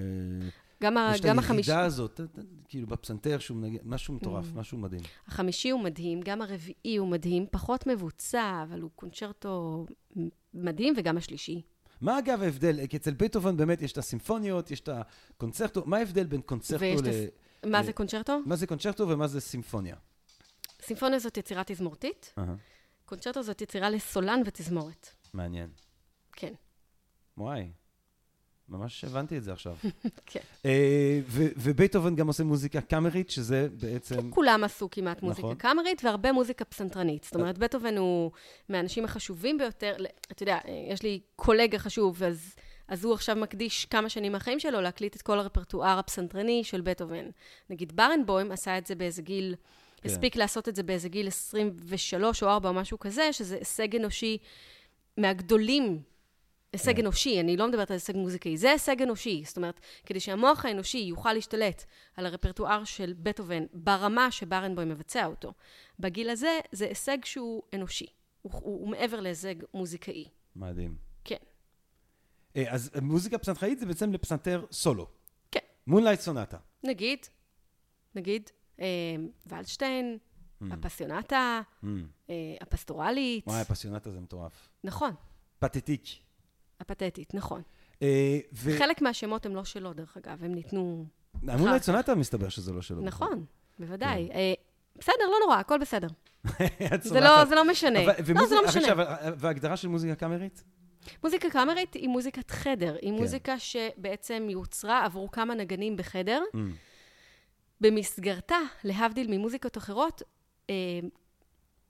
גם, 0.83 0.97
ה- 0.97 1.11
יש 1.15 1.21
את 1.21 1.27
גם 1.27 1.39
החמישי... 1.39 1.71
הירידה 1.71 1.87
הזאת, 1.87 2.21
כאילו 2.69 2.87
בפסנתר, 2.87 3.39
שהוא 3.39 3.57
מנגן, 3.57 3.79
משהו 3.85 4.15
מטורף, 4.15 4.45
Mm. 4.55 4.59
משהו 4.59 4.79
מדהים. 4.79 5.01
החמישי 5.29 5.71
הוא 5.71 5.81
מדהים, 5.81 6.21
גם 6.25 6.43
הרביעי 6.43 6.97
הוא 6.97 7.09
מדהים, 7.09 7.47
פחות 7.51 7.87
מבוצע, 7.87 8.65
אבל 8.69 8.81
הוא 8.81 8.91
קונצ'רטו 8.95 9.87
מדהים, 10.55 10.95
וגם 10.97 11.17
השלישי. 11.17 11.63
מה 12.03 12.19
אגב 12.19 12.43
ההבדל? 12.43 12.87
כי 12.87 12.97
אצל 12.97 13.15
בטהובן 13.15 13.57
באמת 13.57 13.83
יש 13.83 13.93
את 13.93 13.99
הסימפוניות, 13.99 14.71
יש 14.71 14.81
את 14.81 14.89
הקונצרטו, 14.89 15.83
מה 15.87 15.97
ההבדל 15.97 16.25
בין 16.27 16.41
קונצרטו 16.41 16.85
ל... 16.85 17.09
הס- 17.09 17.67
מה 17.67 17.81
ל- 17.81 17.85
זה 17.85 17.93
קונצ'רטו? 17.93 18.39
מה 18.47 18.57
זה 18.57 18.67
קונצ'רטו 18.67 19.09
ומה 19.09 19.29
זה 19.29 19.41
סימפוניה? 19.41 19.97
סימפוניה 20.83 21.19
זאת 21.19 21.37
יצירה 21.37 21.63
תזמורתית, 21.67 22.35
אהה, 22.39 22.55
קונצ'רטו 23.05 23.43
זאת 23.43 23.61
יצירה 23.63 23.91
לסולן 23.91 24.43
ותזמורת. 24.47 25.09
מעניין. 25.35 25.71
כן. 26.33 26.53
וואי, 27.39 27.73
ממש 28.73 29.05
הבנתי 29.05 29.39
את 29.39 29.43
זה 29.43 29.53
עכשיו. 29.53 29.77
כן. 30.27 30.41
אה, 30.65 31.21
ו- 31.27 31.49
ובטהובן 31.57 32.17
גם 32.17 32.27
עושה 32.27 32.45
מוזיקה 32.45 32.81
קאמרית, 32.81 33.31
שזה 33.31 33.69
בעצם... 33.81 34.31
כולם 34.31 34.65
עשו 34.65 34.89
כמעט 34.91 35.23
מוזיקה 35.23 35.43
נכון. 35.43 35.55
קאמרית 35.55 36.05
והרבה 36.05 36.33
מוזיקה 36.33 36.65
פסנתרנית. 36.65 37.25
זאת 37.25 37.35
אומרת, 37.35 37.59
בטהובן 37.59 37.97
הוא 37.97 38.31
מהאנשים 38.69 39.05
החשובים 39.05 39.59
ביותר. 39.59 39.95
אתה 40.33 40.43
יודע, 40.43 40.59
יש 40.91 41.03
לי 41.03 41.21
קולגה 41.37 41.79
חשוב, 41.79 42.23
אז, 42.23 42.55
אז 42.89 43.05
הוא 43.05 43.15
עכשיו 43.15 43.37
מקדיש 43.37 43.85
כמה 43.85 44.09
שנים 44.09 44.33
מהחיים 44.33 44.61
שלו 44.61 44.81
להקליט 44.81 45.17
את 45.17 45.23
כל 45.23 45.39
הרפרטואר 45.39 45.99
הפסנתרני 45.99 46.65
של 46.65 46.81
בטהובן. 46.81 47.25
נגיד 47.71 47.97
ברנבוים 47.97 48.53
עשה 48.53 48.79
את 48.79 48.87
זה 48.87 48.95
באיזה 48.95 49.23
גיל, 49.23 49.55
כן. 49.97 50.09
הספיק 50.09 50.37
לעשות 50.37 50.69
את 50.69 50.77
זה 50.77 50.83
באיזה 50.83 51.09
גיל 51.09 51.29
23 51.29 52.43
או 52.43 52.49
4 52.49 52.69
או 52.69 52.75
משהו 52.75 52.99
כזה, 52.99 53.33
שזה 53.33 53.57
הישג 53.57 53.97
אנושי 53.97 54.39
מהגדולים. 55.17 56.12
הישג 56.73 56.97
כן. 56.97 57.01
אנושי, 57.03 57.41
אני 57.41 57.57
לא 57.57 57.69
מדברת 57.69 57.91
על 57.91 57.95
הישג 57.95 58.17
מוזיקאי, 58.17 58.57
זה 58.57 58.71
הישג 58.71 59.03
אנושי. 59.03 59.43
זאת 59.47 59.57
אומרת, 59.57 59.81
כדי 60.07 60.21
שהמוח 60.21 60.65
האנושי 60.65 60.99
יוכל 60.99 61.33
להשתלט 61.33 61.85
על 62.17 62.27
הרפרטואר 62.27 62.85
של 62.85 63.15
בטהובן 63.19 63.65
ברמה 63.73 64.31
שברנבוים 64.31 64.89
מבצע 64.89 65.27
אותו, 65.27 65.53
בגיל 65.99 66.31
הזה 66.31 66.59
זה 66.73 66.87
הישג 66.89 67.19
שהוא 67.25 67.63
אנושי. 67.75 68.07
הוא, 68.43 68.53
הוא, 68.53 68.61
הוא 68.63 68.89
מעבר 68.89 69.21
להישג 69.21 69.55
מוזיקאי. 69.75 70.25
מדהים. 70.57 70.97
כן. 71.25 71.37
אה, 72.57 72.73
אז 72.75 72.91
מוזיקה 73.03 73.39
פסנתראית 73.39 73.79
זה 73.79 73.87
בעצם 73.87 74.13
לפסנתר 74.13 74.65
סולו. 74.73 75.07
כן. 75.51 75.61
מונלייט 75.87 76.21
סונטה. 76.21 76.57
נגיד, 76.85 77.19
נגיד, 78.15 78.51
אה, 78.81 78.87
ולשטיין, 79.47 80.19
הפסיונטה, 80.71 81.61
Mm. 81.83 81.87
אה, 82.31 82.35
הפסטורלית. 82.61 83.47
וואי, 83.47 83.61
הפסיונטה 83.61 84.11
זה 84.11 84.21
מטורף. 84.21 84.69
נכון, 84.85 85.11
פתטיק. 85.59 86.05
הפתטית, 86.83 87.35
נכון. 87.35 87.63
אה, 88.03 88.39
ו- 88.53 88.79
חלק 88.79 89.03
מהשמות 89.03 89.47
הם 89.47 89.55
לא 89.57 89.65
שלו, 89.65 89.93
דרך 89.93 90.17
אגב, 90.17 90.45
הם 90.45 90.55
ניתנו... 90.55 91.05
אמרו 91.45 91.65
אחר 91.67 91.73
לה 91.73 91.79
סונטה, 91.83 92.15
מסתבר 92.15 92.49
שזה 92.49 92.73
לא 92.73 92.83
שלו. 92.83 93.03
נכון, 93.03 93.45
בוודאי. 93.79 94.29
כן. 94.33 94.37
אה, 94.39 94.53
בסדר, 94.99 95.25
לא 95.31 95.37
נורא, 95.45 95.57
הכל 95.59 95.79
בסדר. 95.79 96.09
זה. 97.03 97.21
לא, 97.21 97.45
זה 97.45 97.55
לא 97.55 97.71
משנה. 97.71 98.05
אבל- 98.05 98.13
לא, 98.13 98.25
ומוזיקה- 98.25 98.47
זה 98.49 98.55
לא 98.55 98.63
משנה. 98.69 98.83
עכשיו, 98.83 98.99
וההגדרה 99.39 99.77
של 99.77 99.89
מוזיקה 99.89 100.15
קאמרית? 100.15 100.65
מוזיקה 101.25 101.51
קאמרית 101.51 101.95
היא 101.95 102.09
מוזיקת 102.09 102.51
חדר. 102.51 102.97
היא 103.03 103.13
כן. 103.13 103.17
מוזיקה 103.21 103.59
שבעצם 103.59 104.47
יוצרה 104.51 105.05
עבור 105.05 105.33
כמה 105.33 105.55
נגנים 105.55 105.97
בחדר. 105.97 106.43
Mm. 106.55 106.59
במסגרתה, 107.81 108.57
להבדיל 108.85 109.27
ממוזיקות 109.39 109.79
אחרות, 109.79 110.23
אה, 110.71 110.75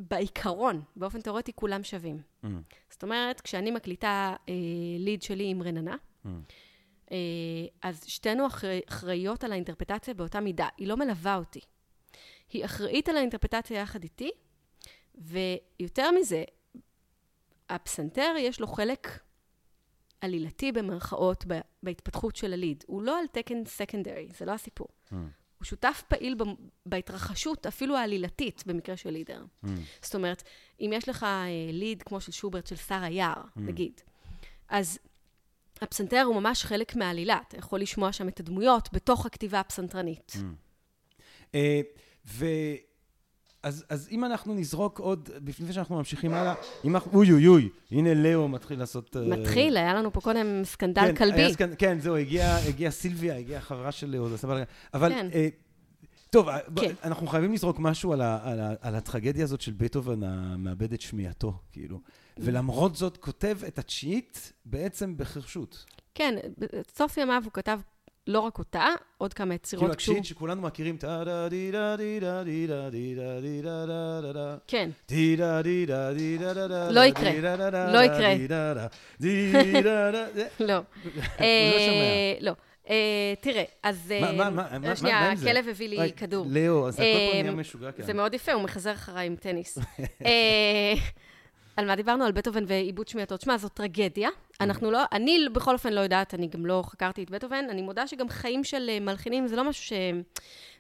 בעיקרון, 0.09 0.83
באופן 0.97 1.21
תיאורטי, 1.21 1.53
כולם 1.53 1.83
שווים. 1.83 2.19
Mm. 2.45 2.47
זאת 2.91 3.03
אומרת, 3.03 3.41
כשאני 3.41 3.71
מקליטה 3.71 4.37
אה, 4.49 4.55
ליד 4.99 5.23
שלי 5.23 5.51
עם 5.51 5.63
רננה, 5.63 5.97
Mm. 6.25 6.29
אה, 7.13 7.17
אז 7.83 8.05
שתינו 8.07 8.47
אחרי, 8.47 8.81
אחראיות 8.89 9.45
על 9.45 9.53
האינטרפטציה 9.53 10.15
באותה 10.15 10.41
מידה. 10.41 10.69
היא 10.77 10.87
לא 10.87 10.97
מלווה 10.97 11.37
אותי. 11.37 11.61
היא 12.49 12.65
אחראית 12.65 13.09
על 13.09 13.17
האינטרפטציה 13.17 13.81
יחד 13.81 14.03
איתי, 14.03 14.31
ויותר 15.15 16.11
מזה, 16.11 16.45
הפסנתר 17.69 18.35
יש 18.39 18.61
לו 18.61 18.67
חלק 18.67 19.09
עלילתי 20.21 20.73
במרכאות 20.73 21.45
בהתפתחות 21.83 22.37
של 22.37 22.53
הליד. 22.53 22.85
הוא 22.87 23.03
לא 23.03 23.19
על 23.19 23.27
תקן 23.27 23.65
סקנדרי, 23.65 24.29
זה 24.37 24.45
לא 24.45 24.53
הסיפור. 24.53 24.89
Mm. 25.11 25.15
הוא 25.63 25.67
שותף 25.67 26.03
פעיל 26.09 26.37
בהתרחשות, 26.87 27.67
אפילו 27.67 27.97
העלילתית, 27.97 28.63
במקרה 28.67 28.97
של 28.97 29.11
לידר. 29.11 29.45
Mm. 29.65 29.69
זאת 30.03 30.15
אומרת, 30.15 30.43
אם 30.81 30.91
יש 30.95 31.09
לך 31.09 31.23
אה, 31.23 31.47
ליד 31.73 32.03
כמו 32.03 32.21
של 32.21 32.33
שוברט 32.33 32.67
של 32.67 32.77
שר 32.77 33.03
היער, 33.03 33.43
Mm. 33.43 33.61
נגיד, 33.61 34.01
אז 34.69 34.99
הפסנתר 35.81 36.23
הוא 36.23 36.35
ממש 36.37 36.65
חלק 36.65 36.97
מהעלילה. 36.97 37.39
אתה 37.49 37.59
יכול 37.59 37.81
לשמוע 37.81 38.13
שם 38.13 38.29
את 38.29 38.41
הדמויות 38.41 38.89
בתוך 38.93 39.27
הכתיבה 39.27 39.61
הפסנתרנית. 39.61 40.33
Mm. 40.35 40.39
אה, 41.55 41.81
ו... 42.27 42.47
אז, 43.63 43.85
אז 43.89 44.09
אם 44.11 44.25
אנחנו 44.25 44.55
נזרוק 44.55 44.99
עוד, 44.99 45.31
לפני 45.47 45.73
שאנחנו 45.73 45.97
ממשיכים 45.97 46.33
הלאה, 46.33 46.55
אם 46.85 46.95
אנחנו, 46.95 47.19
אוי 47.19 47.33
אוי 47.33 47.49
אוי, 47.49 47.69
הנה 47.91 48.15
לאו 48.15 48.49
מתחיל 48.49 48.79
לעשות... 48.79 49.17
אה, 49.17 49.23
מתחיל, 49.23 49.77
היה 49.77 49.95
לנו 49.95 50.13
פה 50.13 50.21
קודם 50.21 50.65
סקנדל 50.65 51.03
כן, 51.03 51.15
כלבי. 51.15 51.53
סקנ... 51.53 51.71
כן, 51.79 52.01
זהו, 52.01 52.17
הגיעה 52.17 52.69
הגיע 52.69 52.91
סילביה, 52.91 53.37
הגיעה 53.37 53.61
חברה 53.61 53.93
של 53.93 54.11
לאו, 54.11 54.29
זה 54.29 54.47
בלגן. 54.47 54.65
אבל, 54.95 55.13
כן. 55.13 55.29
אה, 55.35 55.49
טוב, 56.31 56.49
אה, 56.49 56.59
כן. 56.77 56.95
אנחנו 57.05 57.27
חייבים 57.27 57.53
לזרוק 57.53 57.79
משהו 57.79 58.13
על, 58.13 58.21
ה, 58.21 58.39
על, 58.43 58.61
ה, 58.61 58.75
על 58.81 58.95
הטרגדיה 58.95 59.45
הזאת 59.45 59.61
של 59.61 59.73
בטהובן 59.73 60.23
המאבד 60.23 60.93
את 60.93 61.01
שמיעתו, 61.01 61.55
כאילו. 61.73 62.01
ולמרות 62.39 62.97
זאת, 62.97 63.17
כותב 63.17 63.59
את 63.69 63.79
התשיעית 63.79 64.53
בעצם 64.65 65.17
בחרשות. 65.17 65.85
כן, 66.15 66.35
בסוף 66.87 67.17
ימיו 67.17 67.43
הוא 67.45 67.53
כתב 67.53 67.81
לא 68.27 68.41
רק 68.41 68.59
אותה, 68.59 68.85
עוד 69.19 69.35
כמה 69.35 69.55
יצירות 69.55 69.83
כאילו 69.85 69.97
כשהוא... 69.97 70.13
התשיעית 70.17 70.25
שכולנו 70.25 70.63
מכירים, 70.63 70.97
טה 70.97 71.23
דה 71.25 71.49
די 71.49 71.71
דה 71.71 71.97
די 71.97 72.21
דה 72.21 72.43
די 72.45 72.67
דה 72.67 72.91
די 72.91 73.15
דה 73.15 73.41
די 73.41 73.63
דה 73.63 73.87
דה 73.87 74.21
דה 74.23 74.33
דה 74.33 74.57
כן, 74.67 74.91
די 75.09 75.37
דה 75.37 75.63
די 75.63 75.87
דה 75.87 76.13
די 76.15 76.39
דה 76.39 76.55
דה 76.55 76.69
דה 76.69 76.91
לא 76.91 77.01
יקרה. 77.01 77.31
לא 77.93 77.99
יקרה. 78.05 78.35
די 78.35 78.47
דה 78.49 78.75
דה 78.75 78.87
די 79.21 79.53
דה 79.83 80.11
דה 80.13 80.27
לא. 80.61 80.75
הוא 80.75 80.83
לא 81.73 81.79
שומע. 81.79 82.41
לא. 82.41 82.53
אה, 82.91 83.35
תראה, 83.41 83.65
אז... 83.83 84.15
מה- 84.21 84.51
מה- 84.51 84.79
מה- 84.79 84.97
שנייה? 84.97 85.33
הכלב 85.33 85.69
הביא 85.69 85.89
לי 85.89 86.13
כדור. 86.13 86.47
לאו, 86.51 86.89
אז 86.89 86.95
הכל 86.95 87.03
פה 87.33 87.43
נהיה 87.43 87.53
משוגע 87.53 87.93
כאן. 87.93 88.05
זה 88.05 88.13
מאוד 88.15 88.35
יפה, 88.35 88.53
הוא 88.53 88.63
מחזר 88.63 88.93
אחריי 88.93 89.27
עם 89.27 89.37
טניס. 89.37 89.79
אה, 91.79 91.83
על 91.83 91.87
מה 91.87 91.97
דיברנו? 91.97 92.25
על 92.25 92.33
בטהובן 92.33 92.65
ועיבוד 92.67 93.09
שמיעתו. 93.09 93.37
תשמע, 93.37 93.57
זו 93.57 93.69
טרגדיה. 93.69 94.29
אנחנו 94.61 94.91
לא, 94.91 94.99
אני 95.13 95.39
בכל 95.53 95.73
אופן 95.73 95.93
לא 95.93 96.01
יודעת, 96.01 96.35
אני 96.35 96.47
גם 96.47 96.67
לא 96.67 96.83
חקרתי 96.87 97.23
את 97.23 97.31
בטהובן. 97.31 97.65
אני 97.71 97.83
מודה 97.83 98.07
שגם 98.07 98.29
חיים 98.29 98.65
של 98.65 98.91
אה, 98.91 99.01
מלחינים 99.01 99.47
זה 99.47 99.57
לא 99.57 99.65
משהו 99.65 99.97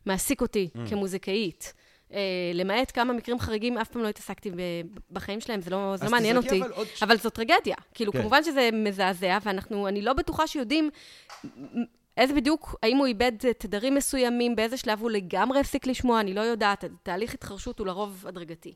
שמעסיק 0.04 0.40
אותי 0.40 0.68
כמוזיקאית. 0.88 1.72
אה, 2.12 2.18
למעט 2.54 2.92
כמה 2.94 3.12
מקרים 3.12 3.38
חריגים, 3.38 3.78
אף 3.78 3.88
פעם 3.88 4.02
לא 4.02 4.08
התעסקתי 4.08 4.50
בחיים 5.10 5.40
שלהם, 5.40 5.60
זה 5.60 5.70
לא, 5.70 5.94
זה 5.96 6.04
לא 6.04 6.10
מעניין 6.10 6.36
אותי. 6.36 6.60
אבל 6.62 6.72
עוד 6.72 6.86
אבל 7.02 7.16
זו 7.18 7.30
טרגדיה. 7.30 7.76
כאילו, 7.94 8.12
כן. 8.12 8.20
כמובן 8.20 8.44
שזה 8.44 8.68
מזעזע, 8.72 9.38
ואנחנו, 9.44 9.88
אני 9.88 10.02
לא 10.02 10.12
בטוחה 10.12 10.46
שיודעים 10.46 10.90
איזה 12.16 12.34
בדיוק, 12.34 12.76
האם 12.82 12.96
הוא 12.96 13.06
איבד 13.06 13.32
תדרים 13.58 13.94
מסוימים, 13.94 14.56
באיזה 14.56 14.76
שלב 14.76 15.00
הוא 15.00 15.10
לגמרי 15.10 15.60
הפסיק 15.60 15.86
לשמוע, 15.86 16.20
אני 16.20 16.34
לא 16.34 16.40
יודעת. 16.40 16.84
תהליך 17.02 17.34
התחרשות 17.34 17.78
הוא 17.78 17.86
לרוב 17.86 18.24
הדרגתי. 18.28 18.74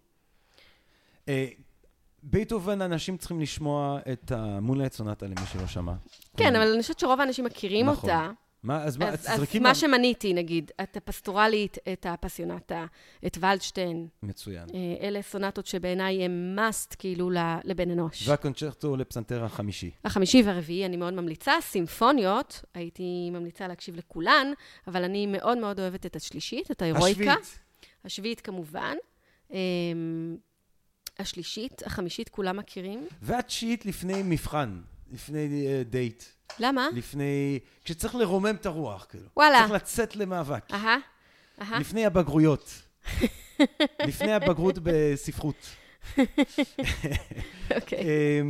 בייטהובן, 2.30 2.82
אנשים 2.82 3.16
צריכים 3.16 3.40
לשמוע 3.40 3.98
את 4.12 4.32
ה 4.32 4.38
Moonlight 4.38 4.92
Sonata 4.92 5.26
למי 5.26 5.46
שלא 5.52 5.66
שמע. 5.66 5.92
כן, 6.36 6.56
אבל 6.56 6.72
אני 6.72 6.82
חושבת 6.82 6.98
שרוב 6.98 7.20
האנשים 7.20 7.44
מכירים 7.44 7.86
נכון. 7.86 8.10
אותה. 8.10 8.30
מה, 8.62 8.84
אז 8.84 8.96
מה, 8.96 9.08
אז, 9.08 9.44
מה 9.60 9.74
שמניתי, 9.74 10.34
נגיד, 10.34 10.70
את 10.82 10.96
הפסטורלית, 10.96 11.78
את 11.92 12.06
האפסיונטה, 12.08 12.86
את 13.26 13.38
ולדשטיין, 13.40 14.08
מצוין. 14.22 14.64
אה, 14.74 15.06
אלה 15.08 15.22
סונטות 15.22 15.66
שבעיניי 15.66 16.24
הם 16.24 16.56
must, 16.58 16.96
כאילו, 16.98 17.30
לבן 17.64 17.90
אנוש. 17.90 18.28
והקונצ'רטו 18.28 18.96
לפסנתר 18.96 19.44
החמישי. 19.44 19.90
החמישי 20.04 20.42
והרביעי 20.42 20.86
אני 20.86 20.96
מאוד 20.96 21.14
ממליצה. 21.14 21.52
סימפוניות, 21.60 22.64
הייתי 22.74 23.30
ממליצה 23.32 23.68
להקשיב 23.68 23.96
לכולן, 23.96 24.52
אבל 24.86 25.04
אני 25.04 25.26
מאוד 25.26 25.58
מאוד 25.58 25.80
אוהבת 25.80 26.06
את 26.06 26.16
השלישית, 26.16 26.70
את 26.70 26.82
ההירואיקה. 26.82 27.20
השביעית. 27.20 27.58
השביעית 28.04 28.40
כמובן. 28.40 28.96
אמ, 31.18 31.22
השלישית, 31.22 31.82
החמישית, 31.86 32.28
כולם 32.28 32.56
מכירים. 32.56 33.06
והתשיעית 33.22 33.86
לפני 33.86 34.22
מבחן, 34.24 34.80
לפני 35.12 35.66
אה, 35.66 35.82
דייט. 35.84 36.24
למה? 36.58 36.88
לפני... 36.94 37.58
כשצריך 37.84 38.14
לרומם 38.14 38.54
את 38.54 38.66
הרוח, 38.66 39.06
כאילו. 39.10 39.28
וואלה. 39.36 39.58
צריך 39.58 39.70
לצאת 39.70 40.16
למאבק. 40.16 40.70
אהה, 40.72 40.96
אהה. 41.60 41.78
לפני 41.78 42.06
הבגרויות. 42.06 42.82
לפני 44.08 44.32
הבגרות 44.32 44.78
בספרות. 44.82 45.66
אוקיי. 47.76 48.42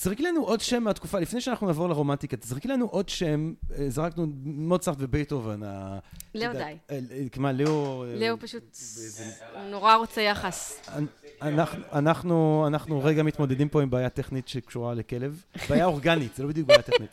תזרקי 0.00 0.22
לנו 0.22 0.44
עוד 0.44 0.60
שם 0.60 0.82
מהתקופה, 0.82 1.18
לפני 1.18 1.40
שאנחנו 1.40 1.66
נעבור 1.66 1.88
לרומנטיקה, 1.88 2.36
תזרקי 2.36 2.68
לנו 2.68 2.86
עוד 2.86 3.08
שם, 3.08 3.52
אה, 3.78 3.90
זרקנו 3.90 4.26
מוצרט 4.44 4.96
ובייטהובן. 5.00 5.62
ה- 5.62 5.98
לאו 6.34 6.52
די. 6.52 6.58
אה, 6.62 6.74
אה, 6.90 6.98
מה, 7.36 7.52
לאו... 7.52 8.04
לאו 8.20 8.36
פשוט, 8.40 8.78
נורא 9.70 9.94
רוצה 9.94 10.20
יחס. 10.20 10.80
אנחנו, 11.42 11.82
אנחנו, 11.92 12.64
אנחנו 12.66 13.00
רגע 13.04 13.22
מתמודדים 13.22 13.68
פה 13.68 13.82
עם 13.82 13.90
בעיה 13.90 14.08
טכנית 14.08 14.48
שקשורה 14.48 14.94
לכלב. 14.94 15.44
בעיה 15.68 15.84
אורגנית, 15.84 16.34
זה 16.36 16.42
לא 16.42 16.48
בדיוק 16.48 16.68
בעיה 16.68 16.82
טכנית. 16.82 17.10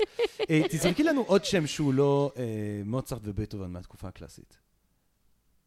תזרקי 0.70 1.04
לנו 1.04 1.22
עוד 1.28 1.46
שם 1.46 1.68
שהוא 1.68 1.94
לא 1.94 2.32
מוצרט 2.86 3.22
ובייטהובן 3.24 3.72
מהתקופה 3.72 4.08
הקלאסית. 4.08 4.58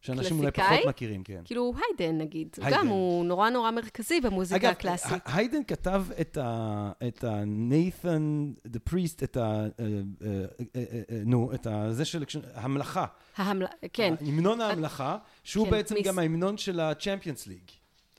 שאנשים 0.01 0.39
אולי? 0.39 0.51
פחות 0.51 0.79
מכירים, 0.87 1.23
כן. 1.23 1.41
כאילו 1.45 1.73
היידן 1.75 2.17
נגיד, 2.17 2.55
היידן. 2.61 2.77
גם, 2.77 2.87
הוא 2.87 3.25
נורא 3.25 3.49
נורא 3.49 3.71
מרכזי 3.71 4.21
במוזיקה 4.21 4.57
אגב, 4.57 4.71
הקלאסית. 4.71 5.11
ה- 5.25 5.35
היידן 5.37 5.63
כתב 5.67 6.05
את 6.21 6.37
ה... 6.37 6.91
את 7.07 7.23
ה-Nathan, 7.23 8.21
the 8.67 8.79
priest, 8.93 9.23
את 9.23 9.37
ה... 9.37 9.41
אה, 9.79 9.85
אה, 10.25 10.43
אה, 10.75 10.81
נו, 11.25 11.53
את 11.53 11.67
ה... 11.67 11.93
זה 11.93 12.05
של... 12.05 12.23
המלאכה. 12.53 13.05
ההמל... 13.37 13.65
כן, 13.93 14.13
המנון 14.21 14.61
ההמלכה, 14.61 15.17
שהוא 15.43 15.65
כן, 15.65 15.71
בעצם 15.71 15.95
מיס. 15.95 16.07
גם 16.07 16.19
ההמנון 16.19 16.57
של 16.57 16.79
ה-Champions 16.79 17.47
League. 17.47 17.71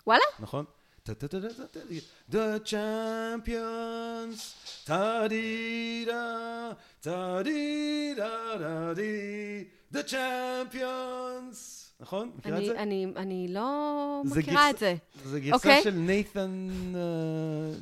וואלה? 0.06 0.22
נכון? 0.40 0.64
The 2.30 2.34
champions, 2.64 4.40
טה-די-דה, 4.84 6.70
טה-די-דה-דה-די, 7.00 9.64
The 9.92 10.10
champions, 10.10 11.82
נכון? 12.00 12.30
מכירה 12.38 12.58
את 12.58 12.64
זה? 12.64 12.82
אני, 12.82 13.06
אני 13.16 13.46
לא 13.50 14.22
זה 14.24 14.40
מכירה 14.40 14.70
את 14.70 14.78
זה. 14.78 14.94
זה 15.24 15.40
גרסה 15.40 15.56
אוקיי. 15.56 15.82
של 15.82 15.94
נייתן, 15.94 16.68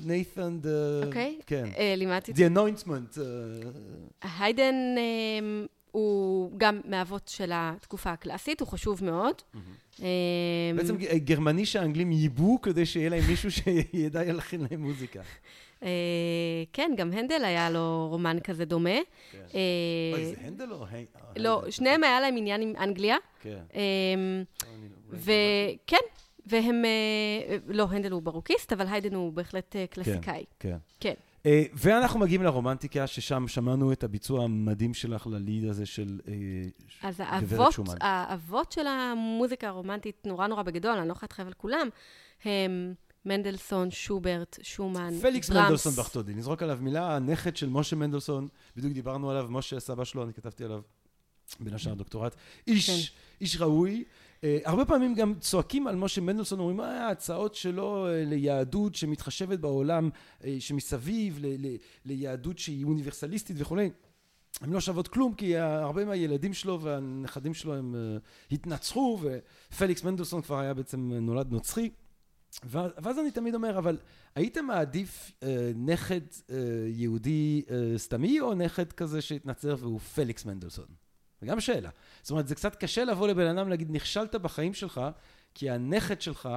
נייתן, 0.04 0.58
אוקיי? 1.06 1.38
כן. 1.46 1.64
אה, 1.78 1.94
לימדתי 1.96 2.32
את 2.32 2.36
The 2.36 2.40
anointment. 2.40 3.20
אה, 3.20 4.28
היידן 4.38 4.74
אה, 4.98 5.66
הוא 5.90 6.50
גם 6.56 6.80
מהאבות 6.84 7.28
של 7.28 7.50
התקופה 7.54 8.12
הקלאסית, 8.12 8.60
הוא 8.60 8.68
חשוב 8.68 9.04
מאוד. 9.04 9.34
אה, 10.02 10.08
בעצם 10.76 10.96
גרמני 11.16 11.66
שהאנגלים 11.66 12.12
ייבאו 12.12 12.60
כדי 12.62 12.86
שיהיה 12.86 13.08
להם 13.08 13.24
מישהו 13.28 13.50
שידע 13.56 14.24
להלחין 14.24 14.66
להם 14.70 14.82
מוזיקה. 14.82 15.20
אה, 15.82 15.88
כן, 16.72 16.90
גם 16.96 17.12
הנדל 17.12 17.44
היה 17.44 17.70
לו 17.70 18.06
רומן 18.10 18.36
כזה 18.44 18.64
דומה. 18.64 18.90
כן. 19.32 19.38
אה, 19.54 19.60
אוי, 20.18 20.26
זה 20.26 20.34
הנדל 20.40 20.72
או? 20.72 20.84
אה, 20.84 21.02
לא, 21.36 21.58
הנדל. 21.58 21.70
שניהם 21.70 22.04
היה 22.04 22.20
להם 22.20 22.36
עניין 22.36 22.62
עם 22.62 22.72
אנגליה. 22.80 23.16
כן. 23.40 23.58
לא- 25.10 25.18
וכן, 25.18 25.96
והם, 26.46 26.84
לא, 27.66 27.86
הנדל 27.90 28.12
הוא 28.12 28.22
ברוקיסט, 28.22 28.72
אבל 28.72 28.86
היידן 28.90 29.14
הוא 29.14 29.32
בהחלט 29.32 29.76
קלאסיקאי. 29.90 30.44
כן. 30.58 30.76
כן. 31.00 31.14
אה, 31.46 31.62
ואנחנו 31.74 32.20
מגיעים 32.20 32.42
לרומנטיקה, 32.42 33.06
ששם 33.06 33.48
שמענו 33.48 33.92
את 33.92 34.04
הביצוע 34.04 34.44
המדהים 34.44 34.94
שלך 34.94 35.26
לליד 35.26 35.64
הזה 35.64 35.86
של 35.86 36.20
אה, 36.28 36.34
אז 37.08 37.20
האבות. 37.26 37.74
האבות 38.00 38.72
של 38.72 38.86
המוזיקה 38.86 39.68
הרומנטית, 39.68 40.26
נורא 40.26 40.46
נורא 40.46 40.62
בגדול, 40.62 40.92
אני 40.98 41.08
לא 41.08 41.12
יכולה 41.12 41.24
להתחייב 41.24 41.48
על 41.48 41.54
כולם, 41.54 41.88
הם 42.44 42.94
מנדלסון, 43.24 43.90
שוברט, 43.90 44.58
שומן, 44.62 45.12
פליקס, 45.20 45.50
ברהמס. 45.50 45.62
מנדלסון 45.62 45.92
בכתודי, 45.92 46.34
נזרוק 46.34 46.62
עליו 46.62 46.78
מילה, 46.80 47.16
הנכד 47.16 47.56
של 47.56 47.68
משה 47.68 47.96
מנדלסון, 47.96 48.48
בדיוק 48.76 48.92
דיברנו 48.92 49.30
עליו, 49.30 49.46
משה 49.50 49.80
סבא 49.80 50.04
שלו, 50.04 50.24
אני 50.24 50.32
כתבתי 50.34 50.64
עליו 50.64 50.80
בין 51.60 51.74
השאר 51.74 51.94
דוקטורט, 51.94 52.34
איש, 52.66 53.12
איש 53.40 53.60
ראוי. 53.60 54.04
אה, 54.44 54.58
הרבה 54.64 54.84
פעמים 54.84 55.14
גם 55.14 55.34
צועקים 55.40 55.86
על 55.86 55.96
משה 55.96 56.20
מנדלסון, 56.20 56.58
אומרים, 56.58 56.76
מה 56.76 57.06
ההצעות 57.06 57.54
שלו 57.54 58.06
אה, 58.06 58.24
ליהדות 58.24 58.94
שמתחשבת 58.94 59.58
בעולם 59.58 60.10
אה, 60.44 60.56
שמסביב, 60.60 61.38
ל- 61.40 61.66
ל- 61.66 61.76
ליהדות 62.04 62.58
שהיא 62.58 62.84
אוניברסליסטית 62.84 63.56
וכולי. 63.58 63.90
הן 64.60 64.72
לא 64.72 64.80
שוות 64.80 65.08
כלום, 65.08 65.34
כי 65.34 65.56
הרבה 65.56 66.04
מהילדים 66.04 66.54
שלו 66.54 66.80
והנכדים 66.80 67.54
שלו 67.54 67.74
הם 67.74 67.94
אה, 67.94 68.18
התנצחו, 68.52 69.20
ופליקס 69.72 70.04
מנדלסון 70.04 70.42
כבר 70.42 70.58
היה 70.58 70.74
בעצם 70.74 71.12
נולד 71.12 71.52
נוצרי. 71.52 71.90
ואז 72.64 73.18
אני 73.18 73.30
תמיד 73.30 73.54
אומר, 73.54 73.78
אבל 73.78 73.98
היית 74.34 74.58
מעדיף 74.58 75.32
אה, 75.42 75.72
נכד 75.76 76.20
אה, 76.50 76.56
יהודי 76.88 77.62
אה, 77.70 77.98
סתמי, 77.98 78.40
או 78.40 78.54
נכד 78.54 78.92
כזה 78.92 79.20
שהתנצר 79.20 79.74
והוא 79.78 80.00
פליקס 80.00 80.44
מנדלסון? 80.44 80.86
זו 81.40 81.46
גם 81.46 81.60
שאלה. 81.60 81.90
זאת 82.22 82.30
אומרת, 82.30 82.48
זה 82.48 82.54
קצת 82.54 82.76
קשה 82.76 83.04
לבוא 83.04 83.28
לבן 83.28 83.46
אדם 83.46 83.68
להגיד, 83.68 83.90
נכשלת 83.90 84.34
בחיים 84.34 84.74
שלך, 84.74 85.00
כי 85.54 85.70
הנכד 85.70 86.20
שלך 86.20 86.48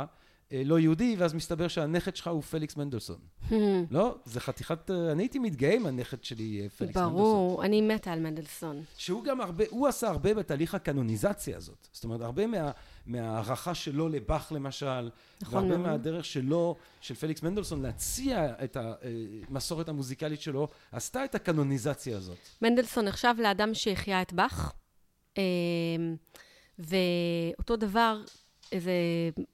לא 0.65 0.79
יהודי, 0.79 1.15
ואז 1.17 1.33
מסתבר 1.33 1.67
שהנכד 1.67 2.15
שלך 2.15 2.27
הוא 2.27 2.41
פליקס 2.41 2.77
מנדלסון. 2.77 3.17
לא? 3.91 4.17
זה 4.25 4.39
חתיכת... 4.39 4.91
אה, 4.91 5.11
אני 5.11 5.23
הייתי 5.23 5.39
מתגאה 5.39 5.73
אם 5.73 5.85
הנכד 5.85 6.23
שלי 6.23 6.61
אה, 6.63 6.69
פליקס 6.69 6.97
מנדלסון. 6.97 7.13
ברור, 7.13 7.63
אני 7.65 7.81
מתה 7.81 8.11
על 8.11 8.19
מנדלסון. 8.19 8.83
שהוא 8.97 9.23
גם 9.23 9.41
הרבה, 9.41 9.63
הוא 9.69 9.87
עשה 9.87 10.07
הרבה 10.09 10.33
בתהליך 10.33 10.75
הקנוניזציה 10.75 11.57
הזאת. 11.57 11.87
זאת 11.91 12.03
אומרת, 12.03 12.21
הרבה 12.21 12.47
מה, 12.47 12.71
מההערכה 13.05 13.75
שלו 13.75 14.09
לבאך 14.09 14.51
למשל, 14.51 15.09
נכון 15.41 15.71
והרבה. 15.71 15.77
מהדרך 15.77 16.25
שלו, 16.25 16.75
של 17.01 17.15
פליקס 17.15 17.43
מנדלסון, 17.43 17.81
להציע 17.81 18.53
את 18.63 18.77
המסורת 19.49 19.89
המוזיקלית 19.89 20.41
שלו, 20.41 20.67
עשתה 20.91 21.25
את 21.25 21.35
הקנוניזציה 21.35 22.17
הזאת. 22.17 22.37
מנדלסון 22.61 23.05
נחשב 23.05 23.33
לאדם 23.39 23.73
שהחיה 23.73 24.21
את 24.21 24.33
באך, 24.33 24.73
ואותו 26.79 27.75
דבר, 27.75 28.21
איזה 28.73 28.91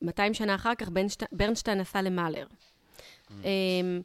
200 0.02 0.34
שנה 0.34 0.56
אחר 0.56 0.76
כך, 0.76 0.90
ברנשט- 0.90 1.24
ברנשטיין 1.32 1.80
עשה 1.80 2.02
למאלר. 2.02 2.46
אמ, 3.44 4.02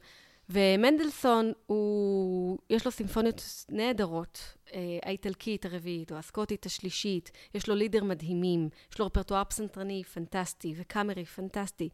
ומנדלסון, 0.50 1.52
הוא, 1.66 2.58
יש 2.70 2.84
לו 2.84 2.90
סימפוניות 2.90 3.42
נהדרות, 3.68 4.40
אה, 4.74 4.80
האיטלקית 5.02 5.64
הרביעית, 5.66 6.12
או 6.12 6.16
הסקוטית 6.16 6.66
השלישית, 6.66 7.30
יש 7.54 7.68
לו 7.68 7.74
לידר 7.74 8.04
מדהימים, 8.04 8.68
יש 8.92 8.98
לו 8.98 9.06
רפרטואר 9.06 9.44
פסנתרני 9.44 10.04
פנטסטי, 10.04 10.74
וקאמרי 10.76 11.24
פנטסטי. 11.24 11.88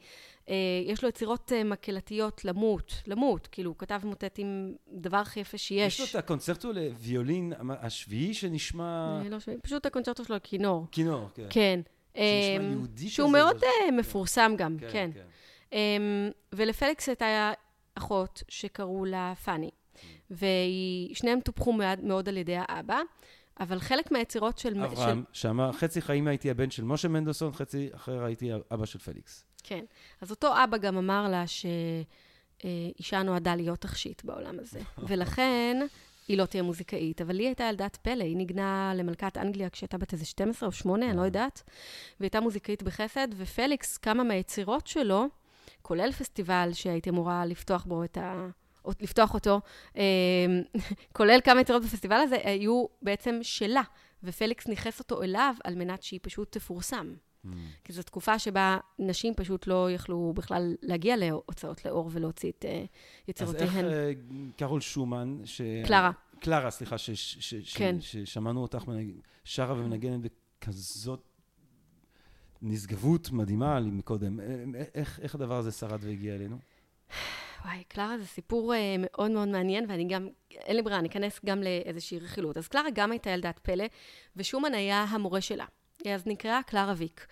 אה, 0.48 0.54
יש 0.86 1.02
לו 1.02 1.08
יצירות 1.08 1.52
אה, 1.52 1.64
מקהלתיות 1.64 2.44
למות, 2.44 2.92
למות, 3.06 3.46
כאילו, 3.46 3.70
הוא 3.70 3.76
כתב 3.78 4.00
מוטטים, 4.04 4.74
דבר 4.92 5.16
הכי 5.16 5.40
יפה 5.40 5.58
שיש. 5.58 5.94
יש 5.94 6.14
לו 6.14 6.20
את 6.20 6.24
הקונצרטו 6.24 6.72
לוויולין 6.72 7.52
השביעי 7.80 8.34
שנשמע... 8.34 9.22
לא 9.30 9.36
פשוט 9.62 9.86
הקונצ'רטו 9.86 10.24
שלו 10.24 10.36
לכינור. 10.36 10.86
כינור, 10.92 11.28
כן. 11.34 11.46
כן. 11.50 11.80
שנשמע 12.14 12.56
אמ, 12.66 12.72
יהודי 12.72 13.08
שהוא 13.08 13.28
כזה, 13.28 13.38
מאוד 13.38 13.56
אבל- 13.56 13.66
אה, 13.86 13.90
מפורסם 13.90 14.52
גם, 14.58 14.76
כן, 14.80 14.88
כן. 14.92 15.10
כן. 15.14 15.20
אמ, 15.76 16.30
ולפליקס 16.52 17.08
הייתה 17.08 17.52
אחות 17.94 18.42
שקראו 18.48 19.04
לה 19.04 19.32
פאני, 19.44 19.70
ושניהם 20.30 21.40
טופחו 21.40 21.72
מאוד, 21.72 22.00
מאוד 22.04 22.28
על 22.28 22.36
ידי 22.36 22.56
האבא, 22.58 23.00
אבל 23.60 23.78
חלק 23.80 24.10
מהיצירות 24.12 24.58
של... 24.58 24.82
אברהם, 24.84 25.24
שאמר, 25.32 25.72
חצי 25.72 26.00
חיים 26.02 26.26
הייתי 26.28 26.50
הבן 26.50 26.70
של 26.70 26.84
משה 26.84 27.08
מנדלסון, 27.08 27.52
חצי 27.52 27.88
אחר 27.94 28.24
הייתי 28.24 28.50
אבא 28.74 28.86
של 28.86 28.98
פליקס. 28.98 29.44
כן. 29.62 29.84
אז 30.20 30.30
אותו 30.30 30.64
אבא 30.64 30.76
גם 30.78 30.96
אמר 30.96 31.28
לה 31.28 31.44
שאישה 31.46 33.22
נועדה 33.22 33.54
להיות 33.56 33.80
תכשיט 33.80 34.24
בעולם 34.24 34.58
הזה, 34.58 34.80
ולכן 35.08 35.86
היא 36.30 36.38
לא 36.38 36.46
תהיה 36.46 36.62
מוזיקאית. 36.62 37.20
אבל 37.20 37.38
היא 37.38 37.46
הייתה 37.46 37.64
ילדת 37.64 37.96
פלא, 38.02 38.24
היא 38.24 38.36
ניגנה 38.36 38.92
למלכת 38.96 39.36
אנגליה 39.36 39.70
כשהייתה 39.70 39.98
בת 39.98 40.12
איזה 40.12 40.24
12 40.24 40.66
או 40.66 40.72
8, 40.72 41.10
אני 41.10 41.16
לא 41.16 41.22
יודעת, 41.22 41.62
והיא 41.66 42.26
הייתה 42.26 42.40
מוזיקאית 42.40 42.82
בחסד, 42.82 43.28
ופליקס, 43.36 43.96
כמה 43.96 44.24
מהיצירות 44.24 44.86
שלו, 44.86 45.26
כולל 45.82 46.12
פסטיבל 46.12 46.70
שהייתי 46.72 47.10
אמורה 47.10 47.46
לפתוח 47.46 47.84
בו 47.84 48.04
את 48.04 48.18
ה... 48.18 48.48
או 48.84 48.90
לפתוח 49.00 49.34
אותו, 49.34 49.60
אה, 49.96 50.02
כולל 51.16 51.40
כמה 51.44 51.60
יצירות 51.60 51.82
בפסטיבל 51.82 52.16
הזה, 52.16 52.36
היו 52.44 52.86
בעצם 53.02 53.38
שלה, 53.42 53.82
ופליקס 54.22 54.66
ניכס 54.66 54.98
אותו 54.98 55.22
אליו 55.22 55.54
על 55.64 55.74
מנת 55.74 56.02
שהיא 56.02 56.20
פשוט 56.22 56.52
תפורסם. 56.52 57.14
כי 57.84 57.92
זו 57.92 58.02
תקופה 58.02 58.38
שבה 58.38 58.78
נשים 58.98 59.34
פשוט 59.34 59.66
לא 59.66 59.90
יכלו 59.90 60.32
בכלל 60.36 60.74
להגיע 60.82 61.16
להוצאות 61.16 61.84
לאור 61.84 62.10
ולהוציא 62.12 62.50
את 62.50 62.64
אה, 62.64 62.70
אז 62.70 62.84
איך 63.28 63.28
יצירותיהן. 63.28 63.84
אה, 63.84 64.12
קרול 64.56 64.80
שומן, 64.80 65.36
ש... 65.44 65.60
קלרה. 65.86 66.10
קלרה, 66.40 66.70
סליחה, 66.70 66.98
ש... 66.98 67.10
ש... 67.10 67.54
ש... 67.54 67.76
כן. 67.76 67.96
ששמענו 68.00 68.62
אותך 68.62 68.88
מנג... 68.88 69.10
שרה 69.44 69.74
ומנגנת 69.74 70.20
בכזאת 70.20 71.22
נשגבות 72.62 73.30
מדהימה 73.30 73.80
לי 73.80 73.90
מקודם. 73.90 74.40
אה, 74.40 74.64
איך, 74.94 75.20
איך 75.20 75.34
הדבר 75.34 75.58
הזה 75.58 75.72
שרד 75.72 76.04
והגיע 76.04 76.34
אלינו? 76.34 76.58
וואי, 77.64 77.84
קלרה 77.88 78.18
זה 78.18 78.26
סיפור 78.26 78.74
אה, 78.74 78.96
מאוד 78.98 79.30
מאוד 79.30 79.48
מעניין, 79.48 79.84
ואני 79.88 80.08
גם, 80.08 80.28
אין 80.50 80.76
לי 80.76 80.82
ברירה, 80.82 80.98
אני 80.98 81.08
אכנס 81.08 81.40
גם 81.44 81.62
לאיזושהי 81.62 82.18
רכילות. 82.18 82.56
אז 82.56 82.68
קלרה 82.68 82.90
גם 82.94 83.12
הייתה 83.12 83.30
ילדת 83.30 83.58
פלא, 83.58 83.84
ושומן 84.36 84.74
היה 84.74 85.02
המורה 85.02 85.40
שלה. 85.40 85.64
היא 86.04 86.14
אז 86.14 86.26
נקראה 86.26 86.60
קלרה 86.62 86.94
ויק. 86.96 87.26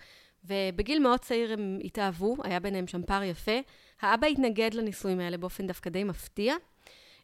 ובגיל 0.45 0.99
מאוד 0.99 1.19
צעיר 1.19 1.53
הם 1.53 1.79
התאהבו, 1.83 2.35
היה 2.43 2.59
ביניהם 2.59 2.87
שם 2.87 3.03
פער 3.03 3.23
יפה. 3.23 3.59
האבא 4.01 4.27
התנגד 4.27 4.73
לנישואים 4.73 5.19
האלה 5.19 5.37
באופן 5.37 5.67
דווקא 5.67 5.89
די 5.89 6.03
מפתיע. 6.03 6.55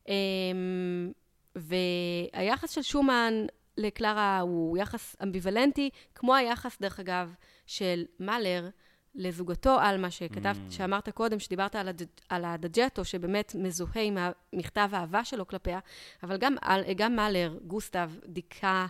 אמ, 0.07 1.11
והיחס 1.55 2.71
של 2.71 2.81
שומן 2.81 3.33
לקלרה 3.77 4.39
הוא 4.39 4.77
יחס 4.77 5.15
אמביוולנטי, 5.23 5.89
כמו 6.15 6.35
היחס, 6.35 6.77
דרך 6.81 6.99
אגב, 6.99 7.33
של 7.65 8.05
מאלר 8.19 8.69
לזוגתו, 9.15 9.79
עלמה, 9.79 10.11
שכתבת, 10.11 10.55
Mm. 10.69 10.71
שאמרת 10.73 11.09
קודם, 11.09 11.39
שדיברת 11.39 11.75
על, 11.75 11.87
הד, 11.87 12.01
על 12.29 12.45
הדג'טו, 12.45 13.05
שבאמת 13.05 13.55
מזוהה 13.59 14.01
עם 14.01 14.17
מכתב 14.53 14.89
האהבה 14.91 15.25
שלו 15.25 15.47
כלפיה, 15.47 15.79
אבל 16.23 16.37
גם, 16.37 16.55
על- 16.61 16.93
גם 16.95 17.15
מאלר, 17.15 17.57
גוסטב, 17.67 18.11
דיכא 18.25 18.85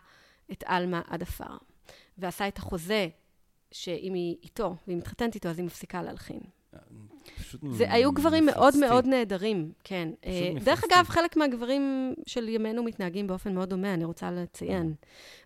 את 0.51 0.63
עלמה 0.67 1.01
עד 1.07 1.21
עפר, 1.21 1.57
ועשה 2.17 2.47
את 2.47 2.57
החוזה 2.57 3.07
שאם 3.71 4.13
היא 4.13 4.35
איתו, 4.43 4.75
והיא 4.87 4.97
מתחתנת 4.97 5.35
איתו, 5.35 5.49
אז 5.49 5.59
היא 5.59 5.65
מפסיקה 5.65 6.01
להלחין. 6.01 6.39
פשוט 7.39 7.61
זה 7.71 7.93
היו 7.93 8.11
גברים 8.11 8.45
מאוד 8.45 8.67
מפלצתי. 8.67 8.89
מאוד 8.89 9.05
נהדרים, 9.05 9.71
כן. 9.83 10.09
אה, 10.25 10.51
דרך 10.55 10.79
מפלצתי. 10.79 10.95
אגב, 10.95 11.05
חלק 11.07 11.37
מהגברים 11.37 12.13
של 12.25 12.49
ימינו 12.49 12.83
מתנהגים 12.83 13.27
באופן 13.27 13.55
מאוד 13.55 13.69
דומה, 13.69 13.93
אני 13.93 14.05
רוצה 14.05 14.31
לציין, 14.31 14.93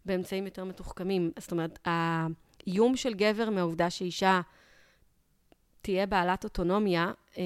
באמצעים 0.06 0.46
יותר 0.46 0.64
מתוחכמים. 0.64 1.32
זאת 1.40 1.52
אומרת, 1.52 1.80
האיום 1.86 2.96
של 2.96 3.14
גבר 3.14 3.50
מהעובדה 3.50 3.90
שאישה 3.90 4.42
תהיה 5.82 6.06
בעלת 6.06 6.44
אוטונומיה, 6.44 7.12
אה, 7.38 7.44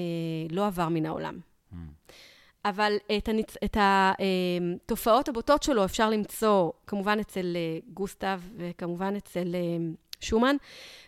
לא 0.50 0.66
עבר 0.66 0.88
מן 0.88 1.06
העולם. 1.06 1.38
Mm. 1.72 1.76
אבל 2.64 2.96
את, 3.16 3.28
הניצ... 3.28 3.56
את 3.64 3.76
התופעות 3.80 5.28
הבוטות 5.28 5.62
שלו 5.62 5.84
אפשר 5.84 6.10
למצוא 6.10 6.70
כמובן 6.86 7.18
אצל 7.20 7.56
אה, 7.56 7.78
גוסטב 7.94 8.40
וכמובן 8.56 9.16
אצל 9.16 9.54
אה, 9.54 9.60
שומן. 10.20 10.56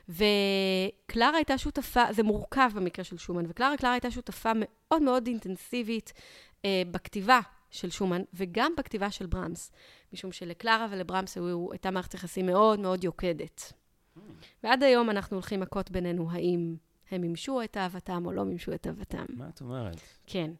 וקלרה 0.08 1.36
הייתה 1.36 1.58
שותפה, 1.58 2.02
זה 2.10 2.22
מורכב 2.22 2.70
במקרה 2.74 3.04
של 3.04 3.18
שומן, 3.18 3.44
וקלרה 3.48 3.76
קלרה 3.76 3.92
הייתה 3.92 4.10
שותפה 4.10 4.52
מאוד 4.54 5.02
מאוד 5.02 5.26
אינטנסיבית 5.26 6.12
אה, 6.64 6.82
בכתיבה 6.90 7.40
של 7.70 7.90
שומן 7.90 8.22
וגם 8.34 8.72
בכתיבה 8.78 9.10
של 9.10 9.26
ברמס, 9.26 9.72
משום 10.12 10.32
שלקלרה 10.32 10.86
ולברמס 10.90 11.36
היו, 11.36 11.72
הייתה 11.72 11.90
מערכת 11.90 12.14
יחסים 12.14 12.46
מאוד 12.46 12.80
מאוד 12.80 13.04
יוקדת. 13.04 13.72
ועד 14.62 14.82
היום 14.82 15.10
אנחנו 15.10 15.36
הולכים 15.36 15.60
מכות 15.60 15.90
בינינו, 15.90 16.30
האם 16.30 16.76
הם 17.10 17.20
מימשו 17.20 17.62
את 17.62 17.76
אהבתם 17.76 18.26
או 18.26 18.32
לא 18.32 18.44
מימשו 18.44 18.72
את 18.72 18.86
אהבתם. 18.86 19.24
מה 19.28 19.48
את 19.48 19.60
אומרת? 19.60 20.00
כן. 20.26 20.50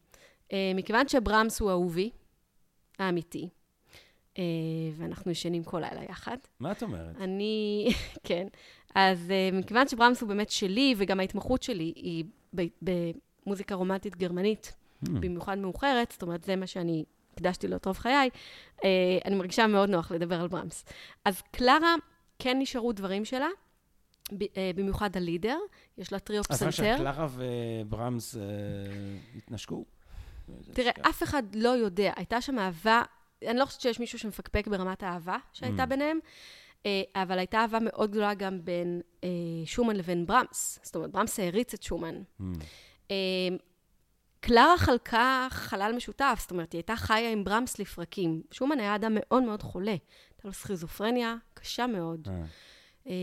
Uh, 0.47 0.51
מכיוון 0.75 1.07
שברמס 1.07 1.59
הוא 1.59 1.71
אהובי, 1.71 2.09
האמיתי, 2.99 3.49
uh, 4.33 4.39
ואנחנו 4.97 5.31
ישנים 5.31 5.63
כל 5.63 5.79
לילה 5.79 6.03
יחד, 6.03 6.37
מה 6.59 6.71
את 6.71 6.83
אומרת? 6.83 7.15
אני, 7.21 7.87
כן, 8.27 8.47
אז 8.95 9.19
uh, 9.51 9.55
מכיוון 9.55 9.87
שברמס 9.87 10.21
הוא 10.21 10.29
באמת 10.29 10.49
שלי, 10.49 10.95
וגם 10.97 11.19
ההתמחות 11.19 11.63
שלי 11.63 11.93
היא 11.95 12.25
במוזיקה 12.81 13.75
רומנטית 13.75 14.15
גרמנית, 14.15 14.73
Hmm. 15.05 15.09
במיוחד 15.09 15.57
מאוחרת, 15.57 16.11
זאת 16.11 16.21
אומרת, 16.21 16.43
זה 16.43 16.55
מה 16.55 16.67
שאני 16.67 17.05
הקדשתי 17.33 17.67
לו 17.67 17.75
את 17.75 17.85
רוב 17.85 17.97
חיי, 17.97 18.29
אני 19.25 19.35
מרגישה 19.35 19.67
מאוד 19.67 19.89
נוח 19.89 20.11
לדבר 20.11 20.41
על 20.41 20.47
ברמס. 20.47 20.85
אז 21.25 21.41
קלרה, 21.41 21.95
כן 22.39 22.59
נשארו 22.59 22.93
דברים 22.93 23.25
שלה, 23.25 23.47
במיוחד 24.75 25.17
הלידר, 25.17 25.57
יש 25.97 26.13
לה 26.13 26.19
טריו 26.19 26.41
אז 26.49 26.63
רק 26.63 26.69
פסנתר. 26.69 26.95
שקלרה 26.97 27.27
וברמס 27.29 28.35
אה, 28.35 28.41
התנשקו? 29.37 29.85
תראה, 30.73 30.91
אף 31.09 31.23
אחד 31.23 31.43
לא 31.55 31.69
יודע. 31.69 32.13
הייתה 32.15 32.41
שם 32.41 32.59
אהבה, 32.59 33.01
אני 33.47 33.59
לא 33.59 33.65
חושבת 33.65 33.81
שיש 33.81 33.99
מישהו 33.99 34.19
שמפקפק 34.19 34.67
ברמת 34.67 35.03
האהבה 35.03 35.37
שהייתה 35.53 35.83
Mm. 35.83 35.85
ביניהם, 35.85 36.19
אה, 36.85 37.01
אבל 37.15 37.37
הייתה 37.37 37.57
אהבה 37.57 37.77
מאוד 37.81 38.11
גדולה 38.11 38.33
גם 38.33 38.65
בין 38.65 39.01
אה, 39.23 39.29
שומן 39.65 39.95
לבין 39.95 40.25
ברמס. 40.25 40.79
זאת 40.83 40.95
אומרת, 40.95 41.11
ברמס 41.11 41.39
העריץ 41.39 41.73
את 41.73 41.83
שומן. 41.83 42.15
Mm. 42.39 42.43
אה, 43.11 43.15
קלרה 44.39 44.77
חלקה 44.77 45.47
חלל 45.49 45.93
משותף, 45.95 46.37
זאת 46.41 46.51
אומרת, 46.51 46.71
היא 46.71 46.79
הייתה 46.79 46.95
חיה 46.95 47.31
עם 47.31 47.43
ברמס 47.43 47.79
לפרקים. 47.79 48.41
שומן 48.51 48.79
היה 48.79 48.95
אדם 48.95 49.11
מאוד 49.15 49.43
מאוד 49.43 49.63
חולה. 49.63 49.91
הייתה 49.91 50.47
לו 50.47 50.53
סכיזופרניה 50.53 51.35
קשה 51.53 51.87
מאוד. 51.87 52.27
אה. 52.31 52.43
אה, 53.07 53.13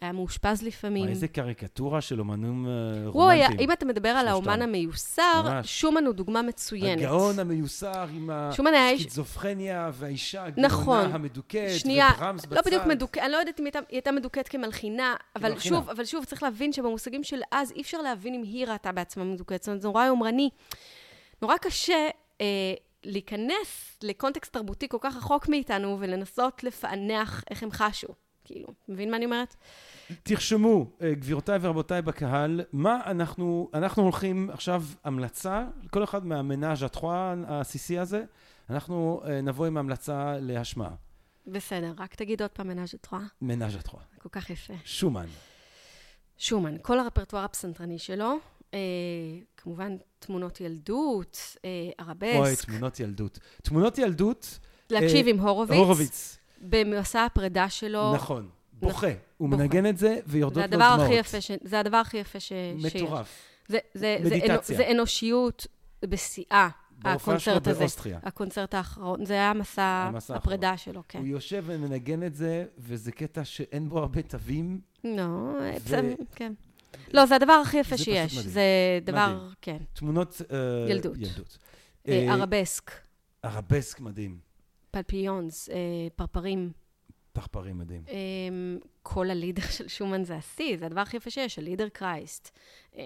היה 0.00 0.12
מאושפז 0.12 0.62
לפעמים. 0.62 1.08
איזה 1.08 1.28
קריקטורה 1.28 2.00
של 2.00 2.20
אומנים 2.20 2.66
אה, 2.66 2.72
הוא 3.06 3.28
היה, 3.28 3.46
רומנטיים. 3.46 3.70
אם 3.70 3.72
אתה 3.72 3.84
מדבר 3.84 4.08
על. 4.08 4.28
האומן 4.28 4.62
המיוסר, 4.62 5.42
ממש. 5.44 5.80
שומן 5.80 6.06
הוא 6.06 6.14
דוגמה 6.14 6.42
מצוינת. 6.42 6.98
הגאון 6.98 7.38
המיוסר 7.38 8.06
עם. 8.14 8.30
הסכיזופרניה 8.30 9.90
והאישה 9.94 10.44
נכון. 10.56 10.98
הגאונה 10.98 11.14
המדוכאת, 11.14 11.78
שנייה, 11.78 12.10
וברמס 12.16 12.46
בצד. 12.46 12.56
לא 12.56 12.62
בדיוק 12.62 12.86
מדוכאת, 12.86 13.22
אני 13.22 13.32
לא 13.32 13.36
יודעת 13.36 13.60
אם 13.60 13.64
היא 13.64 13.72
הייתה 13.90 14.12
מדוכאת 14.12 14.48
כמלחינה, 14.48 15.14
אבל 15.36 15.48
כמלחינה. 15.48 15.76
שוב, 15.76 15.90
אבל 15.90 16.04
שוב, 16.04 16.24
צריך 16.24 16.42
להבין 16.42 16.72
שבמושגים 16.72 17.24
של 17.24 17.40
אז, 17.50 17.72
אי 17.72 17.80
אפשר 17.80 18.02
להבין 18.02 18.34
אם 18.34 18.42
היא 18.42 18.66
ראתה 18.66 18.92
בעצמה 18.92 19.24
מדוכאת. 19.24 19.62
זאת 19.62 19.68
אומרת, 19.68 19.82
זה 19.82 19.88
נורא 19.88 20.04
יומרני. 20.04 20.50
נורא 21.42 21.56
קשה 21.56 22.08
אה, 22.40 22.46
להיכנס 23.04 23.98
לקונטקסט 24.02 24.52
תרבותי 24.52 24.88
כל 24.88 24.98
כך 25.00 25.16
רחוק 25.16 25.48
מאיתנו 25.48 25.96
ולנסות 26.00 26.64
לפענח 26.64 27.44
איך 27.50 27.62
הם 27.62 27.70
חשו. 27.70 28.08
כאילו, 28.52 28.68
מבין 28.88 29.10
מה 29.10 29.16
אני 29.16 29.24
אומרת? 29.24 29.56
תרשמו, 30.22 30.86
אה, 31.02 31.14
גבירותיי 31.14 31.58
ורבותיי 31.62 32.02
בקהל, 32.02 32.60
מה 32.72 33.00
אנחנו, 33.06 33.70
אנחנו 33.74 34.02
הולכים 34.02 34.50
עכשיו 34.50 34.84
המלצה, 35.04 35.64
כל 35.90 36.04
אחד 36.04 36.26
מהמנאז' 36.26 36.82
הטרואה 36.82 37.34
העסיסי 37.46 37.98
הזה, 37.98 38.24
אנחנו 38.70 39.22
אה, 39.24 39.40
נבוא 39.40 39.66
עם 39.66 39.76
המלצה 39.76 40.36
להשמעה. 40.40 40.94
בסדר, 41.46 41.92
רק 41.98 42.14
תגיד 42.14 42.42
עוד 42.42 42.50
פעם 42.50 42.68
מנאז' 42.68 42.94
טרואה. 43.00 43.22
מנאז' 43.42 43.74
הטרואה. 43.74 44.04
כל 44.18 44.28
כך 44.32 44.50
יפה. 44.50 44.74
שומן. 44.84 45.26
שומן, 46.38 46.76
כל 46.82 46.98
הרפרטואר 46.98 47.44
הפסנתרני 47.44 47.98
שלו, 47.98 48.38
אה, 48.74 48.78
כמובן 49.56 49.96
תמונות 50.18 50.60
ילדות, 50.60 51.56
אה, 51.64 51.70
אוי, 51.70 51.92
ערבסק, 51.98 52.64
תמונות 52.64 53.00
ילדות. 53.00 53.38
תמונות 53.62 53.98
ילדות, 53.98 54.58
להקשיב 54.90 55.26
אה, 55.26 55.32
עם 55.32 55.40
הורוביץ, 55.40 55.76
הורוביץ, 55.76 56.38
במסע 56.62 57.24
הפרידה 57.24 57.68
שלו. 57.68 58.14
נכון, 58.14 58.48
בוכה. 58.72 59.06
הוא 59.36 59.48
בוכה. 59.48 59.62
מנגן 59.62 59.86
את 59.86 59.98
זה 59.98 60.06
זה 60.06 60.20
ויורדות 60.26 60.64
לו 60.64 60.78
דמעות. 60.78 61.00
ש... 61.40 61.50
זה 61.64 61.80
הדבר 61.80 61.96
הכי 61.96 62.16
יפה 62.16 62.40
ש... 62.40 62.52
מטורף. 62.76 63.52
זה, 63.68 63.78
זה, 63.94 64.18
זה, 64.22 64.28
מדיטציה. 64.28 64.54
אנו, 64.54 64.84
זה 64.84 64.90
אנושיות 64.90 65.66
בשיאה, 66.02 66.68
הקונצרט 67.04 67.66
הזה. 67.66 67.80
באוסטריה. 67.80 68.18
הקונצרט 68.22 68.74
האחרון, 68.74 69.24
זה 69.24 69.34
היה 69.34 69.52
מסע 69.52 69.82
המסע 69.82 70.36
הפרידה 70.36 70.76
שלו, 70.76 71.02
כן. 71.08 71.18
הוא 71.18 71.26
יושב 71.26 71.64
ומנגן 71.66 72.22
את 72.22 72.34
זה, 72.34 72.64
וזה 72.78 73.12
קטע 73.12 73.44
שאין 73.44 73.88
בו 73.88 73.98
הרבה 73.98 74.22
תווים. 74.22 74.80
לא, 75.04 75.22
ו- 75.22 75.74
בסדר, 75.84 76.14
כן. 76.34 76.52
לא, 77.12 77.26
זה 77.26 77.34
הדבר 77.36 77.52
הכי 77.52 77.78
יפה 77.78 77.96
זה 77.96 78.04
שיש. 78.04 78.34
מדהים. 78.36 78.50
זה 78.50 78.62
דבר, 79.04 79.34
מדהים. 79.34 79.50
כן. 79.62 79.78
תמונות... 79.92 80.42
אה, 80.52 80.90
ילדות. 80.90 81.16
ילדות. 81.16 81.58
אה, 82.08 82.12
אה, 82.12 82.32
ערבסק, 82.32 82.90
ערבסק 83.42 84.00
מדהים. 84.00 84.51
פלפיונס, 84.96 85.68
אה, 85.70 85.76
פרפרים. 86.16 86.72
פרפרים 87.32 87.78
מדהים. 87.78 88.02
אמ, 88.08 88.78
כל 89.02 89.30
הלידר 89.30 89.62
של 89.76 89.88
שומן 89.88 90.24
זה 90.24 90.36
השיא, 90.36 90.76
זה 90.78 90.86
הדבר 90.86 91.00
הכי 91.00 91.16
יפה 91.16 91.30
שיש, 91.30 91.58
הלידר 91.58 91.88
קרייסט. 91.88 92.58
אמ, 92.96 93.02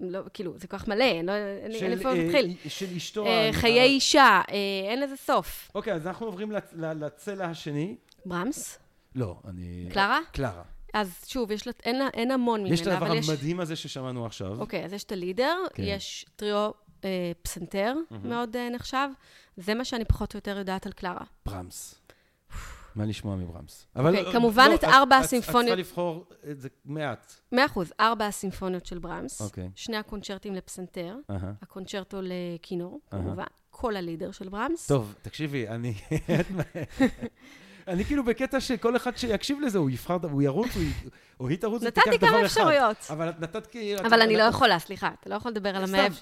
לא, 0.00 0.20
כאילו, 0.34 0.58
זה 0.58 0.68
כל 0.68 0.78
כך 0.78 0.88
מלא, 0.88 1.04
לא, 1.22 1.32
אין 1.32 1.70
לי- 1.72 1.86
איפה 1.86 2.08
אה, 2.08 2.14
להתחיל. 2.14 2.54
של 2.68 2.86
אשתו. 2.96 3.26
אה, 3.26 3.50
חיי 3.52 3.82
אישה, 3.82 4.40
אה, 4.50 4.54
אין 4.90 5.00
לזה 5.00 5.16
סוף. 5.16 5.70
אוקיי, 5.74 5.92
אז 5.94 6.06
אנחנו 6.06 6.26
עוברים 6.26 6.52
לצ- 6.52 6.74
לצלע 6.76 7.44
השני. 7.46 7.96
ברמס? 8.26 8.78
לא, 9.14 9.36
אני... 9.48 9.88
קלרה? 9.92 10.18
קלרה. 10.32 10.62
אז 10.94 11.24
שוב, 11.26 11.50
יש 11.50 11.66
לה, 11.66 11.72
אין, 11.84 11.98
לה, 11.98 12.08
אין 12.14 12.30
המון 12.30 12.60
ממנה, 12.60 12.74
יש 12.74 12.80
את 12.80 12.86
הדבר 12.86 13.06
אבל 13.06 13.16
יש... 13.16 13.28
המדהים 13.28 13.60
הזה 13.60 13.76
ששמענו 13.76 14.26
עכשיו. 14.26 14.60
אוקיי, 14.60 14.84
אז 14.84 14.92
יש 14.92 15.04
את 15.04 15.12
הלידר, 15.12 15.56
כן. 15.74 15.82
יש 15.86 16.26
טריו 16.36 16.70
אה, 17.04 17.32
פסנתר, 17.42 17.94
מאוד 18.24 18.56
אה, 18.56 18.68
נחשב. 18.70 19.08
זה 19.56 19.74
מה 19.74 19.84
שאני 19.84 20.04
פחות 20.04 20.34
או 20.34 20.38
יותר 20.38 20.58
יודעת 20.58 20.86
על 20.86 20.92
קלרה. 20.92 21.24
ברמס. 21.46 21.94
מה 22.94 23.04
לשמוע 23.04 23.36
מברמס? 23.36 23.86
אבל 23.96 24.10
אוקיי, 24.10 24.22
לא, 24.24 24.32
כמובן 24.32 24.68
לא, 24.70 24.74
את 24.74 24.84
ארבע 24.84 25.16
הסימפוניות- 25.18 25.78
את 25.78 25.84
צריכה 25.84 25.90
לבחור 25.90 26.24
את 26.50 26.60
זה 26.60 26.68
מעט. 26.84 27.32
מאה 27.52 27.66
אחוז, 27.66 27.92
ארבע 28.00 28.26
הסימפוניות 28.26 28.86
של 28.86 28.98
ברמס, 28.98 29.42
אוקיי. 29.42 29.70
שני 29.74 29.96
הקונצ'רטים 29.96 30.54
לפסנתר, 30.54 31.16
אהה. 31.30 31.52
הקונצ'רטו 31.62 32.18
לכינור, 32.22 33.00
אהה. 33.12 33.22
כמובן, 33.22 33.44
כל 33.70 33.96
הלידר 33.96 34.30
של 34.30 34.48
ברמס. 34.48 34.86
טוב, 34.86 35.14
תקשיבי, 35.22 35.68
אני... 35.68 35.94
אני 37.90 38.04
כאילו 38.04 38.24
בקטע 38.24 38.60
שכל 38.60 38.96
אחד 38.96 39.16
שיקשיב 39.16 39.60
לזה, 39.60 39.78
הוא 39.78 39.90
יבחר, 39.90 40.16
הוא 40.22 40.42
ירוץ, 40.42 40.68
או 41.40 41.48
היא 41.48 41.58
תרוץ 41.58 41.82
ותיקח 41.82 42.06
נתתי 42.06 42.18
דבר 42.18 42.26
כמה 42.28 42.36
אחד. 42.38 42.44
אפשרויות. 42.44 42.96
אבל 43.10 43.32
נתת 43.40 43.66
כאילו... 43.66 44.00
אבל 44.00 44.22
אני 44.22 44.36
לא 44.36 44.42
יכולה, 44.42 44.78
סליחה, 44.78 45.10
אתה 45.20 45.30
לא 45.30 45.34
יכול 45.34 45.50
לדבר 45.50 45.76
על 45.76 45.84
המאהב 45.84 46.12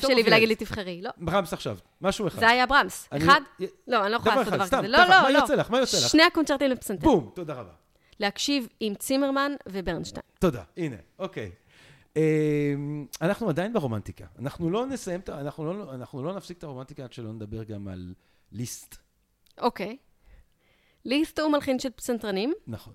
טוב 0.00 0.10
שלי. 0.10 0.22
ולהגיד 0.26 0.48
לי 0.48 0.54
תבחרי. 0.54 1.02
לא, 1.02 1.10
ברמס 1.16 1.52
עכשיו, 1.52 1.78
משהו 2.00 2.26
אחד. 2.28 2.38
זה 2.40 2.48
היה 2.48 2.66
ברמס. 2.66 3.08
אחד? 3.16 3.40
לא, 3.88 4.02
אני 4.04 4.12
לא 4.12 4.16
יכולה 4.16 4.36
לעשות 4.36 4.52
דבר 4.54 4.66
כזה. 4.66 4.88
לא, 4.88 4.98
ככה, 4.98 5.08
לא, 5.08 5.22
מה 5.22 5.30
לא. 5.30 5.38
יוצא 5.38 5.54
לך? 5.54 5.70
מה 5.70 5.78
יוצא 5.78 5.96
לך? 5.96 6.08
שני 6.08 6.22
הקונצ'רטים 6.22 6.70
לפסנתר. 6.70 7.04
בום, 7.04 7.30
תודה 7.34 7.54
רבה. 7.54 7.72
להקשיב 8.20 8.68
עם 8.80 8.94
צימרמן 8.94 9.52
וברנשטיין. 9.68 10.22
תודה, 10.38 10.62
הנה, 10.76 10.96
אוקיי. 11.18 11.50
אמ, 12.16 13.06
אנחנו 13.22 13.48
עדיין 13.48 13.72
ברומנטיקה. 13.72 14.24
אנחנו 14.38 14.70
לא 14.70 14.86
נסיים, 14.86 15.20
את 15.20 15.28
ה- 15.28 15.40
אנחנו 15.40 15.64
לא- 15.72 15.94
אנחנו 15.94 16.22
לא 16.22 16.34
נפסיק 16.34 16.58
את 16.58 16.64
הרומנטיקה 16.64 17.04
עד 17.04 17.12
שלא 17.12 17.32
נדבר 17.32 17.62
גם 17.62 17.88
על 17.88 18.14
ליסט. 18.52 18.96
אוקיי. 19.60 19.96
ליסט 21.06 21.38
הוא 21.38 21.52
מלחין 21.52 21.78
של 21.78 21.90
פסנתרנים. 21.90 22.52
נכון. 22.66 22.92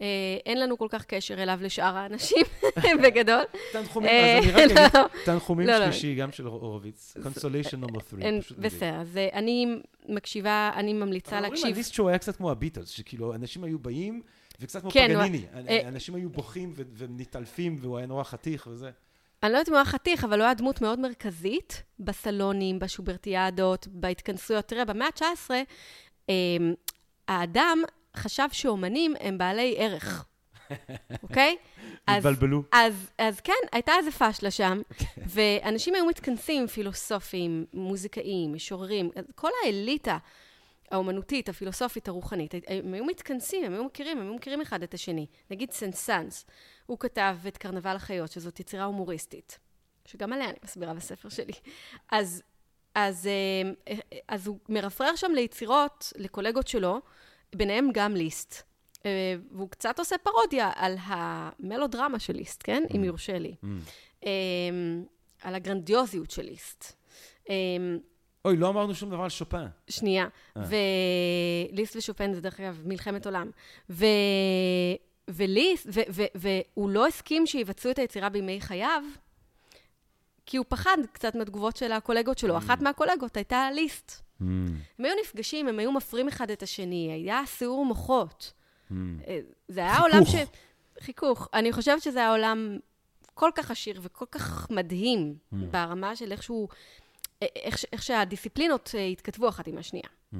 אה, 0.00 0.06
אין 0.46 0.60
לנו 0.60 0.78
כל 0.78 0.86
כך 0.90 1.04
קשר 1.04 1.42
אליו 1.42 1.58
לשאר 1.62 1.96
האנשים, 1.96 2.42
בגדול. 3.04 3.42
תנחומים, 3.72 4.08
אה, 4.10 4.38
אז 4.38 4.44
אני 4.44 4.52
רק 4.52 4.70
אגיד, 4.70 4.78
לא. 4.94 5.04
תנחומים 5.24 5.66
לא, 5.66 5.78
לא. 5.78 5.84
שלישי 5.84 6.14
גם 6.14 6.32
של 6.32 6.46
הורוביץ. 6.46 7.14
Consolation 7.22 7.80
number 7.80 8.00
3. 8.10 8.22
אין- 8.22 8.40
בסדר, 8.58 8.94
אז 9.00 9.16
אה, 9.16 9.28
אני 9.32 9.66
מקשיבה, 10.08 10.70
אני 10.76 10.92
ממליצה 10.92 11.30
אומרים 11.36 11.44
על 11.52 11.58
להקשיב. 11.58 11.76
ליסט 11.76 11.94
שהוא 11.94 12.08
היה 12.08 12.18
קצת 12.18 12.36
כמו 12.36 12.50
הביטלס, 12.50 12.88
שכאילו 12.88 13.34
אנשים 13.34 13.64
היו 13.64 13.78
באים, 13.78 14.22
וקצת 14.60 14.80
כמו 14.80 14.90
כן, 14.90 15.08
פגניני. 15.14 15.44
אנשים 15.88 16.14
היו 16.14 16.30
בוחים 16.30 16.72
ו- 16.76 16.82
ומתעלפים, 16.96 17.76
והוא 17.80 17.96
היה 17.98 18.06
נורא 18.06 18.24
חתיך 18.24 18.68
וזה. 18.70 18.90
אני 19.42 19.52
לא 19.52 19.58
יודעת 19.58 19.68
אם 19.68 19.74
הוא 19.74 19.78
היה 19.78 19.84
חתיך, 19.84 20.24
אבל 20.24 20.38
הוא 20.38 20.44
היה 20.44 20.54
דמות 20.54 20.80
מאוד 20.80 20.98
מרכזית 21.00 21.82
בסלונים, 22.00 22.78
בשוברטיאדות, 22.78 23.88
בהתכנסויות. 23.90 24.64
תראה, 24.68 24.84
במאה 24.84 25.06
ה-19, 25.06 25.50
אה, 26.30 26.34
האדם 27.28 27.82
חשב 28.16 28.48
שאומנים 28.52 29.14
הם 29.20 29.38
בעלי 29.38 29.74
ערך, 29.78 30.24
אוקיי? 31.22 31.56
אז- 32.06 32.26
התבלבלו. 32.26 32.62
אז, 32.72 33.10
אז 33.18 33.40
כן, 33.40 33.52
הייתה 33.72 33.92
איזה 33.98 34.10
פשלה 34.10 34.50
שם, 34.50 34.82
ואנשים 35.16 35.94
היו 35.94 36.06
מתכנסים, 36.06 36.66
פילוסופים, 36.66 37.66
מוזיקאים, 37.72 38.52
משוררים, 38.52 39.10
כל 39.34 39.50
האליטה 39.64 40.18
האומנותית, 40.90 41.48
הפילוסופית, 41.48 42.08
הרוחנית, 42.08 42.54
הם 42.68 42.94
היו 42.94 43.04
מתכנסים, 43.04 43.64
הם 43.64 43.72
היו 43.72 43.84
מכירים, 43.84 44.18
הם 44.18 44.24
היו 44.24 44.34
מכירים 44.34 44.60
אחד 44.60 44.82
את 44.82 44.94
השני. 44.94 45.26
נגיד 45.50 45.72
סנסנס, 45.72 46.46
הוא 46.86 46.98
כתב 46.98 47.36
את 47.48 47.56
קרנבל 47.56 47.96
החיות, 47.96 48.32
שזאת 48.32 48.60
יצירה 48.60 48.84
הומוריסטית, 48.84 49.58
שגם 50.04 50.32
עליה 50.32 50.48
אני 50.48 50.56
מסבירה 50.64 50.94
בספר 50.94 51.28
שלי. 51.28 51.52
אז, 52.12 52.42
אז, 52.94 53.26
אה, 53.26 53.94
אז 54.28 54.46
הוא 54.46 54.58
מרפרר 54.68 55.16
שם 55.16 55.30
ליצירות, 55.34 56.12
לקולגות 56.16 56.68
שלו, 56.68 57.00
ביניהם 57.54 57.88
גם 57.92 58.16
ליסט. 58.16 58.62
אה, 59.06 59.34
והוא 59.52 59.68
קצת 59.68 59.98
עושה 59.98 60.16
פרודיה 60.18 60.70
על 60.74 60.96
המלודרמה 61.00 62.18
של 62.18 62.32
ליסט, 62.32 62.60
כן? 62.64 62.82
אם 62.96 63.04
יורשה 63.04 63.38
לי. 63.38 63.54
Mm. 63.62 63.66
אה, 64.26 64.30
על 65.42 65.54
הגרנדיוזיות 65.54 66.30
של 66.30 66.42
ליסט. 66.42 66.92
אה, 67.50 67.54
אוי, 68.44 68.56
לא 68.56 68.68
אמרנו 68.68 68.94
שום 68.94 69.10
דבר 69.10 69.22
על 69.22 69.28
שופן. 69.28 69.66
שנייה. 69.90 70.26
אה. 70.56 70.62
וליסט 71.72 71.96
ושופן 71.96 72.34
זה 72.34 72.40
דרך 72.40 72.60
אגב 72.60 72.82
מלחמת 72.84 73.26
עולם. 73.26 73.50
ו... 73.90 74.06
וליסט, 75.28 75.86
ו- 75.94 76.00
ו- 76.10 76.22
והוא 76.34 76.90
לא 76.90 77.06
הסכים 77.06 77.46
שיבצעו 77.46 77.90
את 77.90 77.98
היצירה 77.98 78.28
בימי 78.28 78.60
חייו, 78.60 79.02
כי 80.46 80.56
הוא 80.56 80.66
פחד 80.68 80.96
קצת 81.12 81.34
מהתגובות 81.34 81.76
של 81.76 81.92
הקולגות 81.92 82.38
שלו. 82.38 82.58
אחת 82.58 82.80
מהקולגות 82.80 83.36
הייתה 83.36 83.68
ליסט. 83.74 84.12
Mm. 84.40 84.44
הם 84.98 85.04
היו 85.04 85.14
נפגשים, 85.22 85.68
הם 85.68 85.78
היו 85.78 85.92
מפרים 85.92 86.28
אחד 86.28 86.50
את 86.50 86.62
השני, 86.62 87.12
היה 87.12 87.40
סיעור 87.46 87.84
מוחות. 87.86 88.52
Mm. 88.90 88.94
אה, 89.26 89.38
זה 89.68 89.80
היה 89.80 89.94
חיכוך. 89.94 90.06
עולם 90.12 90.24
ש... 90.24 90.34
חיכוך. 91.04 91.48
אני 91.54 91.72
חושבת 91.72 92.02
שזה 92.02 92.18
היה 92.18 92.30
עולם 92.30 92.78
כל 93.34 93.50
כך 93.54 93.70
עשיר 93.70 94.00
וכל 94.02 94.24
כך 94.30 94.70
מדהים 94.70 95.34
Mm. 95.52 95.56
ברמה 95.70 96.16
של 96.16 96.32
איכשהו, 96.32 96.68
אה, 97.42 97.46
איך, 97.56 97.78
ש- 97.78 97.86
איך 97.92 98.02
שהדיסציפלינות 98.02 98.90
אה, 98.98 99.04
התכתבו 99.06 99.48
אחת 99.48 99.66
עם 99.66 99.78
השנייה. 99.78 100.08
Mm. 100.34 100.36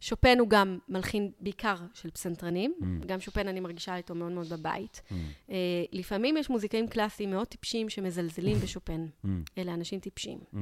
שופן 0.00 0.38
הוא 0.38 0.48
גם 0.48 0.78
מלחין 0.88 1.30
בעיקר 1.40 1.76
של 1.94 2.10
פסנתרנים, 2.10 2.74
Mm. 2.80 3.06
גם 3.06 3.20
שופן 3.20 3.48
אני 3.48 3.60
מרגישה 3.60 3.96
איתו 3.96 4.14
מאוד 4.14 4.32
מאוד 4.32 4.48
בבית. 4.52 5.02
Mm. 5.08 5.14
אה, 5.50 5.56
לפעמים 5.92 6.36
יש 6.36 6.50
מוזיקאים 6.50 6.88
קלאסיים 6.88 7.30
מאוד 7.30 7.46
טיפשים 7.46 7.88
שמזלזלים 7.88 8.56
בשופן. 8.58 9.06
Mm. 9.24 9.28
אלה 9.58 9.74
אנשים 9.74 10.00
טיפשים. 10.00 10.38
Mm. 10.54 10.56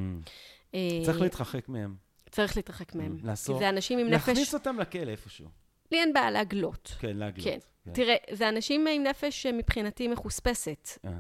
אה, 0.75 1.01
צריך 1.05 1.21
להתרחק 1.21 1.69
מהם. 1.69 1.95
צריך 2.31 2.57
להתרחק 2.57 2.95
מהם. 2.95 3.17
Mm. 3.23 3.27
כי 3.47 3.59
זה 3.59 3.69
אנשים 3.69 3.99
עם 3.99 4.07
להכניס 4.07 4.39
נפש... 4.39 4.55
אותם 4.55 4.79
לכלא 4.79 5.11
איפשהו. 5.11 5.49
לי 5.93 6.01
אין 6.01 6.13
בעיה 6.13 6.31
להגלות. 6.31 6.95
כן, 6.99 7.17
להגלות. 7.17 7.45
כן. 7.45 7.59
כן. 7.85 7.93
תראה, 7.93 8.17
זה 8.33 8.49
אנשים 8.49 8.87
עם 8.87 9.03
נפש 9.03 9.43
שמבחינתי 9.43 10.09
מחוספסת. 10.09 10.99
אה, 11.05 11.11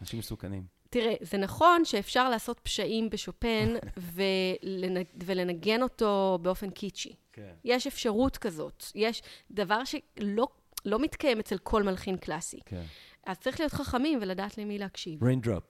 אנשים 0.00 0.18
מסוכנים. 0.18 0.77
תראה, 0.90 1.14
זה 1.20 1.38
נכון 1.38 1.84
שאפשר 1.84 2.30
לעשות 2.30 2.60
פשעים 2.62 3.10
בשופן 3.10 3.74
ולנ... 4.14 5.02
ולנגן 5.24 5.82
אותו 5.82 6.38
באופן 6.42 6.70
קיצ'י. 6.70 7.14
כן. 7.32 7.52
יש 7.64 7.86
אפשרות 7.86 8.36
כזאת. 8.36 8.84
יש 8.94 9.22
דבר 9.50 9.82
שלא 9.84 10.48
לא 10.84 10.98
מתקיים 10.98 11.38
אצל 11.38 11.58
כל 11.58 11.82
מלחין 11.82 12.16
קלאסי. 12.16 12.60
כן. 12.66 12.82
אז 13.26 13.38
צריך 13.38 13.60
להיות 13.60 13.72
חכמים 13.72 14.18
ולדעת 14.22 14.58
למי 14.58 14.78
להקשיב. 14.78 15.24
Raindrop. 15.24 15.64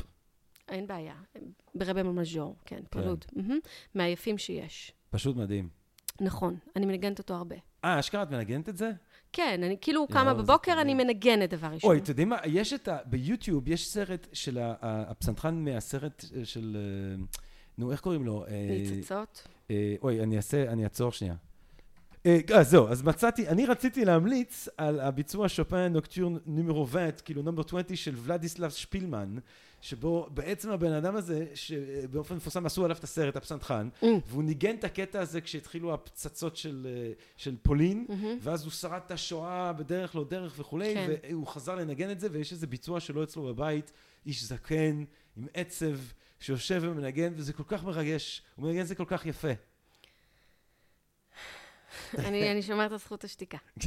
אין 0.69 0.87
בעיה. 0.87 1.15
ברה 1.75 1.87
במול 1.87 2.03
מז'ור, 2.03 2.57
כן, 2.65 2.81
פרלוד. 2.91 3.25
מהמם. 3.33 3.59
מהיפים 3.95 4.39
שיש. 4.39 4.93
פשוט 5.11 5.37
מדהים. 5.37 5.69
נכון, 6.21 6.57
אני 6.77 6.87
מנגנת 6.87 7.19
אותו 7.19 7.35
הרבה. 7.35 7.57
אה, 7.85 8.01
אשכרה 8.01 8.23
את 8.23 8.31
מנגנת 8.31 8.69
את 8.69 8.77
זה? 8.77 8.91
כן, 9.33 9.61
אני 9.63 9.77
כאילו 9.81 10.01
יואו, 10.01 10.09
קמה 10.09 10.35
בבוקר. 10.35 10.81
אני 10.81 10.95
מנגנת 10.95 11.51
דבר 11.51 11.67
ראשון. 11.67 11.91
אוי, 11.91 11.99
אתם 11.99 12.11
יודעים 12.11 12.29
מה? 12.29 12.37
יש 12.45 12.73
את 12.73 12.89
ה... 12.89 12.97
ביוטיוב 13.07 13.69
יש 13.69 13.89
סרט 13.89 14.27
של 14.33 14.59
הפסנתרן 14.83 15.65
מהסרט 15.65 16.25
של... 16.45 16.77
אה, 16.77 17.25
נו, 17.79 17.93
איך 17.93 18.01
קוראים 18.01 18.25
לו? 18.25 18.45
אה, 18.47 18.67
ניצוצות. 18.71 19.49
אה, 19.71 19.95
אוי, 20.03 20.23
אני 20.23 20.37
אעשה, 20.37 20.73
אני 20.73 20.85
אעצור 20.85 21.13
שנייה. 21.13 21.35
אה, 22.27 22.39
אה, 22.55 22.63
זהו, 22.63 22.89
אז 22.89 23.03
מצאתי, 23.03 23.49
אני 23.49 23.67
רציתי 23.67 24.05
להמליץ 24.05 24.69
על 24.77 25.01
הביצוע 25.01 25.49
שופן 25.49 25.93
נוקטיורן 25.93 26.37
נומרו 26.47 26.85
20, 26.85 27.11
כאילו 27.25 27.43
נומבר 27.43 27.63
20 27.67 27.85
של 27.95 28.15
ולדיסלב 28.17 28.71
שפילמן, 28.71 29.37
שבו 29.81 30.29
בעצם 30.31 30.71
הבן 30.71 30.93
אדם 30.93 31.17
הזה, 31.17 31.47
שבאופן 31.55 32.37
מפורסם 32.37 32.67
עשו 32.67 32.85
עליו 32.85 32.97
את 32.97 33.05
הסרט, 33.05 33.37
הפסנתרן, 33.37 33.89
Mm. 34.03 34.07
והוא 34.27 34.43
ניגן 34.43 34.75
את 34.75 34.85
הקטע 34.85 35.21
הזה 35.21 35.41
כשהתחילו 35.41 35.95
הפצצות 35.95 36.57
של, 36.57 36.87
אה, 36.91 37.13
של 37.37 37.57
פולין, 37.63 38.07
מהמם. 38.09 38.39
ואז 38.41 38.65
הוא 38.65 38.73
שרד 38.73 39.01
את 39.07 39.11
השואה 39.11 39.73
בדרך 39.73 40.17
לא 40.17 40.25
דרך 40.25 40.55
וכולי, 40.59 40.95
כן. 40.95 41.11
והוא 41.31 41.47
חזר 41.47 41.75
לנגן 41.75 42.11
את 42.11 42.21
זה, 42.21 42.29
ויש 42.33 42.53
איזה 42.53 42.67
ביצוע 42.67 43.01
שלו 43.01 43.23
אצלו 43.23 43.43
בבית, 43.43 43.93
איש 44.27 44.45
זקן, 44.45 45.05
עם 45.37 45.47
עצב, 45.55 45.99
שיושב 46.41 46.81
ומנגן, 46.85 47.33
וזה 47.37 47.53
כל 47.53 47.63
כך 47.67 47.85
מרגש, 47.85 48.43
הוא 48.57 48.67
מנגן 48.67 48.81
את 48.81 48.87
זה 48.87 48.95
כל 48.95 49.05
כך 49.07 49.27
יפה. 49.27 49.49
אני 52.19 52.53
אני 52.53 52.63
שומרת 52.63 52.93
על 52.93 52.99
זכות 52.99 53.25
השתיקה. 53.25 53.59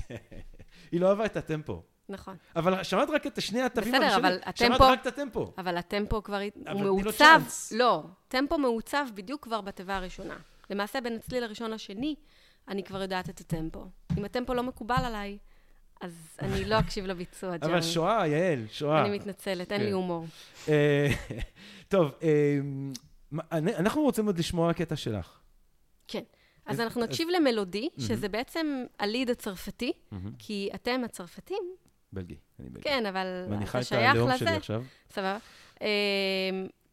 היא 0.92 1.02
לא 1.02 1.10
אהבה 1.10 1.26
את 1.26 1.38
הטמפו. 1.38 1.84
נכון. 2.12 2.36
אבל 2.56 2.84
שמעת 2.84 3.10
רק 3.10 3.28
את 3.28 3.42
שני 3.42 3.62
התווים 3.62 3.94
בסדר, 3.94 4.04
הראשונים. 4.04 4.26
אבל 4.26 4.40
שמעת 4.56 4.72
הטמפו- 4.82 4.84
רק 4.84 5.02
את 5.02 5.08
הטמפו. 5.08 5.54
אבל 5.58 5.78
הטמפו 5.78 6.24
כבר, 6.24 6.40
אבל 6.68 6.88
הוא 6.88 7.02
מעוצב. 7.02 7.42
לא, 7.72 8.04
טמפו 8.28 8.58
מעוצב 8.58 9.06
בדיוק 9.16 9.44
כבר 9.44 9.62
בתיבה 9.62 9.96
הראשונה. 9.96 10.38
למעשה 10.70 11.02
בין 11.02 11.16
הצליל 11.16 11.44
הראשון 11.44 11.72
לשני, 11.72 12.16
אני 12.68 12.84
כבר 12.84 13.02
יודעת 13.02 13.30
את 13.30 13.40
הטמפו. 13.40 13.86
אם 14.18 14.26
הטמפו 14.26 14.54
לא 14.54 14.64
מקובל 14.64 14.96
עליי, 15.06 15.38
אז 16.02 16.38
אני 16.40 16.66
לא 16.66 16.80
אקשיב 16.80 17.06
לביצוע, 17.06 17.50
אבל 17.56 17.68
ג'רמי. 17.68 17.82
שואה, 17.84 18.28
יעל, 18.28 18.66
שואה. 18.72 19.02
אני 19.06 19.18
מתנצלת, 19.18 19.72
אין 19.72 19.80
כן. 19.80 19.86
לי 19.86 19.92
הומור. 19.92 20.26
אה, 20.70 21.08
טוב, 21.90 22.12
אני- 23.52 23.76
אנחנו 23.76 24.02
רוצים 24.02 24.26
עוד 24.26 24.40
לשמוע 24.40 24.74
קטע 24.74 24.96
שלך. 24.96 25.40
כן. 26.08 26.22
אז- 26.66 26.80
אנחנו 26.80 27.02
נקשיב 27.04 27.28
למלודי, 27.30 27.90
שזה 28.00 28.30
בעצם 28.30 28.84
הליד 29.00 29.30
הצרפתי, 29.30 29.92
כי 30.40 30.70
אתם 30.76 31.02
הצרפתים, 31.06 31.64
בלגי, 32.14 32.36
אני 32.60 32.70
בלגי. 32.70 32.84
כן, 32.84 33.06
אבל 33.06 33.46
מניחה 33.50 33.72
אתה 33.72 33.80
את 33.80 33.86
שייך 33.86 34.16
הלאום 34.16 34.30
לזה. 34.30 34.38
שלי 34.38 34.50
עכשיו. 34.50 34.84
סבבה. 35.12 35.38
אמ, 35.82 35.88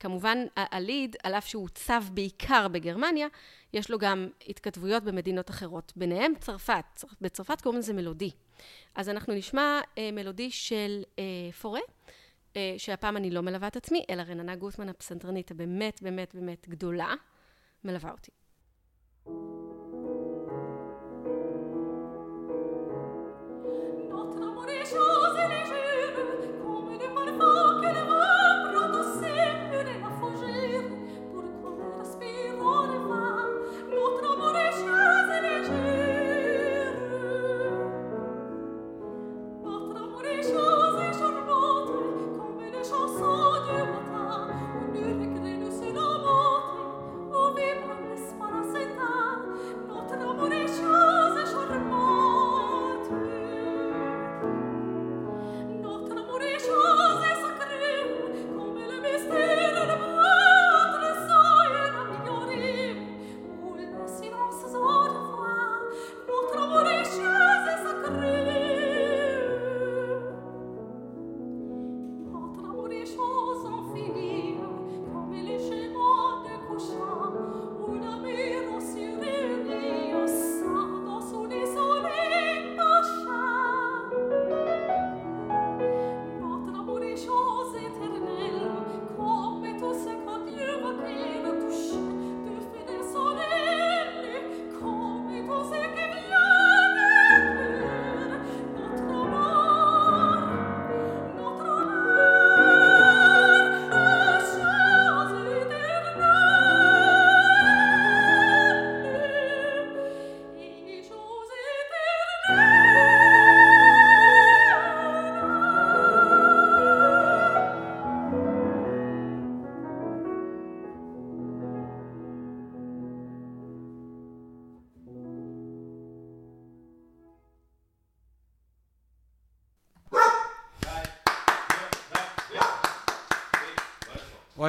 כמובן, 0.01 0.39
הליד, 0.57 1.16
על 1.23 1.35
אף 1.35 1.47
שהוא 1.47 1.64
עוצב 1.64 2.03
בעיקר 2.12 2.69
בגרמניה, 2.69 3.27
יש 3.73 3.91
לו 3.91 3.99
גם 3.99 4.29
התכתבויות 4.49 5.03
במדינות 5.05 5.51
אחרות, 5.51 5.93
ביניהם 5.97 6.33
צרפת. 6.41 6.85
צר- 6.95 7.09
בצרפת 7.21 7.61
קוראים 7.61 7.79
לזה 7.79 7.93
מלודי. 7.93 8.31
אז 8.95 9.09
אנחנו 9.09 9.35
נשמע 9.35 9.81
אה, 9.99 10.11
מלודי 10.12 10.51
של 10.51 11.03
אה, 11.19 11.25
פורה, 11.62 11.81
אה, 12.57 12.75
שהפעם 12.79 13.16
אני 13.16 13.31
לא 13.31 13.41
מלווה 13.41 13.69
את 13.69 13.77
עצמי, 13.77 14.05
אלא 14.11 14.23
רננה 14.23 14.57
גוטמן 14.57 14.89
הפסנתרנית 14.89 15.51
הבאמת 15.51 16.03
באמת 16.03 16.35
באמת 16.35 16.69
גדולה, 16.69 17.14
מלווה 17.85 18.11
אותי. 18.11 18.31
Notre 19.27 19.78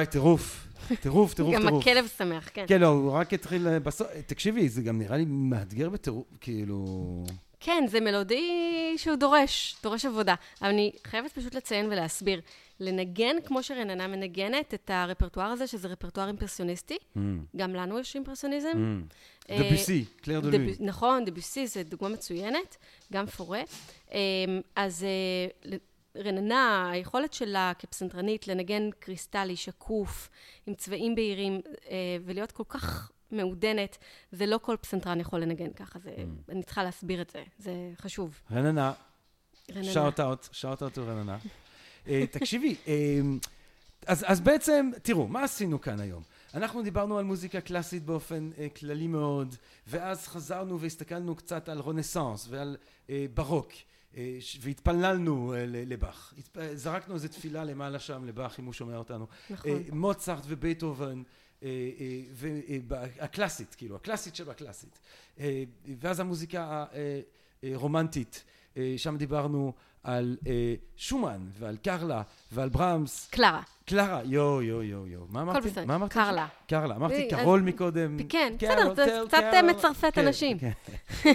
וואי, 0.00 0.06
טירוף. 0.06 0.66
טירוף, 1.00 1.34
טירוף, 1.34 1.54
גם 1.54 1.62
טירוף. 1.66 1.86
הכלב 1.86 2.06
שמח, 2.18 2.48
כן. 2.54 2.64
כן, 2.68 2.80
לא, 2.80 2.86
הוא 2.86 3.12
רק 3.12 3.34
התחיל 3.34 3.68
אה, 3.68 3.80
בסוף. 3.80 4.08
תקשיבי, 4.26 4.68
זה 4.68 4.82
גם 4.82 4.98
נראה 4.98 5.16
לי 5.16 5.24
מאתגר 5.28 5.88
בטירוף, 5.88 6.26
כאילו... 6.40 6.86
כן, 7.60 7.84
זה 7.88 8.00
מלודי 8.00 8.50
שהוא 8.96 9.16
דורש, 9.16 9.76
דורש 9.82 10.04
עבודה. 10.04 10.34
אבל 10.62 10.70
אני 10.70 10.92
חייבת 11.06 11.32
פשוט 11.32 11.54
לציין 11.54 11.86
ולהסביר. 11.86 12.40
לנגן 12.80 13.36
כמו 13.44 13.62
שרננה 13.62 14.06
מנגנת 14.06 14.74
את 14.74 14.90
הרפרטואר 14.94 15.46
הזה, 15.46 15.66
שזה 15.66 15.88
רפרטואר 15.88 16.26
אימפרסיוניסטי. 16.26 16.96
גם 17.56 17.74
לנו 17.74 17.98
יש 17.98 18.14
אימפרסיוניזם. 18.14 19.02
אה, 19.50 19.58
דביסי, 19.58 20.04
קלר 20.22 20.40
דה 20.40 20.48
דב- 20.48 20.54
לוי. 20.54 20.74
נכון, 20.80 21.24
דביסי 21.24 21.66
זה 21.66 21.82
דוגמה 21.82 22.08
מצוינת, 22.08 22.76
גם 23.12 23.26
פורה. 23.26 23.62
אמ, 24.12 24.16
אז 24.76 25.04
אה, 25.04 25.70
רננה, 26.16 26.90
היכולת 26.90 27.32
שלה 27.32 27.72
כפסנתרנית 27.78 28.48
לנגן 28.48 28.90
קריסטלי, 28.98 29.56
שקוף, 29.56 30.28
עם 30.66 30.74
צבעים 30.74 31.14
בהירים, 31.14 31.60
אה, 31.90 31.96
ולהיות 32.24 32.52
כל 32.52 32.64
כך 32.68 33.12
מעודנת. 33.30 33.98
זה 34.32 34.46
לא 34.46 34.58
כל 34.62 34.76
פסנתרן 34.80 35.20
יכול 35.20 35.40
לנגן 35.40 35.72
ככה, 35.72 35.98
זה, 35.98 36.14
Mm. 36.16 36.52
אני 36.52 36.62
צריכה 36.62 36.84
להסביר 36.84 37.22
את 37.22 37.30
זה, 37.30 37.42
זה 37.58 37.72
חשוב. 37.96 38.40
רננה. 38.52 38.92
shout 39.82 40.20
out, 40.20 40.48
shout 40.52 40.82
out 40.82 40.98
רננה. 40.98 41.38
אה, 42.08 42.24
תקשיבי, 42.30 42.76
אה, 42.88 43.20
אז, 44.06 44.24
אז 44.28 44.40
בעצם, 44.40 44.90
תראו, 45.02 45.28
מה 45.28 45.44
עשינו 45.44 45.80
כאן 45.80 46.00
היום? 46.00 46.22
אנחנו 46.54 46.82
דיברנו 46.82 47.18
על 47.18 47.24
מוזיקה 47.24 47.60
קלאסית 47.60 48.04
באופן 48.04 48.50
אה, 48.58 48.68
כללי 48.68 49.06
מאוד, 49.06 49.54
ואז 49.86 50.26
חזרנו 50.28 50.80
והסתכלנו 50.80 51.34
קצת 51.36 51.68
על 51.68 51.80
רנסאנס 51.80 52.46
ועל 52.50 52.76
אה, 53.10 53.26
ברוק, 53.34 53.72
והתפללנו 54.60 55.54
אה, 55.54 55.64
לבאך. 55.66 56.34
התפ... 56.38 56.74
זרקנו 56.74 57.14
איזו 57.14 57.28
תפילה 57.28 57.64
למעלה 57.64 57.98
שם 57.98 58.24
לבאך, 58.24 58.60
אם 58.60 58.64
הוא 58.64 58.72
שומע 58.72 58.96
אותנו. 58.96 59.26
נכון. 59.50 59.70
אה, 59.70 59.78
מוצרט 59.92 60.44
ובייטהובן, 60.46 61.22
והקלאסית, 62.88 63.74
כאילו, 63.74 63.96
הקלאסית 63.96 64.36
שבקלאסית. 64.36 64.98
אה, 65.40 65.64
ואז 66.00 66.20
המוזיקה 66.20 66.84
הרומנטית, 67.62 68.44
אה, 68.76 68.94
שם 68.96 69.16
דיברנו 69.16 69.72
על 70.04 70.36
אה, 70.46 70.52
שומן 70.96 71.46
ועל 71.58 71.76
קרלה 71.76 72.22
ועל 72.52 72.68
ברמס, 72.68 73.28
קלרה. 73.30 73.62
קלרה, 73.84 74.20
יו 74.24 74.62
יו 74.62 74.82
יו 74.82 75.06
יו. 75.06 75.20
מה 75.28 75.42
אמרתי? 75.42 75.68
בסדר, 75.68 75.84
מה 75.84 75.94
אמרתי? 75.94 76.14
קרלה. 76.14 76.46
קרלה. 76.68 76.96
אמרתי 76.96 77.14
אה, 77.34 77.42
קרול 77.42 77.58
אז- 77.60 77.64
מקודם. 77.66 78.16
כן, 78.28 78.52
בסדר, 78.58 78.94
זה 78.94 79.18
קצת. 79.28 79.38
אה, 79.42 79.62
מצרפת 79.62 80.10
כן, 80.14 80.26
אנשים. 80.26 80.58
כן. 80.58 80.70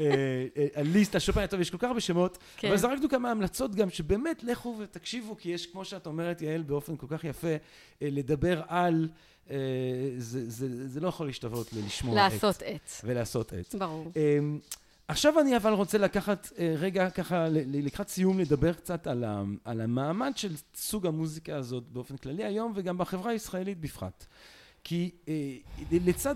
אה, 0.00 0.46
אה, 0.76 0.82
ליסטה, 0.82 1.20
שופן, 1.20 1.46
טוב, 1.46 1.60
יש 1.60 1.70
כל 1.70 1.78
כך 1.78 1.84
הרבה 1.88 2.00
שמות, 2.00 2.38
כן. 2.56 2.68
אבל 2.68 2.76
זרקנו 2.76 3.08
כמה 3.08 3.30
המלצות 3.30 3.74
גם, 3.74 3.90
שבאמת 3.90 4.42
לכו 4.44 4.76
ותקשיבו, 4.78 5.36
כי 5.36 5.48
יש, 5.48 5.66
כמו 5.66 5.84
שאת 5.84 6.06
אומרת, 6.06 6.42
יעל, 6.42 6.62
באופן 6.62 6.96
כל 6.96 7.06
כך 7.10 7.24
יפה, 7.24 7.48
אה, 7.48 7.56
לדבר 8.00 8.62
על, 8.68 9.08
אה, 9.50 9.56
זה- 10.18 10.50
זה 10.50 10.88
זה 10.88 11.00
לא 11.00 11.08
יכול 11.08 11.26
להשתוות 11.26 11.72
ללשמוע 11.72 12.26
את. 12.26 12.32
לעשות 12.32 12.62
עט. 12.62 12.90
ולעשות 13.04 13.52
עט. 13.52 13.74
ברור. 13.74 14.06
עכשיו 15.08 15.40
אני 15.40 15.56
אבל 15.56 15.72
רוצה 15.72 15.98
לקחת 15.98 16.48
אה, 16.58 16.74
רגע 16.78 17.10
ככה 17.10 17.46
לקראת 17.50 18.08
סיום 18.08 18.38
לדבר 18.38 18.72
קצת 18.72 19.06
על, 19.06 19.24
ה, 19.24 19.42
על 19.64 19.80
המעמד 19.80 20.32
של 20.36 20.54
סוג 20.74 21.06
המוזיקה 21.06 21.56
הזאת 21.56 21.84
באופן 21.92 22.16
כללי 22.16 22.44
היום 22.44 22.72
וגם 22.74 22.98
בחברה 22.98 23.30
הישראלית 23.30 23.80
בפרט. 23.80 24.26
כי 24.88 25.10
אה, 25.28 25.56
לצד 25.90 26.34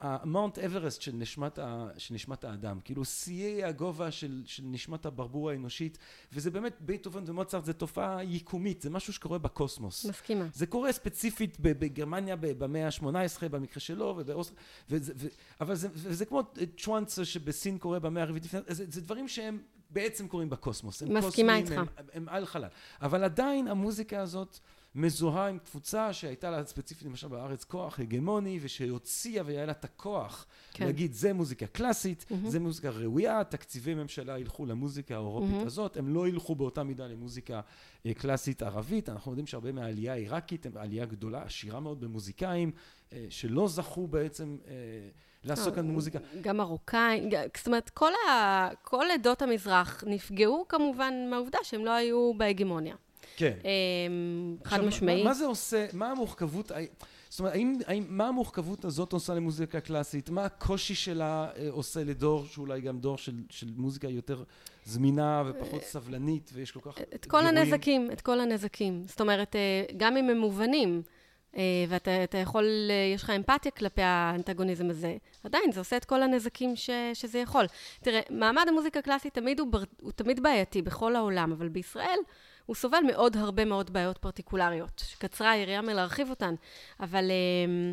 המאונט 0.00 0.58
אברסט 0.58 1.02
של 1.02 1.12
נשמת, 1.14 1.58
של 1.98 2.14
נשמת 2.14 2.44
האדם, 2.44 2.80
כאילו 2.84 3.04
שיאי 3.04 3.64
הגובה 3.64 4.10
של, 4.10 4.42
של 4.46 4.62
נשמת 4.66 5.06
התרבות 5.06 5.50
האנושית, 5.50 5.98
וזה 6.32 6.50
באמת, 6.50 6.76
בייטהובן 6.80 7.22
ומוצרט 7.26 7.64
זה 7.64 7.72
תופעה 7.72 8.24
יקומית, 8.24 8.82
זה 8.82 8.90
משהו 8.90 9.12
שקורה 9.12 9.38
בקוסמוס. 9.38 10.04
מסכימה. 10.04 10.44
זה 10.54 10.66
קורה 10.66 10.92
ספציפית 10.92 11.56
בגרמניה 11.60 12.36
במאה 12.36 12.86
ה-18 12.86 13.48
במקרה 13.50 13.80
שלו, 13.80 14.14
ובאוסטר... 14.18 14.54
וזה, 14.90 15.12
ו, 15.16 15.26
אבל 15.60 15.74
זה, 15.74 15.88
וזה 15.92 16.24
כמו 16.24 16.42
צ'ואנג 16.76 17.10
טסה 17.10 17.24
שבסין 17.24 17.78
קורה 17.78 17.98
במאה 17.98 18.22
הרביעית 18.22 18.44
לפני... 18.44 18.60
זה, 18.68 18.84
זה 18.88 19.00
דברים 19.00 19.28
שהם 19.28 19.58
בעצם 19.90 20.28
קורים 20.28 20.50
בקוסמוס. 20.50 21.02
הם 21.02 21.08
מסכימה 21.14 21.28
קוסמיים, 21.28 21.64
איתך. 21.64 21.92
הם, 21.98 22.06
הם 22.12 22.28
על 22.28 22.46
חלל. 22.46 22.68
אבל 23.02 23.24
עדיין 23.24 23.68
המוזיקה 23.68 24.20
הזאת 24.20 24.58
מזוהה 24.96 25.48
עם 25.48 25.58
קבוצה 25.58 26.12
שהייתה 26.12 26.50
לה 26.50 26.64
ספציפית 26.64 27.08
למשל 27.08 27.28
בארץ 27.28 27.64
כוח 27.64 28.00
הגמוני, 28.00 28.58
ושהוציאה 28.62 29.42
והיה 29.46 29.66
לה 29.66 29.72
את 29.72 29.84
הכוח 29.84 30.46
כן. 30.72 30.86
להגיד 30.86 31.12
זה 31.12 31.32
מוזיקה 31.32 31.66
קלאסית, 31.66 32.26
מהמם. 32.30 32.48
זה 32.48 32.60
מוזיקה 32.60 32.90
ראויה, 32.90 33.44
תקציבי 33.44 33.94
ממשלה 33.94 34.38
ילכו 34.38 34.66
למוזיקה 34.66 35.14
האירופית 35.14 35.50
מהמם. 35.50 35.66
הזאת, 35.66 35.96
הם 35.96 36.14
לא 36.14 36.28
ילכו 36.28 36.54
באותה 36.54 36.82
מידה 36.82 37.06
למוזיקה 37.06 37.60
אה, 38.06 38.14
קלאסית 38.14 38.62
ערבית, 38.62 39.08
אנחנו 39.08 39.32
יודעים 39.32 39.46
שהרבה 39.46 39.72
מהעלייה 39.72 40.12
העיראקית 40.12 40.66
הם 40.66 40.72
עלייה 40.76 41.04
גדולה, 41.04 41.42
עשירה 41.42 41.80
מאוד 41.80 42.00
במוזיקאים, 42.00 42.70
אה, 43.12 43.26
שלא 43.30 43.68
זכו 43.68 44.06
בעצם 44.06 44.56
אה, 44.68 44.74
לעסוק 45.44 45.74
כאן 45.74 45.88
במוזיקה. 45.88 46.18
גם 46.40 46.56
מרוקאים, 46.56 47.28
זאת 47.56 47.66
אומרת, 47.66 47.90
כל, 47.90 48.12
ה... 48.28 48.68
כל 48.82 49.06
עדות 49.14 49.42
המזרח 49.42 50.04
נפגעו 50.06 50.64
כמובן 50.68 51.14
מהעובדה 51.30 51.58
שהם 51.62 51.84
לא 51.84 51.90
היו 51.90 52.32
בהגמוניה. 52.36 52.96
כן. 53.36 53.56
אמ, 53.64 54.56
חד 54.64 54.76
עכשיו, 54.76 54.88
משמעי. 54.88 55.22
מה, 55.22 55.28
מה 55.28 55.34
זה 55.34 55.46
עושה, 55.46 55.86
מה 55.92 56.10
המורכבות, 56.10 56.72
זאת 57.28 57.40
אומרת, 57.40 57.54
האם, 57.54 57.78
האם, 57.86 58.04
מה 58.08 58.28
המורכבות 58.28 58.84
הזאת 58.84 59.12
עושה 59.12 59.34
למוזיקה 59.34 59.80
קלאסית? 59.80 60.30
מה 60.30 60.44
הקושי 60.44 60.94
שלה 60.94 61.48
אה, 61.56 61.66
עושה 61.70 62.04
לדור, 62.04 62.46
שאולי 62.46 62.80
גם 62.80 62.98
דור 62.98 63.18
של, 63.18 63.34
של 63.50 63.66
מוזיקה 63.76 64.08
יותר 64.08 64.42
זמינה 64.84 65.42
ופחות 65.46 65.82
סבלנית, 65.82 66.50
ויש 66.54 66.70
כל 66.70 66.80
כך 66.80 67.00
את 67.14 67.26
כל 67.26 67.38
גירויים? 67.40 67.58
הנזקים, 67.58 68.10
את 68.12 68.20
כל 68.20 68.40
הנזקים. 68.40 69.02
זאת 69.06 69.20
אומרת, 69.20 69.56
אה, 69.56 69.84
גם 69.96 70.16
אם 70.16 70.30
הם 70.30 70.38
מובנים, 70.38 71.02
אה, 71.56 71.62
ואתה 71.88 72.24
אתה 72.24 72.38
יכול, 72.38 72.64
אה, 72.90 73.14
יש 73.14 73.22
לך 73.22 73.30
אמפתיה 73.30 73.70
כלפי 73.70 74.02
האנטגוניזם 74.02 74.90
הזה, 74.90 75.16
עדיין 75.44 75.72
זה 75.72 75.80
עושה 75.80 75.96
את 75.96 76.04
כל 76.04 76.22
הנזקים 76.22 76.76
ש, 76.76 76.90
שזה 77.14 77.38
יכול. 77.38 77.66
תראה, 78.00 78.20
מעמד 78.30 78.64
המוזיקה 78.68 78.98
הקלאסית 78.98 79.34
תמיד 79.34 79.60
הוא, 79.60 79.72
בר, 79.72 79.82
הוא 80.00 80.12
תמיד 80.12 80.42
בעייתי 80.42 80.82
בכל 80.82 81.16
העולם, 81.16 81.52
אבל 81.52 81.68
בישראל 81.68 82.18
הוא 82.66 82.76
סובל 82.76 83.00
מעוד 83.06 83.36
הרבה 83.36 83.64
מאוד 83.64 83.92
בעיות 83.92 84.18
פרטיקולריות, 84.18 85.02
שקצרה 85.06 85.50
היריעה 85.50 85.82
מלהרחיב 85.82 86.30
אותן. 86.30 86.54
אבל 87.00 87.30
אה, 87.30 87.92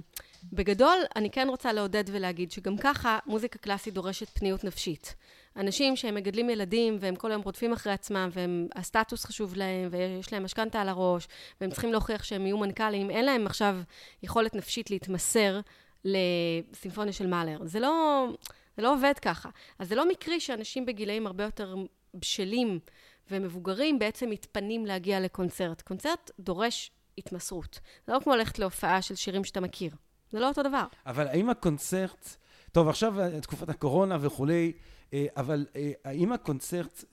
בגדול, 0.54 0.98
אני 1.16 1.30
כן 1.30 1.48
רוצה 1.50 1.74
לעודד 1.74 2.04
ולהגיד 2.08 2.52
שגם 2.52 2.78
ככה 2.78 3.20
מוזיקה 3.26 3.60
קלאסית 3.60 3.94
דורשת 3.94 4.30
פניות 4.30 4.64
נפשית. 4.64 5.16
אנשים 5.56 5.96
שהם 5.96 6.16
מגדלים 6.16 6.50
ילדים 6.50 6.98
והם 7.00 7.16
כל 7.16 7.32
היום 7.32 7.42
רודפים 7.42 7.74
אחרי 7.74 7.94
עצמם 7.94 8.30
והסטטוס 8.34 9.26
חשוב 9.26 9.56
להם 9.56 9.90
ויש 9.92 10.34
להם 10.34 10.44
משכנתה 10.44 10.82
על 10.82 10.90
הראש 10.90 11.28
והם 11.62 11.70
צריכים 11.70 11.92
להוכיח 11.92 12.24
שהם 12.24 12.46
יהיו 12.46 12.58
מנכ"לים, 12.58 13.10
אין 13.10 13.26
להם 13.26 13.46
עכשיו 13.46 13.78
יכולת 14.24 14.56
נפשית 14.56 14.92
להתמסר 14.92 15.60
לסימפוניה 16.06 17.14
של 17.14 17.28
מאלר. 17.28 17.58
זה 17.64 17.80
לא, 17.80 18.26
זה 18.78 18.84
לא 18.84 18.94
עובד 18.94 19.14
ככה. 19.22 19.50
אז 19.80 19.90
זה 19.90 19.96
לא 19.96 20.10
מקרי 20.10 20.40
שאנשים 20.40 20.86
בגילאים 20.86 21.28
הרבה 21.28 21.44
יותר 21.44 21.76
בשלים 22.14 22.80
ומבוגרים 23.32 24.00
בעצם 24.00 24.30
מתפנים 24.30 24.86
להגיע 24.86 25.20
לקונצרט. 25.20 25.82
קונצרט 25.82 26.32
דורש 26.40 26.92
התמסרות. 27.18 27.80
זה 28.08 28.14
לא 28.14 28.20
כמו 28.20 28.36
ללכת 28.36 28.60
להופעה 28.60 29.02
של 29.02 29.16
שירים 29.16 29.44
שאתה 29.44 29.62
מכיר. 29.62 29.92
זה 30.32 30.40
לא 30.40 30.48
אותו 30.48 30.64
דבר. 30.64 30.86
אבל 31.06 31.28
האם 31.28 31.50
הקונצרט, 31.50 32.36
טוב 32.72 32.88
עכשיו 32.88 33.20
אה, 33.20 33.42
תקופת 33.42 33.70
הקורונה 33.70 34.18
וכולי, 34.22 34.72
אה, 35.14 35.26
אבל 35.38 35.66
אה, 35.76 35.92
האם 36.06 36.32
הקונצרט, 36.32 37.04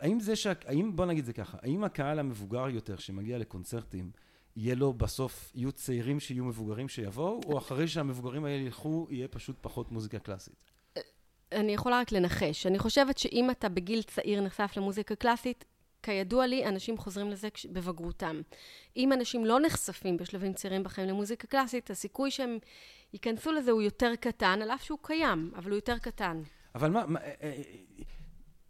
האם 0.00 0.20
זה 0.20 0.36
שה... 0.36 0.52
האם, 0.66 0.96
בוא 0.96 1.06
נגיד 1.06 1.24
זה 1.24 1.32
ככה, 1.32 1.58
האם 1.62 1.84
הקהל 1.84 2.18
המבוגר 2.18 2.68
יותר 2.68 2.96
שמגיע 2.96 3.38
לקונצרטים, 3.38 4.10
יהיה 4.56 4.74
לו 4.74 4.92
בסוף, 4.92 5.52
יהיו 5.54 5.72
צעירים 5.72 6.20
שיהיו 6.20 6.44
מבוגרים 6.44 6.88
שיבואו, 6.88 7.40
או 7.46 7.58
אחרי 7.58 7.88
שהמבוגרים 7.88 8.44
האלה 8.44 8.62
ילכו, 8.62 9.06
יהיה 9.10 9.28
פשוט 9.28 9.56
פחות 9.60 9.92
מוזיקה 9.92 10.18
קלאסית? 10.18 10.73
אני 11.54 11.74
יכולה 11.74 12.00
רק 12.00 12.12
לנחש. 12.12 12.66
אני 12.66 12.78
חושבת 12.78 13.18
שאם 13.18 13.50
אתה 13.50 13.68
בגיל 13.68 14.02
צעיר 14.02 14.40
נחשף 14.40 14.72
למוזיקה 14.76 15.14
קלאסית, 15.14 15.64
כידוע 16.02 16.46
לי, 16.46 16.66
אנשים 16.66 16.98
חוזרים 16.98 17.30
לזה 17.30 17.48
בבגרותם. 17.72 18.40
אם 18.96 19.12
אנשים 19.12 19.44
לא 19.44 19.60
נחשפים 19.60 20.16
בשלבים 20.16 20.52
צעירים 20.52 20.82
בחיים 20.82 21.08
למוזיקה 21.08 21.46
קלאסית, 21.46 21.90
הסיכוי 21.90 22.30
שהם 22.30 22.58
ייכנסו 23.12 23.52
לזה 23.52 23.70
הוא 23.70 23.82
יותר 23.82 24.12
קטן, 24.20 24.58
על 24.62 24.70
אף 24.70 24.82
שהוא 24.82 24.98
קיים, 25.02 25.50
אבל 25.56 25.70
הוא 25.70 25.76
יותר 25.76 25.98
קטן. 25.98 26.42
אבל 26.74 26.90
מה, 26.90 27.06
מה 27.06 27.20
אה, 27.20 27.32
אה, 27.42 27.62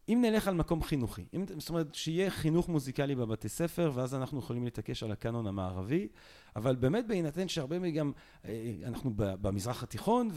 אם 0.09 0.18
נלך 0.22 0.49
על 0.49 0.55
מקום 0.55 0.82
חינוכי, 0.82 1.24
אם, 1.35 1.45
זאת 1.59 1.68
אומרת 1.68 1.95
שיהיה 1.95 2.30
חינוך 2.30 2.68
מוזיקלי 2.68 3.14
בבתי 3.14 3.49
ספר, 3.49 3.91
ואז 3.95 4.14
אנחנו 4.14 4.39
יכולים 4.39 4.64
להתעקש 4.64 5.03
על 5.03 5.12
הקאנון 5.12 5.47
המערבי, 5.47 6.09
אבל 6.57 6.76
באמת 6.76 7.07
בהינתן 7.07 7.48
שהרבה 7.48 7.78
מגם, 7.78 8.12
אה, 8.44 8.72
אנחנו 8.86 9.11
במזרח 9.16 9.82
התיכון, 9.82 10.30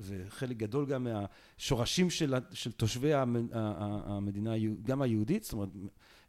וחלק 0.00 0.56
גדול 0.56 0.86
גם 0.86 1.06
מהשורשים 1.06 2.10
של, 2.10 2.34
של 2.52 2.72
תושבי 2.72 3.12
המדינה, 3.14 4.52
גם 4.82 5.02
היהודית, 5.02 5.44
זאת 5.44 5.52
אומרת, 5.52 5.68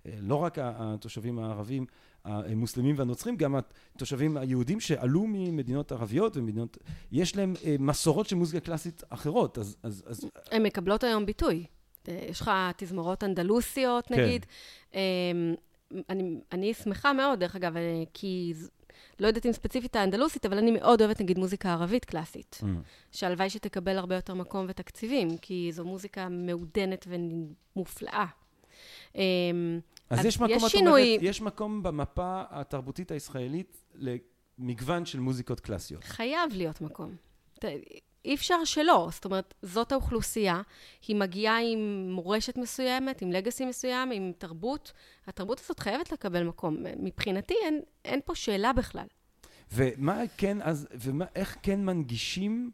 אה, 0.05 0.11
לא 0.21 0.35
רק 0.35 0.57
התושבים 0.61 1.39
הערבים, 1.39 1.85
המוסלמים 2.25 2.95
והנוצרים, 2.97 3.37
גם 3.37 3.55
התושבים 3.95 4.37
היהודים 4.37 4.79
שעלו 4.79 5.25
ממדינות 5.27 5.91
ערביות 5.91 6.37
ומדינות, 6.37 6.77
יש 7.11 7.35
להם 7.35 7.53
אה, 7.65 7.75
מסורות 7.79 8.27
של 8.27 8.35
מוזיקה 8.35 8.59
קלאסית 8.59 9.03
אחרות, 9.09 9.57
אז, 9.57 9.77
אז, 9.83 10.03
אז 10.07 10.29
הן 10.51 10.63
מקבלות 10.63 11.03
היום 11.03 11.25
ביטוי. 11.25 11.65
יש 12.07 12.41
לך 12.41 12.51
תזמורות 12.77 13.23
אנדלוסיות, 13.23 14.07
כן. 14.07 14.19
נגיד. 14.19 14.45
אמ, 14.93 14.99
אני, 16.09 16.39
אני 16.51 16.73
שמחה 16.73 17.13
מאוד, 17.13 17.39
דרך 17.39 17.55
אגב, 17.55 17.77
אה, 17.77 18.03
כי 18.13 18.53
לא 19.19 19.27
יודעת 19.27 19.45
אם 19.45 19.51
ספציפית 19.51 19.95
האנדלוסית, 19.95 20.45
אבל 20.45 20.57
אני 20.57 20.71
מאוד 20.71 21.01
אוהבת, 21.01 21.21
נגיד, 21.21 21.39
מוזיקה 21.39 21.71
ערבית 21.73 22.05
קלאסית. 22.05 22.59
Mm. 22.61 22.65
שהלוואי 23.11 23.49
שתקבל 23.49 23.97
הרבה 23.97 24.15
יותר 24.15 24.33
מקום 24.33 24.65
ותקציבים, 24.69 25.37
כי 25.37 25.69
זו 25.73 25.85
מוזיקה 25.85 26.29
מעודנת 26.29 27.07
ומופלאה. 27.07 28.25
אמ, 29.15 29.21
אז 30.09 30.25
יש 30.25 30.39
מקום, 30.39 30.55
יש 30.55 30.63
שינוי. 30.63 31.09
אומרת, 31.09 31.19
יש 31.21 31.41
מקום 31.41 31.83
במפה 31.83 32.43
התרבותית 32.49 33.11
הישראלית 33.11 33.77
למגוון 33.95 35.05
של 35.05 35.19
מוזיקות 35.19 35.59
קלאסיות. 35.59 36.03
חייב 36.03 36.51
להיות 36.53 36.81
מקום. 36.81 37.15
אי 38.25 38.35
אפשר 38.35 38.63
שלא, 38.65 39.09
זאת 39.11 39.25
אומרת, 39.25 39.53
זאת 39.61 39.91
האוכלוסייה, 39.91 40.61
היא 41.07 41.15
מגיעה 41.15 41.57
עם 41.61 42.09
מורשת 42.11 42.57
מסוימת, 42.57 43.21
עם 43.21 43.31
לגאסי 43.31 43.65
מסוים, 43.65 44.11
עם 44.11 44.31
תרבות. 44.37 44.91
התרבות 45.27 45.59
הזאת 45.59 45.79
חייבת 45.79 46.11
לקבל 46.11 46.43
מקום. 46.43 46.77
מבחינתי 46.99 47.53
אין, 47.63 47.81
אין 48.05 48.19
פה 48.25 48.35
שאלה 48.35 48.73
בכלל. 48.73 49.05
ומה 49.71 50.21
כן, 50.37 50.57
אז, 50.61 50.87
ואיך 50.93 51.57
כן 51.63 51.85
מנגישים, 51.85 52.71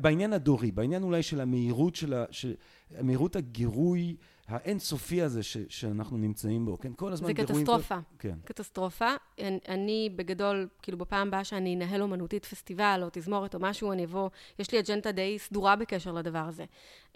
בעניין 0.00 0.32
הדורי, 0.32 0.70
בעניין 0.70 1.02
אולי 1.02 1.22
של 1.22 1.40
המהירות 1.40 1.94
של 1.94 2.14
ה... 2.14 2.24
של, 2.30 2.54
מהירות 3.02 3.36
הגירוי 3.36 4.16
האינסופי 4.48 5.22
הזה 5.22 5.42
ש, 5.42 5.56
שאנחנו 5.68 6.18
נמצאים 6.18 6.66
בו, 6.66 6.78
כן? 6.78 6.92
כל 6.96 7.12
הזמן 7.12 7.26
זה 7.26 7.32
גירויים... 7.32 7.66
קטסטרופה. 7.66 7.94
כל... 7.96 8.02
כן. 8.18 8.38
קטסטרופה. 8.44 9.14
אני, 9.38 9.58
אני 9.68 10.10
בגדול, 10.16 10.68
כאילו 10.82 10.98
בפעם 10.98 11.28
הבאה 11.28 11.44
שאני 11.44 11.76
אנהל 11.76 12.02
אומנותית 12.02 12.44
פסטיבל 12.44 13.00
או 13.02 13.08
תזמורת 13.12 13.54
או 13.54 13.60
משהו, 13.60 13.92
אני 13.92 14.04
אבוא, 14.04 14.30
יש 14.58 14.72
לי 14.72 14.80
אג'נדה 14.80 15.12
די 15.12 15.38
סדורה 15.38 15.76
בקשר 15.76 16.12
לדבר 16.12 16.38
הזה. 16.48 16.64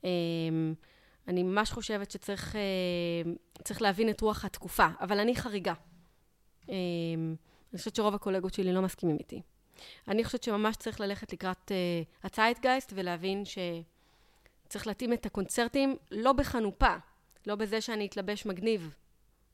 אמ, 0.05 0.75
אני 1.29 1.43
ממש 1.43 1.71
חושבת 1.71 2.11
שצריך 2.11 2.57
אה, 2.57 3.81
להבין 3.81 4.11
את 4.11 4.21
רוח 4.21 4.45
התקופה, 4.45 4.87
אבל 5.01 5.21
אני 5.21 5.37
חריגה. 5.37 5.75
אמ, 6.69 6.75
אני 7.73 7.79
חושבת 7.79 7.95
שרוב 7.97 8.15
הקולגות 8.15 8.55
שלי 8.55 8.73
לא 8.73 8.83
מסכימים 8.83 9.17
איתי. 9.17 9.43
אני 10.09 10.25
חושבת 10.25 10.43
שממש 10.43 10.77
צריך 10.77 11.01
ללכת 11.01 11.33
לקראת 11.33 11.71
uh, 11.71 12.27
הצייטגייסט 12.27 12.93
ולהבין 12.97 13.43
שצריך 13.45 14.87
להתאים 14.87 15.13
את 15.13 15.27
הקונצרטים 15.27 15.97
לא 16.11 16.33
בחנופה, 16.33 16.95
לא 17.47 17.55
בזה 17.55 17.81
שאני 17.81 18.07
אתלבש 18.07 18.47
מגניב, 18.47 18.95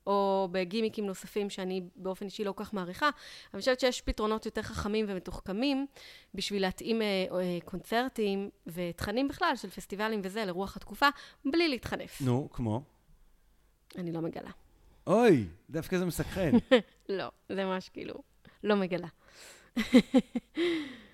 או 0.07 0.49
בגימיקים 0.53 1.07
נוספים 1.07 1.51
שאני 1.51 1.83
באופן 1.97 2.25
אישי 2.25 2.45
לא 2.45 2.53
כל 2.53 2.65
כך 2.65 2.75
מעריכה. 2.75 3.11
אני 3.55 3.61
חושבת 3.61 3.81
שיש 3.81 4.01
פתרונות 4.01 4.47
יותר 4.47 4.63
חכמים 4.63 5.07
ומתוחכמים 5.09 5.87
בשביל 6.35 6.63
להתאים 6.63 7.01
uh, 7.01 7.33
uh, 7.33 7.35
קונצרטים 7.65 8.51
ותכנים 8.67 9.29
בכלל 9.29 9.53
של 9.57 9.71
פסטיבלים 9.71 10.21
וזה 10.25 10.45
לרוח 10.45 10.77
התקופה, 10.77 11.09
בלי 11.45 11.69
להתחנף. 11.69 12.21
נו, 12.21 12.49
כמו? 12.53 12.83
אני 13.97 14.13
לא 14.13 14.21
מגלה. 14.21 14.51
אוי, 15.07 15.47
דווקא 15.71 15.99
זה 15.99 16.05
מסקרן. 16.05 16.53
לא, 17.09 17.31
זה 17.49 17.65
ממש 17.65 17.89
כאילו, 17.89 18.15
לא 18.65 18.77
מגלה. 18.77 19.09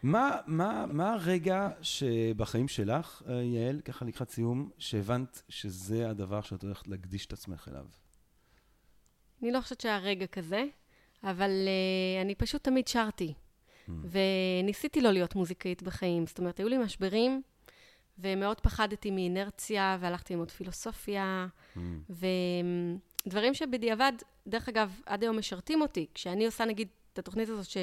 מה, 0.02 0.36
מה, 0.46 0.86
מה 0.86 1.12
הרגע 1.12 1.68
שבחיים 1.82 2.68
שלך, 2.68 3.22
אה, 3.28 3.42
יעל, 3.42 3.80
ככה 3.80 4.04
לקראת 4.04 4.30
סיום, 4.30 4.70
שהבנת 4.78 5.42
שזה 5.48 6.11
הדבר 6.11 6.40
שאת 6.40 6.62
הולכת 6.62 6.88
להקדיש 6.88 7.26
את 7.26 7.32
עצמך 7.32 7.68
אליו? 7.70 7.86
אני 9.42 9.52
לא 9.52 9.61
חושבת 9.61 9.80
שהיה 9.80 9.98
רגע 9.98 10.26
כזה, 10.26 10.64
אבל 11.22 11.50
uh, 11.50 12.24
אני 12.24 12.34
פשוט 12.34 12.64
תמיד 12.64 12.88
שרתי. 12.88 13.34
Mm. 13.88 13.92
וניסיתי 14.11 15.00
לא 15.00 15.11
להיות 15.11 15.34
מוזיקאית 15.34 15.82
בחיים. 15.82 16.26
זאת 16.26 16.38
אומרת, 16.38 16.59
היו 16.59 16.68
לי 16.68 16.78
משברים, 16.78 17.42
ומאוד 18.18 18.61
פחדתי 18.61 19.11
מאינרציה, 19.11 19.96
והלכתי 20.00 20.32
ללמוד 20.32 20.50
פילוסופיה, 20.50 21.46
mm. 21.76 21.80
ודברים 23.26 23.54
שבדיעבד, 23.54 24.12
דרך 24.46 24.68
אגב, 24.68 25.00
עד 25.07 25.22
היום 25.22 25.38
משרתים 25.38 25.82
אותי. 25.82 26.07
כשאני 26.14 26.46
עושה, 26.46 26.64
נגיד, 26.64 26.88
את 27.16 27.18
התוכנית 27.18 27.48
הזאת 27.48 27.64
ש, 27.64 27.76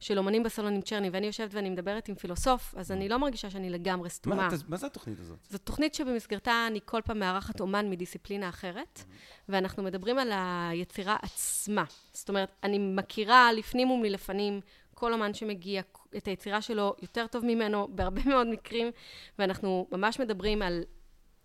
של 0.00 0.18
אומנים 0.18 0.42
בסלון 0.42 0.74
עם 0.74 0.80
צ'רני, 0.80 1.10
ואני 1.10 1.26
יושבת 1.26 1.54
ואני 1.54 1.70
מדברת 1.70 2.08
עם 2.08 2.14
פילוסוף, 2.14 2.74
אז 2.76 2.92
אני 2.92 3.08
לא 3.08 3.16
מרגישה 3.16 3.50
שאני 3.50 3.70
לגמרי 3.70 4.10
סתומה. 4.10 4.36
מה, 4.36 4.48
מה 4.68 4.76
זה 4.76 4.86
התוכנית 4.86 5.20
הזאת? 5.20 5.38
זו 5.50 5.58
תוכנית 5.58 5.94
שבמסגרתה 5.94 6.66
אני 6.66 6.80
כל 6.84 7.00
פעם 7.04 7.18
מארחת 7.18 7.60
אומן 7.60 7.90
מדיסציפלינה 7.90 8.48
אחרת, 8.48 9.04
ואנחנו 9.48 9.82
מדברים 9.82 10.18
על 10.18 10.30
היצירה 10.32 11.16
עצמה. 11.22 11.84
זאת 12.12 12.28
אומרת, 12.28 12.50
אני 12.62 12.78
מכירה 12.78 13.52
לפנים 13.52 13.90
ומלפנים 13.90 14.60
כל 14.94 15.12
אומן 15.12 15.34
שמגיע, 15.34 15.82
את 16.16 16.26
היצירה 16.26 16.62
שלו 16.62 16.94
יותר 17.02 17.26
טוב 17.26 17.44
ממנו, 17.44 17.88
בהרבה 17.90 18.24
מאוד 18.24 18.46
מקרים, 18.46 18.90
ואנחנו 19.38 19.86
ממש 19.92 20.20
מדברים 20.20 20.62
על, 20.62 20.82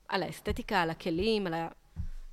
על 0.07 0.23
האסתטיקה, 0.23 0.81
על 0.81 0.89
הכלים, 0.89 1.47
על 1.47 1.53
ה... 1.53 1.67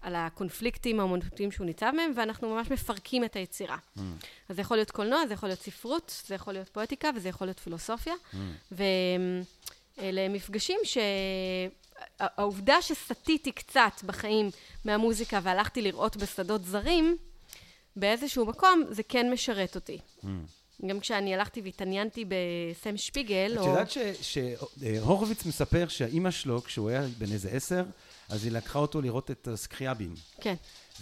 על 0.02 0.14
הקונפליקטים 0.16 1.00
האומנותיים 1.00 1.52
שהוא 1.52 1.66
ניצב 1.66 1.92
מהם, 1.96 2.12
ואנחנו 2.16 2.54
ממש 2.54 2.70
מפרקים 2.70 3.24
את 3.24 3.36
היצירה. 3.36 3.76
Mm. 3.76 4.00
אז 4.48 4.56
זה 4.56 4.62
יכול 4.62 4.76
להיות 4.76 4.90
קולנוע, 4.90 5.26
זה 5.26 5.34
יכול 5.34 5.48
להיות 5.48 5.60
ספרות, 5.60 6.22
זה 6.26 6.34
יכול 6.34 6.52
להיות 6.52 6.68
פואטיקה, 6.68 7.10
וזה 7.16 7.28
יכול 7.28 7.46
להיות 7.46 7.60
פילוסופיה. 7.60 8.14
Mm. 8.14 8.36
ואלה 9.98 10.28
מפגשים 10.28 10.78
שהעובדה 12.18 12.82
שסטיתי 12.82 13.52
קצת 13.52 13.92
בחיים 14.04 14.50
מהמוזיקה 14.84 15.40
והלכתי 15.42 15.82
לראות 15.82 16.16
בשדות 16.16 16.64
זרים, 16.64 17.16
באיזשהו 17.96 18.46
מקום 18.46 18.82
זה 18.90 19.02
כן 19.02 19.32
משרת 19.32 19.74
אותי. 19.74 19.98
Mm. 19.98 20.26
גם 20.86 21.00
כשאני 21.00 21.34
הלכתי 21.34 21.60
והתעניינתי 21.60 22.24
בסם 22.24 22.96
שפיגל, 22.96 23.52
את 23.54 23.58
או... 23.58 23.68
יודעת 23.68 23.88
שהורוביץ 24.22 25.46
מספר 25.46 25.88
שהאימא 25.88 26.30
שלו, 26.30 26.62
כשהוא 26.62 26.90
היה 26.90 27.02
בן 27.18 27.32
איזה 27.32 27.50
עשר, 27.50 27.82
אז 28.32 28.44
היא 28.44 28.52
לקחה 28.52 28.78
אותו 28.78 29.02
לראות 29.02 29.30
את 29.30 29.48
סקריאבין. 29.54 30.14
כן. 30.40 30.54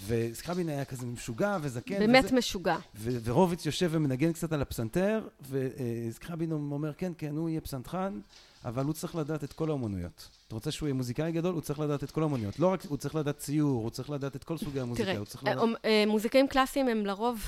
וסקריאבין 0.06 0.68
היה 0.68 0.84
כזה 0.84 1.06
משוגע 1.06 1.56
וזקן. 1.62 1.98
באמת 1.98 2.24
וזה, 2.24 2.36
משוגע. 2.36 2.76
ורוביץ 3.00 3.66
יושב 3.66 3.90
ומנגן 3.92 4.32
קצת 4.32 4.52
על 4.52 4.62
הפסנתר, 4.62 5.28
וסקריאבין 5.50 6.52
אומר, 6.52 6.92
כן, 6.94 7.12
כן, 7.18 7.36
הוא 7.36 7.48
יהיה 7.48 7.60
פסנתרן, 7.60 8.20
אבל 8.64 8.84
הוא 8.84 8.92
צריך 8.92 9.16
לדעת 9.16 9.44
את 9.44 9.52
כל 9.52 9.68
האומנויות. 9.68 10.28
אתה 10.46 10.54
רוצה 10.54 10.70
שהוא 10.70 10.86
יהיה 10.86 10.94
מוזיקאי 10.94 11.32
גדול? 11.32 11.54
הוא 11.54 11.60
צריך 11.60 11.78
לדעת 11.78 12.04
את 12.04 12.10
כל 12.10 12.20
האומנויות. 12.20 12.58
לא 12.58 12.66
רק, 12.66 12.84
הוא 12.84 12.98
צריך 12.98 13.14
לדעת 13.14 13.38
ציור, 13.38 13.82
הוא 13.82 13.90
צריך 13.90 14.10
לדעת 14.10 14.36
את 14.36 14.44
כל 14.44 14.58
סוגי 14.58 14.80
המוזיקה. 14.80 15.12
תראה, 15.12 15.52
לדעת... 15.52 15.68
אה, 15.84 16.04
מוזיקאים 16.06 16.48
קלאסיים 16.48 16.88
הם 16.88 17.06
לרוב 17.06 17.46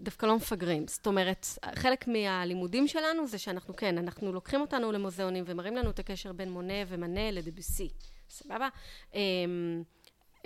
דווקא 0.00 0.26
לא 0.26 0.36
מפגרים. 0.36 0.86
זאת 0.88 1.06
אומרת, 1.06 1.46
חלק 1.74 2.08
מהלימודים 2.08 2.88
שלנו 2.88 3.28
זה 3.28 3.38
שאנחנו, 3.38 3.76
כן, 3.76 3.98
אנחנו 3.98 4.32
לוקחים 4.32 4.60
אותנו 4.60 4.92
למוזיאונים 4.92 5.44
ומראים 5.46 5.76
לנו 5.76 5.90
את 5.90 5.98
הקשר 5.98 6.32
בין 6.32 6.50
מונה 6.50 6.74
ומנה 6.88 7.30
לדביסי. 7.30 7.88
סבבה? 8.28 8.68
אמ, 9.14 9.82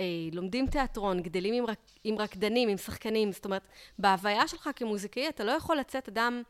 אה, 0.00 0.04
לומדים 0.32 0.66
תיאטרון, 0.66 1.22
גדלים 1.22 1.54
עם, 1.54 1.66
רק, 1.66 1.78
עם 2.04 2.18
רקדנים, 2.18 2.68
עם 2.68 2.76
שחקנים, 2.76 3.32
זאת 3.32 3.44
אומרת, 3.44 3.62
בהוויה 3.98 4.48
שלך 4.48 4.70
כמוזיקאי 4.76 5.28
אתה 5.28 5.44
לא 5.44 5.52
יכול 5.52 5.76
לצאת 5.76 6.08
אדם 6.08 6.42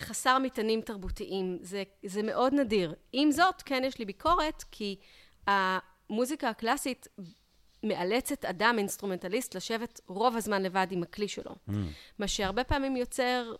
חסר 0.00 0.38
מטענים 0.38 0.80
תרבותיים, 0.80 1.58
זה, 1.60 1.82
זה 2.06 2.22
מאוד 2.22 2.54
נדיר. 2.54 2.94
עם 3.12 3.30
זאת, 3.30 3.62
כן 3.62 3.82
יש 3.86 3.98
לי 3.98 4.04
ביקורת, 4.04 4.64
כי 4.70 4.96
המוזיקה 5.46 6.48
הקלאסית 6.48 7.08
מאלצת 7.82 8.44
אדם, 8.44 8.74
אינסטרומנטליסט, 8.78 9.54
לשבת 9.54 10.00
רוב 10.06 10.36
הזמן 10.36 10.62
לבד 10.62 10.86
עם 10.90 11.02
הכלי 11.02 11.28
שלו. 11.28 11.50
Mm. 11.50 11.72
מה 12.18 12.28
שהרבה 12.28 12.64
פעמים 12.64 12.96
יוצר 12.96 13.54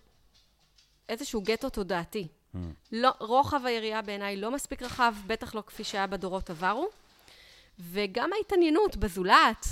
איזשהו 1.08 1.40
גטו 1.42 1.70
תודעתי. 1.70 2.28
Mm. 2.54 2.58
לא, 2.92 3.10
רוחב 3.20 3.60
היריעה 3.64 4.02
בעיניי 4.02 4.36
לא 4.36 4.50
מספיק 4.50 4.82
רחב, 4.82 5.14
בטח 5.26 5.54
לא 5.54 5.62
כפי 5.66 5.84
שהיה 5.84 6.06
בדורות 6.06 6.50
עברו. 6.50 6.88
וגם 7.78 8.30
ההתעניינות 8.32 8.96
בזולת, 8.96 9.66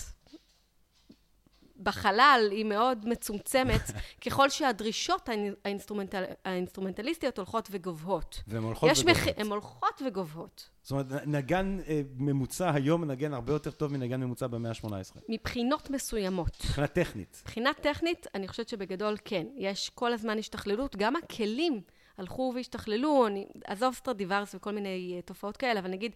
בחלל, 1.82 2.48
היא 2.50 2.64
מאוד 2.64 3.08
מצומצמת, 3.08 3.80
ככל 4.26 4.50
שהדרישות 4.50 5.28
האינסטרומנטל, 5.64 6.24
האינסטרומנטליסטיות 6.44 7.38
הולכות 7.38 7.68
וגובהות. 7.70 8.42
והן 8.48 8.62
הולכות 8.62 8.90
וגובהות. 8.90 9.16
מח... 9.16 9.28
הן 9.36 9.46
הולכות 9.46 10.02
וגובהות. 10.06 10.68
זאת 10.82 10.90
אומרת, 10.90 11.06
נגן 11.26 11.78
אה, 11.88 12.02
ממוצע 12.16 12.74
היום 12.74 13.00
מנגן 13.00 13.34
הרבה 13.34 13.52
יותר 13.52 13.70
טוב 13.70 13.92
מנגן 13.92 14.20
ממוצע 14.20 14.46
במאה 14.46 14.70
ה-18. 14.70 15.18
מבחינות 15.28 15.90
מסוימות. 15.90 16.56
מבחינה 16.64 16.86
טכנית. 16.86 17.42
מבחינה 17.42 17.70
טכנית, 17.80 18.26
אני 18.34 18.48
חושבת 18.48 18.68
שבגדול 18.68 19.16
כן. 19.24 19.46
יש 19.56 19.90
כל 19.94 20.12
הזמן 20.12 20.38
השתכללות, 20.38 20.96
גם 20.96 21.16
הכלים 21.16 21.80
הלכו 22.18 22.52
והשתכללו, 22.54 23.26
אני, 23.26 23.46
עזוב 23.64 23.94
סטרדיבריוס 23.94 24.54
וכל 24.54 24.70
מיני 24.70 25.20
uh, 25.20 25.26
תופעות 25.26 25.56
כאלה, 25.56 25.80
אבל 25.80 25.90
נגיד, 25.90 26.12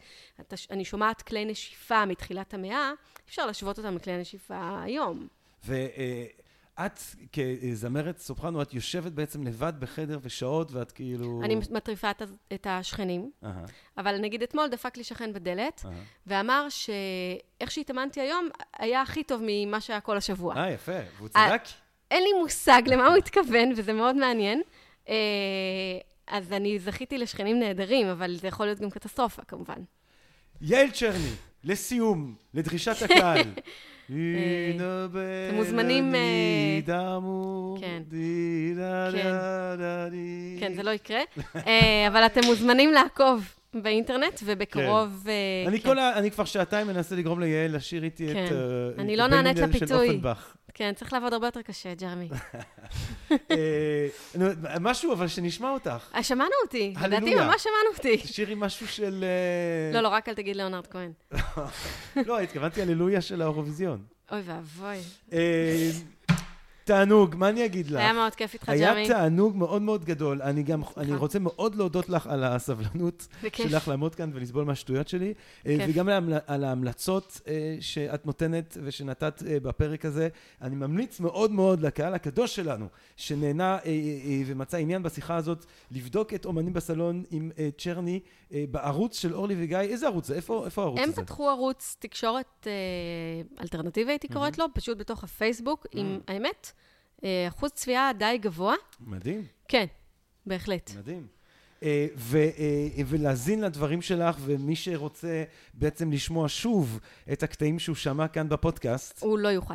אני 0.71 0.85
שומעת 0.85 1.23
כלי 1.23 1.45
נשיפה 1.45 2.05
מתחילת 2.05 2.55
המאה, 2.55 2.93
אפשר 3.29 3.47
להשוות 3.47 3.79
אותם 3.79 3.97
לכלי 3.97 4.19
נשיפה 4.19 4.83
היום. 4.83 5.29
ואת 5.65 7.01
כזמרת 7.33 8.19
סופרנו, 8.19 8.63
את 8.63 8.75
יושבת 8.75 9.13
בעצם 9.13 9.43
לבד 9.43 9.73
בחדר 9.79 10.19
ושעות, 10.23 10.73
ואת 10.73 10.93
כאילו... 10.93 11.41
אני 11.45 11.55
מטריפה 11.71 12.11
את 12.55 12.67
השכנים, 12.71 13.31
אבל 13.99 14.19
נגיד 14.19 14.43
אתמול 14.43 14.69
דפק 14.69 14.97
לי 14.97 15.05
שכן 15.05 15.33
בדלת, 15.33 15.85
ואמר 16.27 16.67
שאיך 16.69 17.71
שהתאמנתי 17.71 18.21
היום, 18.21 18.49
היה 18.79 19.03
הכי 19.03 19.25
טוב 19.25 19.41
ממה 19.45 19.81
שהיה 19.81 20.01
כל 20.01 20.17
השבוע. 20.17 20.57
אה, 20.57 20.71
יפה, 20.71 20.93
והוא 21.17 21.29
צדק? 21.29 21.63
אין 22.11 22.23
לי 22.23 22.33
מושג 22.43 22.83
למה 22.87 23.07
הוא 23.07 23.17
התכוון, 23.17 23.73
וזה 23.77 23.93
מאוד 23.93 24.17
מעניין. 24.17 24.63
אה, 25.11 25.17
אז 26.27 26.53
אני 26.53 26.79
זכיתי 26.79 27.19
לשכנים 27.19 27.59
נהדרים, 27.59 28.07
אבל 28.07 28.37
זה 28.37 28.49
יכול 28.49 28.67
להיות 28.67 28.81
גם 28.81 28.91
קטסטרופה, 28.91 29.43
כמובן. 29.43 29.79
יעל 30.61 30.91
צ'רני, 30.91 31.33
לסיום, 31.65 32.35
לדרישת 32.55 33.03
הקהל. 33.05 33.43
אתם 35.49 35.55
מוזמנים... 35.55 36.15
אה, 36.15 36.21
כן. 37.81 38.03
כן. 40.61 40.61
כן, 40.61 40.75
זה 40.75 40.83
לא 40.83 40.91
יקרה. 40.91 41.21
אה, 41.57 42.07
אבל 42.09 42.27
אתם 42.27 42.41
מוזמנים 42.45 42.93
לעקוב 42.93 43.55
באינטרנט, 43.75 44.41
ובקרוב... 44.45 45.23
כן. 45.25 45.31
כן. 45.83 45.99
אני 45.99 46.31
כבר 46.31 46.45
שעתיים 46.45 46.87
מנסה 46.87 47.17
לגרום 47.17 47.41
ליעל 47.41 47.77
לשיר 47.77 48.05
איתי 48.05 48.33
את... 48.33 48.53
אני 48.99 49.17
לא 49.17 49.27
נענית 49.27 49.57
לפיתוי. 49.57 50.21
כן, 50.75 50.93
צריך 50.97 51.13
לעבוד 51.13 51.33
הרבה 51.33 51.47
יותר 51.47 51.63
קשה, 51.63 51.95
ג'רמי. 51.95 52.29
משהו, 54.81 55.13
אבל 55.13 55.29
שנשמע 55.29 55.71
אותך. 55.71 56.11
שמענו 56.23 56.51
אותי. 56.65 56.95
לדעתי 57.03 57.35
ממש 57.35 57.63
שמענו 57.63 57.97
אותי. 57.97 58.17
תשאירי 58.23 58.55
משהו 58.57 58.89
של... 58.89 59.25
לא, 59.93 60.01
לא, 60.01 60.09
רק 60.09 60.29
אל 60.29 60.35
תגיד 60.35 60.57
ליאונרד 60.57 60.87
כהן. 60.87 61.13
לא, 62.27 62.41
התכוונתי 62.41 62.83
הללויה 62.83 63.21
של 63.21 63.43
האירוויזיון. 63.43 64.05
אוי 64.33 64.41
ואבוי. 64.45 64.99
תענוג, 66.91 67.37
מה 67.37 67.49
אני 67.49 67.65
אגיד 67.65 67.91
לך? 67.91 67.97
היה 68.01 68.13
מאוד 68.13 68.35
כיף 68.35 68.55
איתך, 68.55 68.69
היה 68.69 68.95
ג'רמי. 68.95 69.09
תענוג 69.09 69.57
מאוד 69.57 69.83
מאוד 69.83 70.05
גדול. 70.05 70.43
אני 70.43 70.63
גם, 70.63 70.81
אני 70.97 71.15
רוצה 71.15 71.39
מאוד 71.39 71.75
להודות 71.75 72.09
לך 72.09 72.27
על 72.27 72.45
הסבלנות 72.45 73.29
בכיף. 73.45 73.69
שלך 73.71 73.89
לעמוד 73.89 74.15
כאן 74.15 74.31
ולסבול 74.35 74.65
מהשטויות 74.65 75.09
שלי, 75.09 75.35
אה. 75.67 75.77
וגם 75.89 76.09
על 76.09 76.15
ההמל- 76.15 76.43
על 76.47 76.65
ההמלצות 76.65 77.41
אה, 77.49 77.77
שאת 77.81 78.27
נותנת 78.27 78.77
ושנתת 78.83 79.43
אה, 79.47 79.61
בפרק 79.61 80.05
הזה. 80.05 80.29
אני 80.63 80.77
ממליץ 80.77 81.21
מאוד 81.21 81.51
מאוד 81.51 81.81
לקהל 81.81 82.15
הקדוש 82.15 82.57
שלנו, 82.57 82.87
שנהנה 83.17 83.79
ומצא 84.47 84.77
עניין 84.77 85.03
בשיחה 85.03 85.37
הזאת, 85.37 85.65
לבדוק 85.91 86.35
את 86.35 86.45
אומנים 86.45 86.73
בסלון 86.73 87.23
עם 87.31 87.51
צ'רני 87.79 88.21
בערוץ 88.53 89.19
של 89.19 89.35
אורלי 89.35 89.55
וגיא. 89.59 89.79
איזה 89.79 90.07
ערוץ 90.07 90.27
זה? 90.27 90.35
איפה 90.35 90.65
איפה 90.65 90.83
הערוץ 90.83 91.01
הם 91.01 91.09
הזה? 91.09 91.23
פתחו 91.23 91.49
ערוץ 91.49 91.97
תקשורת 91.99 92.67
אלטרנטיבי, 93.61 94.13
הייתי 94.13 94.29
קוראת 94.29 94.59
לו, 94.59 94.65
פשוט 94.75 94.99
בתוך 94.99 95.25
הפייסבוק, 95.25 95.87
עם 95.93 96.21
האמת, 96.29 96.73
אה, 96.75 96.80
אחוז 97.49 97.71
צפייה 97.71 98.11
די 98.19 98.39
גבוה. 98.41 98.75
מדהים. 99.01 99.45
כן, 99.69 99.87
בהחלט. 100.47 100.91
מדהים. 100.99 101.27
אה, 101.83 102.07
ו, 102.17 102.39
אה, 102.39 103.03
ולהזין 103.07 103.61
לדברים 103.61 104.03
שלך, 104.03 104.37
ומי 104.41 104.77
שרוצה 104.77 105.45
בעצם 105.75 106.13
לשמוע 106.13 106.49
שוב 106.49 107.01
את 107.33 107.43
הקטעים 107.43 107.79
שהוא 107.79 107.97
שמע 107.97 108.29
כאן 108.29 108.49
בפודקאסט, 108.49 109.23
הוא 109.23 109.39
לא 109.39 109.49
יוכל. 109.49 109.75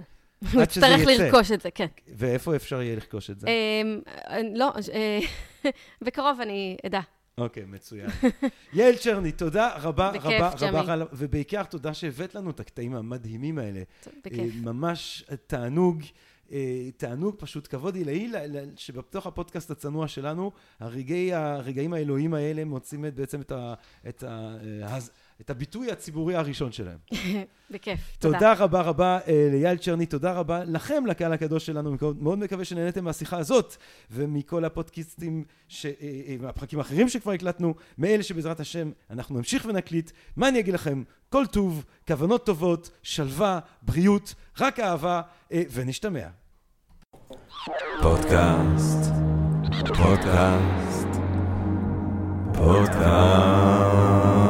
הוא 0.54 0.62
יצטרך. 0.62 1.02
לרכוש 1.08 1.52
את 1.52 1.62
זה, 1.62 1.72
כן. 1.72 1.88
ואיפה 2.16 2.56
אפשר 2.56 2.82
יהיה 2.82 2.96
לרכוש 2.96 3.30
את 3.30 3.40
זה? 3.40 3.48
אה, 3.48 3.82
אה, 4.30 4.42
לא, 4.56 4.74
אה, 4.94 5.20
בקרוב 6.06 6.42
אני 6.42 6.78
אדע. 6.86 7.00
אוקיי, 7.38 7.64
מצוין. 7.68 8.10
יעל 8.74 8.96
צ'רני, 8.96 9.32
תודה 9.32 9.78
רבה 9.78 10.12
בכיף, 10.12 10.26
רבה 10.26 10.52
ג'מי. 10.60 10.70
רבה, 10.70 11.06
ובעיקר 11.14 11.64
תודה 11.64 11.94
שהבאת 11.94 12.36
לנו 12.36 12.50
את 12.50 12.60
הקטעים 12.60 12.96
המדהימים 12.96 13.58
האלה. 13.58 13.82
בכיף. 14.26 14.40
אה, 14.40 14.46
ממש 14.62 15.24
תענוג. 15.48 16.04
אה, 16.52 16.90
תענוג, 16.98 17.36
פשוט 17.40 17.68
כבוד 17.68 17.96
עילאי 17.96 18.32
שבתוך 18.76 19.28
הפודקאסט 19.28 19.72
הצנוע 19.72 20.08
שלנו, 20.08 20.52
הרגעי, 20.80 21.34
הרגעים 21.34 21.94
האלוהים 21.94 22.34
האלה 22.34 22.66
מוצאים 22.66 23.06
בעצם 23.16 23.42
את, 23.42 23.52
ה, 23.52 23.74
את, 24.10 24.24
ה, 24.24 24.56
אה, 24.84 24.98
את 25.42 25.50
הביטוי 25.50 25.92
הציבורי 25.92 26.36
הראשון 26.36 26.72
שלהם. 26.72 26.98
בכיף. 27.72 28.00
תודה 28.20 28.54
רבה 28.54 28.82
רבה 28.82 29.20
אה, 29.28 29.48
ליעל 29.52 29.78
צ'רני, 29.78 30.06
תודה 30.06 30.34
רבה 30.34 30.64
לכם, 30.64 31.04
לקהל 31.08 31.34
הקדוש 31.34 31.66
שלנו. 31.66 31.96
מאוד- 32.02 32.24
מאוד 32.24 32.40
מקווה 32.40 32.66
שנהניתם 32.66 33.04
מהשיחה 33.04 33.38
הזאת 33.38 33.76
ומכל 34.12 34.66
הפודקאסטים, 34.66 35.44
ש- 35.68 35.86
אה, 35.86 35.92
אה, 36.02 36.36
מהפרקים 36.42 36.80
האחרים 36.80 37.10
שכבר 37.10 37.32
הקלטנו, 37.32 37.74
מאלה 37.98 38.24
שבעזרת 38.24 38.60
השם 38.60 38.92
אנחנו 39.10 39.38
נמשיך 39.38 39.66
ונקליט. 39.66 40.12
מה 40.36 40.48
אני 40.50 40.60
אגיד 40.60 40.74
לכם? 40.74 41.04
כל 41.30 41.46
טוב, 41.46 41.86
כוונות 42.08 42.46
טובות, 42.46 42.90
שלווה, 43.04 43.60
בריאות, 43.82 44.36
רק 44.60 44.80
אהבה, 44.80 45.22
אה, 45.52 45.62
ונשתמע. 45.72 46.28
פודקאסט, 48.02 49.12
פודקאסט, 49.98 51.08
פודקאסט. 52.54 54.45